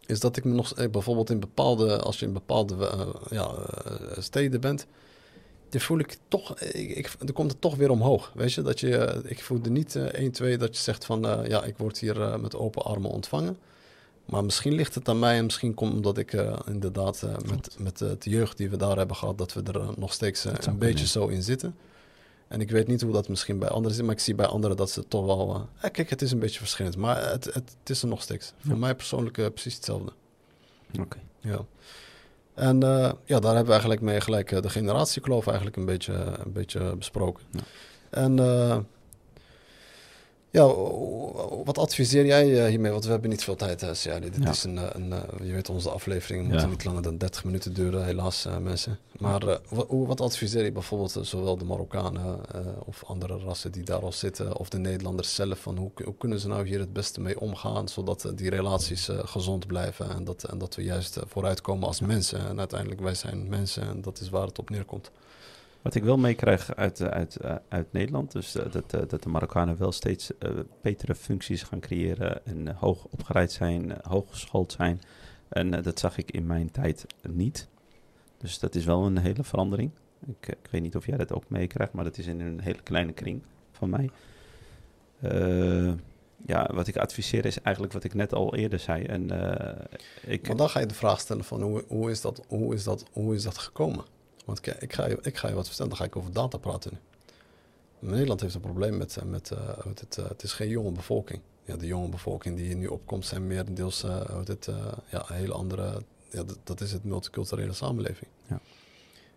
is 0.06 0.20
dat 0.20 0.36
ik 0.36 0.44
me 0.44 0.54
nog 0.54 0.74
bijvoorbeeld 0.90 1.30
in 1.30 1.40
bepaalde, 1.40 1.98
als 1.98 2.18
je 2.18 2.26
in 2.26 2.32
bepaalde 2.32 2.90
ja, 3.30 3.54
steden 4.18 4.60
bent, 4.60 4.86
dan 5.76 5.84
voel 5.86 5.98
ik 5.98 6.16
toch, 6.28 6.60
ik, 6.60 6.96
ik, 6.96 7.14
dan 7.18 7.32
komt 7.32 7.50
het 7.50 7.60
toch 7.60 7.74
weer 7.74 7.90
omhoog. 7.90 8.32
Weet 8.34 8.52
je, 8.52 8.62
dat 8.62 8.80
je, 8.80 8.96
eh, 8.96 9.30
ik 9.30 9.42
voelde 9.42 9.70
niet 9.70 9.96
eh 9.96 10.04
1, 10.04 10.32
2 10.32 10.58
dat 10.58 10.76
je 10.76 10.82
zegt 10.82 11.04
van, 11.04 11.26
eh, 11.26 11.48
ja, 11.48 11.64
ik 11.64 11.76
word 11.76 11.98
hier 11.98 12.22
eh, 12.22 12.36
met 12.36 12.56
open 12.56 12.82
armen 12.82 13.10
ontvangen. 13.10 13.58
Maar 14.24 14.44
misschien 14.44 14.74
ligt 14.74 14.94
het 14.94 15.08
aan 15.08 15.18
mij 15.18 15.36
en 15.36 15.44
misschien 15.44 15.74
komt 15.74 15.92
omdat 15.92 16.18
ik 16.18 16.32
inderdaad 16.66 17.26
met, 17.50 17.76
met 17.78 17.98
de 17.98 18.30
jeugd 18.30 18.56
die 18.56 18.70
we 18.70 18.76
daar 18.76 18.96
hebben 18.96 19.16
gehad, 19.16 19.38
dat 19.38 19.52
we 19.52 19.62
er 19.62 19.90
nog 19.96 20.12
steeds 20.12 20.44
een 20.44 20.52
beetje 20.78 20.78
kunnen. 20.78 21.06
zo 21.06 21.26
in 21.26 21.42
zitten. 21.42 21.76
En 22.48 22.60
ik 22.60 22.70
weet 22.70 22.86
niet 22.86 23.00
hoe 23.02 23.12
dat 23.12 23.28
misschien 23.28 23.58
bij 23.58 23.68
anderen 23.68 23.96
zit, 23.96 24.04
maar 24.04 24.14
ik 24.14 24.20
zie 24.20 24.34
bij 24.34 24.46
anderen 24.46 24.76
dat 24.76 24.90
ze 24.90 25.08
toch 25.08 25.26
wel... 25.26 25.68
eh, 25.80 25.90
kijk, 25.90 26.10
het 26.10 26.22
is 26.22 26.32
een 26.32 26.38
beetje 26.38 26.58
verschillend, 26.58 26.96
maar 26.96 27.30
het, 27.30 27.44
het, 27.44 27.54
het 27.54 27.90
is 27.90 28.02
er 28.02 28.08
nog 28.08 28.22
steeds. 28.22 28.52
Ja. 28.56 28.68
Voor 28.68 28.78
mij 28.78 28.94
persoonlijk 28.94 29.32
precies 29.52 29.74
hetzelfde. 29.74 30.12
Oké. 31.00 31.18
Ja. 31.40 31.64
En 32.56 32.82
eh, 32.82 33.10
ja, 33.24 33.38
daar 33.38 33.54
hebben 33.54 33.64
we 33.64 33.70
eigenlijk 33.70 34.00
mee 34.00 34.20
gelijk 34.20 34.52
eh, 34.52 34.62
de 34.62 34.68
generatiekloof 34.68 35.46
eigenlijk 35.46 35.76
een 35.76 35.84
beetje, 35.84 36.12
een 36.14 36.52
beetje 36.52 36.96
besproken. 36.96 37.44
Ja. 37.50 37.60
En 38.10 38.38
eh, 38.38 38.78
ja, 40.50 40.66
wat 41.64 41.78
adviseer 41.78 42.26
jij 42.26 42.62
eh, 42.64 42.68
hiermee? 42.70 42.92
Want 42.92 43.04
we 43.04 43.11
hebben 43.11 43.30
niet 43.30 43.44
veel 43.44 43.56
tijd, 43.56 43.82
uh, 43.82 43.88
Dit 44.20 44.37
Ja. 44.42 44.50
is 44.50 44.64
een, 44.64 44.78
eh, 44.78 44.85
een 44.92 45.12
eh, 45.12 45.46
je 45.46 45.52
weet, 45.52 45.68
onze 45.68 45.90
afleveringen 45.90 46.44
Ja. 46.44 46.50
moeten 46.50 46.68
niet 46.70 46.85
langer 46.85 47.02
dan 47.02 47.16
30 47.18 47.44
minuten 47.44 47.74
duren, 47.74 48.04
helaas 48.04 48.46
mensen. 48.61 48.98
Maar 49.18 49.59
wat, 49.88 50.20
adviseer 50.20 50.64
je 50.64 50.72
bijvoorbeeld 50.72 51.18
zowel 51.22 51.56
de 51.56 51.64
Marokkanen 51.64 52.40
of 52.85 53.04
andere 53.06 53.38
rassen 53.38 53.72
die 53.72 53.82
daar 53.82 54.00
al 54.02 54.12
zitten, 54.12 54.56
of 54.56 54.68
de 54.68 54.78
Nederlanders 54.78 55.35
zelf, 55.35 55.59
van 55.59 55.76
hoe, 55.76 55.90
hoe 56.04 56.14
kunnen 56.18 56.40
ze 56.40 56.48
nou 56.48 56.66
hier 56.66 56.78
het 56.78 56.92
beste 56.92 57.20
mee 57.20 57.40
omgaan, 57.40 57.88
zodat 57.88 58.32
die 58.35 58.50
relaties 58.50 59.09
gezond 59.12 59.66
blijven 59.66 60.11
en 60.11 60.24
dat, 60.24 60.44
en 60.44 60.59
dat 60.59 60.74
we 60.74 60.82
juist 60.82 61.18
vooruitkomen 61.26 61.87
als 61.88 62.00
mensen. 62.00 62.46
En 62.48 62.59
uiteindelijk, 62.59 63.00
wij 63.00 63.14
zijn 63.14 63.48
mensen 63.48 63.82
en 63.82 64.00
dat 64.02 64.20
is 64.20 64.28
waar 64.28 64.46
het 64.46 64.59
op 64.59 64.70
neerkomt. 64.70 65.11
Wat 65.87 65.94
ik 65.94 66.05
wel 66.05 66.18
meekrijg 66.18 66.75
uit, 66.77 67.01
eh, 67.01 67.09
uit, 67.09 67.37
eh, 67.37 67.55
uit 67.68 67.92
Nederland, 67.92 68.33
dus 68.33 68.53
dat, 68.53 68.90
dat 68.90 69.22
de 69.22 69.29
Marokkanen 69.29 69.79
wel 69.79 69.92
steeds 69.92 70.31
betere 70.83 71.14
functies 71.14 71.62
gaan 71.62 71.81
creëren 71.81 72.46
en 72.46 72.68
hoog 72.68 73.05
opgeleid 73.05 73.53
zijn, 73.53 73.92
eh, 73.92 73.99
hooggeschoold 74.11 74.72
zijn. 74.72 75.01
En 75.49 75.83
dat 75.83 75.99
zag 75.99 76.18
ik 76.18 76.31
in 76.31 76.46
mijn 76.46 76.70
tijd 76.70 77.07
niet. 77.29 77.68
Dus 78.38 78.59
dat 78.59 78.75
is 78.75 78.85
wel 78.85 79.07
een 79.07 79.18
hele 79.18 79.44
verandering. 79.44 79.90
Ik, 80.27 80.49
ik 80.49 80.68
weet 80.70 80.83
niet 80.83 80.96
of 80.96 81.07
jij 81.07 81.16
dat 81.16 81.33
ook 81.33 81.49
meekrijgt, 81.49 81.92
maar 81.92 82.05
dat 82.05 82.18
is 82.18 82.27
in 82.27 82.40
een 82.40 82.61
hele 82.61 82.83
kleine 82.83 83.12
kring 83.12 83.42
van 83.72 83.90
mij. 83.90 84.11
Ja, 86.46 86.70
wat 86.75 86.87
ik 86.87 86.96
adviseer 86.96 87.44
is 87.44 87.61
eigenlijk 87.61 87.94
wat 87.94 88.05
ik 88.05 88.14
net 88.14 88.35
al 88.35 88.55
eerder 88.55 88.79
zei. 88.79 89.05
En, 89.05 89.22
ik, 90.27 90.46
Maar 90.46 90.57
dan 90.57 90.68
ga 90.68 90.81
je 90.81 90.87
de 90.87 90.94
vraag 90.94 91.20
stellen 91.20 91.44
van 91.44 91.62
hoe, 91.62 91.85
hoe, 91.88 92.11
is, 92.11 92.20
dat, 92.20 92.44
hoe, 92.49 92.75
is, 92.75 92.85
dat, 92.85 93.05
hoe 93.12 93.35
is 93.35 93.42
dat 93.42 93.59
gekomen? 93.59 94.05
Want 94.46 94.61
kijk, 94.61 94.82
ik 94.82 94.92
ga, 94.92 95.06
je, 95.06 95.18
ik 95.22 95.37
ga 95.37 95.48
je 95.48 95.54
wat 95.54 95.66
vertellen, 95.66 95.90
dan 95.90 96.00
ga 96.00 96.04
ik 96.06 96.16
over 96.16 96.32
data 96.32 96.59
praten 96.59 96.90
nu. 96.92 96.98
Nederland 97.98 98.40
heeft 98.40 98.54
een 98.54 98.61
probleem 98.61 98.96
met, 98.96 99.16
eh, 99.16 99.24
met 99.24 99.50
eh, 99.50 99.59
het, 99.94 100.18
eh, 100.18 100.28
het 100.28 100.42
is 100.42 100.52
geen 100.52 100.68
jonge 100.68 100.92
bevolking. 100.92 101.40
Ja, 101.64 101.76
de 101.76 101.87
jonge 101.87 102.09
bevolking 102.09 102.56
die 102.56 102.66
hier 102.66 102.76
nu 102.76 102.87
opkomt 102.87 103.26
zijn 103.26 103.46
merendeels 103.46 104.02
hoe 104.02 104.26
heet 104.37 104.48
het, 104.48 104.68
ja, 105.11 105.24
een 105.28 105.37
hele 105.37 105.52
andere, 105.52 106.02
ja, 106.30 106.42
dat, 106.42 106.59
dat 106.64 106.80
is 106.80 106.92
het 106.92 107.04
multiculturele 107.04 107.72
samenleving. 107.72 108.30
Ja. 108.48 108.61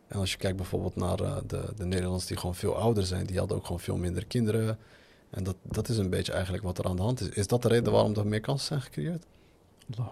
En 0.08 0.20
als 0.20 0.32
je 0.32 0.38
kijkt 0.38 0.58
bijvoorbeeld 0.58 0.96
naar 0.96 1.18
de, 1.18 1.74
de 1.76 1.86
Nederlanders 1.86 2.26
die 2.26 2.38
gewoon 2.38 2.56
veel 2.56 2.76
ouder 2.76 3.06
zijn, 3.06 3.26
die 3.26 3.38
hadden 3.38 3.58
ook 3.58 3.66
gewoon 3.66 3.80
veel 3.80 3.98
minder 3.98 4.26
kinderen. 4.26 4.78
En 5.30 5.44
dat, 5.44 5.56
dat 5.62 5.90
is 5.90 5.98
een 5.98 6.10
beetje 6.10 6.32
eigenlijk 6.32 6.64
wat 6.64 6.78
er 6.78 6.86
aan 6.86 6.96
de 6.96 7.02
hand 7.02 7.22
is. 7.22 7.30
Is 7.30 7.48
dat 7.48 7.62
de 7.62 7.68
reden 7.68 7.92
waarom 7.94 8.16
er 8.16 8.28
meer 8.28 8.40
kansen 8.42 8.68
zijn 8.68 8.82
gecreëerd? 8.82 9.26
Zou 9.96 10.08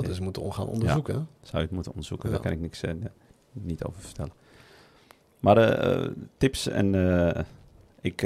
idee. 0.00 0.02
dus 0.02 0.20
moeten 0.20 0.52
gaan 0.52 0.66
onderzoeken. 0.66 1.28
Zou 1.42 1.56
je 1.56 1.62
het 1.62 1.70
moeten 1.70 1.92
onderzoeken, 1.92 2.28
Ja. 2.28 2.34
daar 2.34 2.44
kan 2.44 2.52
ik 2.52 2.60
niks 2.60 2.82
eh, 2.82 2.92
niet 3.52 3.84
over 3.84 4.00
vertellen. 4.02 4.32
Maar 5.40 5.56
eh, 5.56 6.04
eh, 6.04 6.10
tips 6.36 6.66
en 6.66 6.94
eh, 6.94 7.42
ik, 8.00 8.22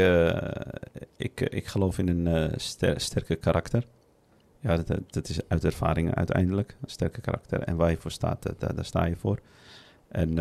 ik, 1.16 1.40
ik 1.40 1.66
geloof 1.66 1.98
in 1.98 2.08
een 2.26 2.52
ster- 2.60 3.00
sterke 3.00 3.36
karakter. 3.36 3.84
Ja, 4.60 4.76
dat, 4.76 4.98
dat- 5.10 5.28
is 5.28 5.48
uit 5.48 5.64
ervaringen 5.64 6.14
uiteindelijk. 6.14 6.76
Een 6.82 6.90
sterke 6.90 7.20
karakter. 7.20 7.60
En 7.60 7.76
waar 7.76 7.90
je 7.90 7.96
voor 7.96 8.10
staat, 8.10 8.42
daar, 8.58 8.74
daar 8.74 8.84
sta 8.84 9.04
je 9.04 9.16
voor. 9.16 9.38
En 10.08 10.34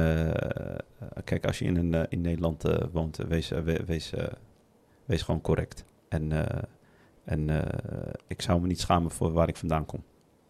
kijk, 1.23 1.45
als 1.45 1.59
je 1.59 1.65
in, 1.65 1.75
een, 1.93 2.09
in 2.09 2.21
Nederland 2.21 2.63
woont, 2.91 3.17
wees, 3.17 3.49
we- 3.49 3.83
wees, 3.85 4.13
wees 5.05 5.21
gewoon 5.21 5.41
correct. 5.41 5.83
En, 6.09 6.31
en 7.23 7.49
ik 8.27 8.41
zou 8.41 8.61
me 8.61 8.67
niet 8.67 8.79
schamen 8.79 9.11
voor 9.11 9.31
waar 9.31 9.47
ik 9.47 9.57
vandaan 9.57 9.85
kom. 9.85 10.03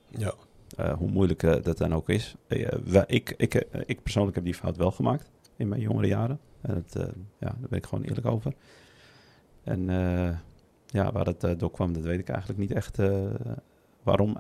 Ja. 0.10 0.34
Eh, 0.76 0.94
hoe 0.94 1.10
moeilijk 1.10 1.44
eh, 1.44 1.56
dat 1.62 1.78
dan 1.78 1.94
ook 1.94 2.10
is. 2.10 2.36
Eh, 2.48 3.02
ik, 3.08 3.34
ik, 3.38 3.66
ik 3.86 4.04
persoonlijk 4.04 4.36
heb 4.36 4.46
die 4.46 4.54
fout 4.54 4.78
wel 4.78 4.92
gemaakt. 4.92 5.32
in 5.56 5.68
mijn 5.68 5.82
jongere 5.82 6.08
jaren. 6.08 6.40
En 6.62 6.74
dat, 6.74 7.08
ja, 7.40 7.48
daar 7.48 7.70
ben 7.70 7.78
ik 7.78 7.86
gewoon 7.86 8.04
eerlijk 8.04 8.26
over. 8.26 8.54
En 9.64 9.86
ja, 10.86 11.12
waar 11.12 11.28
uh, 11.28 11.52
door 11.58 11.72
kwam, 11.72 11.94
dat 11.94 12.04
weet 12.04 12.20
ik 12.20 12.30
eigenlijk 12.30 12.60
niet 12.60 12.72
echt. 12.72 12.98
waarom 14.04 14.38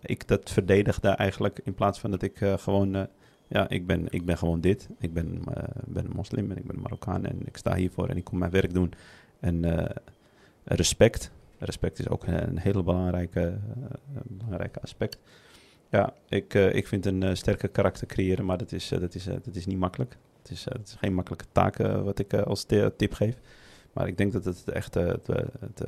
ik 0.00 0.28
dat 0.28 0.50
verdedigde 0.50 1.08
eigenlijk, 1.08 1.60
in 1.64 1.74
plaats 1.74 2.00
van 2.00 2.10
dat 2.10 2.22
ik 2.22 2.38
gewoon... 2.38 3.08
ja, 3.48 3.68
ik 3.68 3.86
ben, 3.86 4.06
ik 4.10 4.24
ben 4.24 4.38
gewoon 4.38 4.60
dit. 4.60 4.88
Ik 4.98 5.12
ben, 5.12 5.42
ben 5.86 6.04
een 6.04 6.16
moslim 6.16 6.50
en 6.50 6.56
ik 6.56 6.64
ben 6.64 6.76
een 6.76 6.82
Marokkaan 6.82 7.24
en 7.24 7.46
ik 7.46 7.56
sta 7.56 7.74
hiervoor 7.74 8.08
en 8.08 8.16
ik 8.16 8.24
kom 8.24 8.38
mijn 8.38 8.50
werk 8.50 8.74
doen. 8.74 8.92
En 9.40 9.88
respect. 10.64 11.30
Respect 11.58 11.98
is 11.98 12.08
ook 12.08 12.26
een, 12.26 12.58
hele 12.58 12.82
belangrijke, 12.82 13.58
belangrijke 14.24 14.80
aspect. 14.80 15.18
Ja, 15.94 16.14
ik, 16.28 16.54
uh, 16.54 16.74
ik 16.74 16.86
vind 16.86 17.06
een 17.06 17.22
uh, 17.22 17.34
sterke 17.34 17.68
karakter 17.68 18.06
creëren, 18.06 18.44
maar 18.44 18.58
dat 18.58 18.72
is, 18.72 18.92
uh, 18.92 19.00
dat 19.00 19.14
is, 19.14 19.24
dat 19.24 19.54
is 19.54 19.66
niet 19.66 19.78
makkelijk. 19.78 20.16
Het 20.38 20.50
is, 20.50 20.64
het 20.64 20.88
is 20.88 20.96
geen 20.98 21.14
makkelijke 21.14 21.44
taak 21.52 21.76
wat 21.76 22.18
ik 22.18 22.34
als 22.34 22.64
tip 22.96 23.12
geef. 23.12 23.36
Maar 23.92 24.08
ik 24.08 24.16
denk 24.16 24.32
dat 24.32 24.44
het 24.44 24.68
echt 24.68 24.94
het, 24.94 25.26
het, 25.26 25.84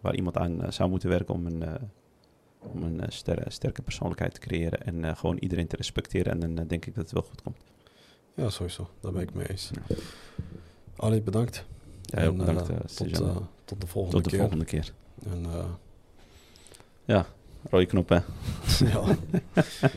waar 0.00 0.14
iemand 0.14 0.36
aan 0.36 0.72
zou 0.72 0.90
moeten 0.90 1.08
werken 1.08 1.34
om 1.34 1.46
een, 1.46 1.64
om 2.58 2.82
een 2.82 3.00
ster, 3.08 3.44
sterke 3.48 3.82
persoonlijkheid 3.82 4.34
te 4.34 4.40
creëren 4.40 4.86
en 4.86 5.16
gewoon 5.16 5.36
iedereen 5.38 5.66
te 5.66 5.76
respecteren. 5.76 6.42
En 6.42 6.54
dan 6.54 6.66
denk 6.66 6.86
ik 6.86 6.94
dat 6.94 7.04
het 7.04 7.12
wel 7.12 7.22
goed 7.22 7.42
komt. 7.42 7.58
Ja, 8.34 8.50
sowieso. 8.50 8.90
Daar 9.00 9.12
ben 9.12 9.22
ik 9.22 9.34
mee 9.34 9.50
eens. 9.50 9.70
Ja. 9.88 9.96
Ali, 10.96 11.22
bedankt. 11.22 11.66
Ja, 12.02 12.26
ook 12.26 12.36
bedankt. 12.36 12.66
tot, 12.96 13.14
tot, 13.64 13.80
de 13.80 13.86
volgende 13.86 14.20
keer. 14.20 14.22
Tot 14.22 14.30
de 14.30 14.36
volgende 14.36 14.64
keer. 14.64 14.92
En, 15.24 15.46
ja, 17.04 17.26
Rode 17.70 17.86
knop, 17.86 18.08
hè? 18.08 18.14
ja. 18.92 19.02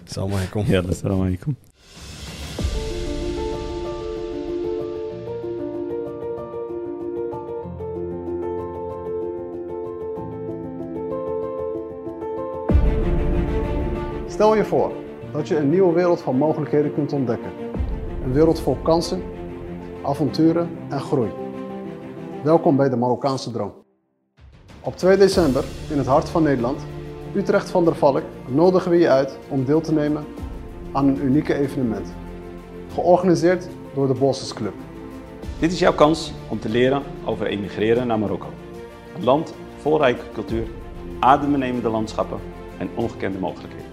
Salam 0.03 0.32
alaikum. 0.32 0.64
Ja, 0.66 0.82
salam 0.91 1.22
alaikum. 1.22 1.55
Stel 14.28 14.55
je 14.55 14.66
voor 14.66 14.91
dat 15.32 15.47
je 15.47 15.57
een 15.57 15.70
nieuwe 15.70 15.93
wereld 15.93 16.22
van 16.22 16.38
mogelijkheden 16.38 16.93
kunt 16.93 17.14
ontdekken. 17.14 17.51
Een 18.24 18.34
wereld 18.34 18.59
vol 18.59 18.76
kansen, 18.76 19.24
avonturen 20.03 20.70
en 20.89 20.99
groei. 20.99 21.32
Welkom 22.43 22.76
bij 22.76 22.89
de 22.89 22.95
Marokkaanse 22.95 23.51
Droom. 23.51 23.74
Op 24.82 24.95
2 24.97 25.18
december, 25.18 25.64
in 25.89 25.97
het 25.97 26.07
hart 26.07 26.30
van 26.30 26.43
Nederland, 26.43 26.82
Utrecht 27.36 27.70
van 27.70 27.86
der 27.86 27.96
Valk 27.96 28.22
nodigen 28.46 28.92
we 28.92 28.98
je 28.98 29.10
uit 29.10 29.38
om 29.50 29.66
deel 29.66 29.82
te 29.82 29.94
nemen 29.94 30.26
aan 30.92 31.08
een 31.08 31.24
unieke 31.24 31.54
evenement. 31.54 32.14
Georganiseerd 32.94 33.68
door 33.94 34.08
de 34.08 34.14
Bosses 34.14 34.54
Club. 34.54 34.74
Dit 35.60 35.72
is 35.72 35.80
jouw 35.80 35.94
kans 35.94 36.34
om 36.48 36.60
te 36.60 36.70
leren 36.70 37.02
over 37.26 37.46
emigreren 37.46 38.08
naar 38.08 38.20
Marokko. 38.20 38.48
Een 39.16 39.24
land 39.24 39.54
vol 39.78 39.98
rijke 39.98 40.24
cultuur, 40.34 40.68
adembenemende 41.20 41.90
landschappen 41.90 42.40
en 42.78 42.90
ongekende 42.96 43.38
mogelijkheden. 43.38 43.88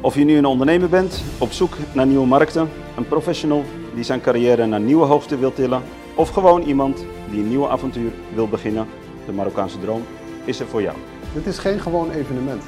Of 0.00 0.14
je 0.14 0.24
nu 0.24 0.36
een 0.36 0.46
ondernemer 0.46 0.88
bent, 0.88 1.22
op 1.38 1.52
zoek 1.52 1.76
naar 1.94 2.06
nieuwe 2.06 2.26
markten, 2.26 2.68
een 2.96 3.08
professional 3.08 3.62
die 3.94 4.04
zijn 4.04 4.20
carrière 4.20 4.66
naar 4.66 4.80
nieuwe 4.80 5.04
hoogte 5.04 5.38
wil 5.38 5.52
tillen, 5.52 5.82
of 6.14 6.28
gewoon 6.28 6.62
iemand 6.62 7.04
die 7.30 7.40
een 7.40 7.48
nieuw 7.48 7.68
avontuur 7.68 8.10
wil 8.34 8.48
beginnen, 8.48 8.86
de 9.26 9.32
Marokkaanse 9.32 9.78
droom 9.80 10.02
is 10.44 10.60
er 10.60 10.66
voor 10.66 10.82
jou. 10.82 10.96
Dit 11.34 11.46
is 11.46 11.58
geen 11.58 11.80
gewoon 11.80 12.10
evenement. 12.10 12.62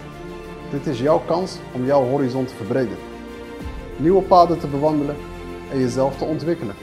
Dit 0.75 0.87
is 0.87 1.01
jouw 1.01 1.23
kans 1.27 1.57
om 1.73 1.85
jouw 1.85 2.05
horizon 2.05 2.45
te 2.45 2.55
verbreden. 2.55 2.97
Nieuwe 3.97 4.23
paden 4.23 4.59
te 4.59 4.67
bewandelen 4.67 5.17
en 5.73 5.79
jezelf 5.79 6.17
te 6.17 6.25
ontwikkelen. 6.25 6.75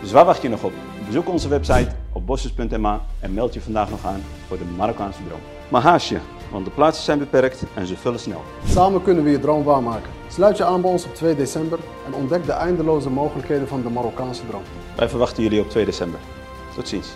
Dus 0.00 0.12
waar 0.12 0.24
wacht 0.24 0.42
je 0.42 0.48
nog 0.48 0.62
op? 0.62 0.72
Bezoek 1.06 1.28
onze 1.28 1.48
website 1.48 1.90
op 2.12 2.26
bosses.ma 2.26 3.00
en 3.20 3.34
meld 3.34 3.54
je 3.54 3.60
vandaag 3.60 3.90
nog 3.90 4.06
aan 4.06 4.22
voor 4.46 4.58
de 4.58 4.64
Marokkaanse 4.76 5.20
droom. 5.26 5.40
Maar 5.68 5.82
haast 5.82 6.08
je, 6.08 6.18
want 6.50 6.64
de 6.64 6.70
plaatsen 6.70 7.04
zijn 7.04 7.18
beperkt 7.18 7.62
en 7.74 7.86
ze 7.86 7.96
vullen 7.96 8.20
snel. 8.20 8.42
Samen 8.66 9.02
kunnen 9.02 9.24
we 9.24 9.30
je 9.30 9.40
droom 9.40 9.62
waarmaken. 9.62 10.10
Sluit 10.28 10.56
je 10.56 10.64
aan 10.64 10.80
bij 10.80 10.90
ons 10.90 11.04
op 11.04 11.14
2 11.14 11.36
december 11.36 11.78
en 12.06 12.14
ontdek 12.14 12.46
de 12.46 12.52
eindeloze 12.52 13.10
mogelijkheden 13.10 13.68
van 13.68 13.82
de 13.82 13.90
Marokkaanse 13.90 14.46
droom. 14.46 14.62
Wij 14.96 15.08
verwachten 15.08 15.42
jullie 15.42 15.60
op 15.60 15.70
2 15.70 15.84
december. 15.84 16.20
Tot 16.74 16.88
ziens. 16.88 17.08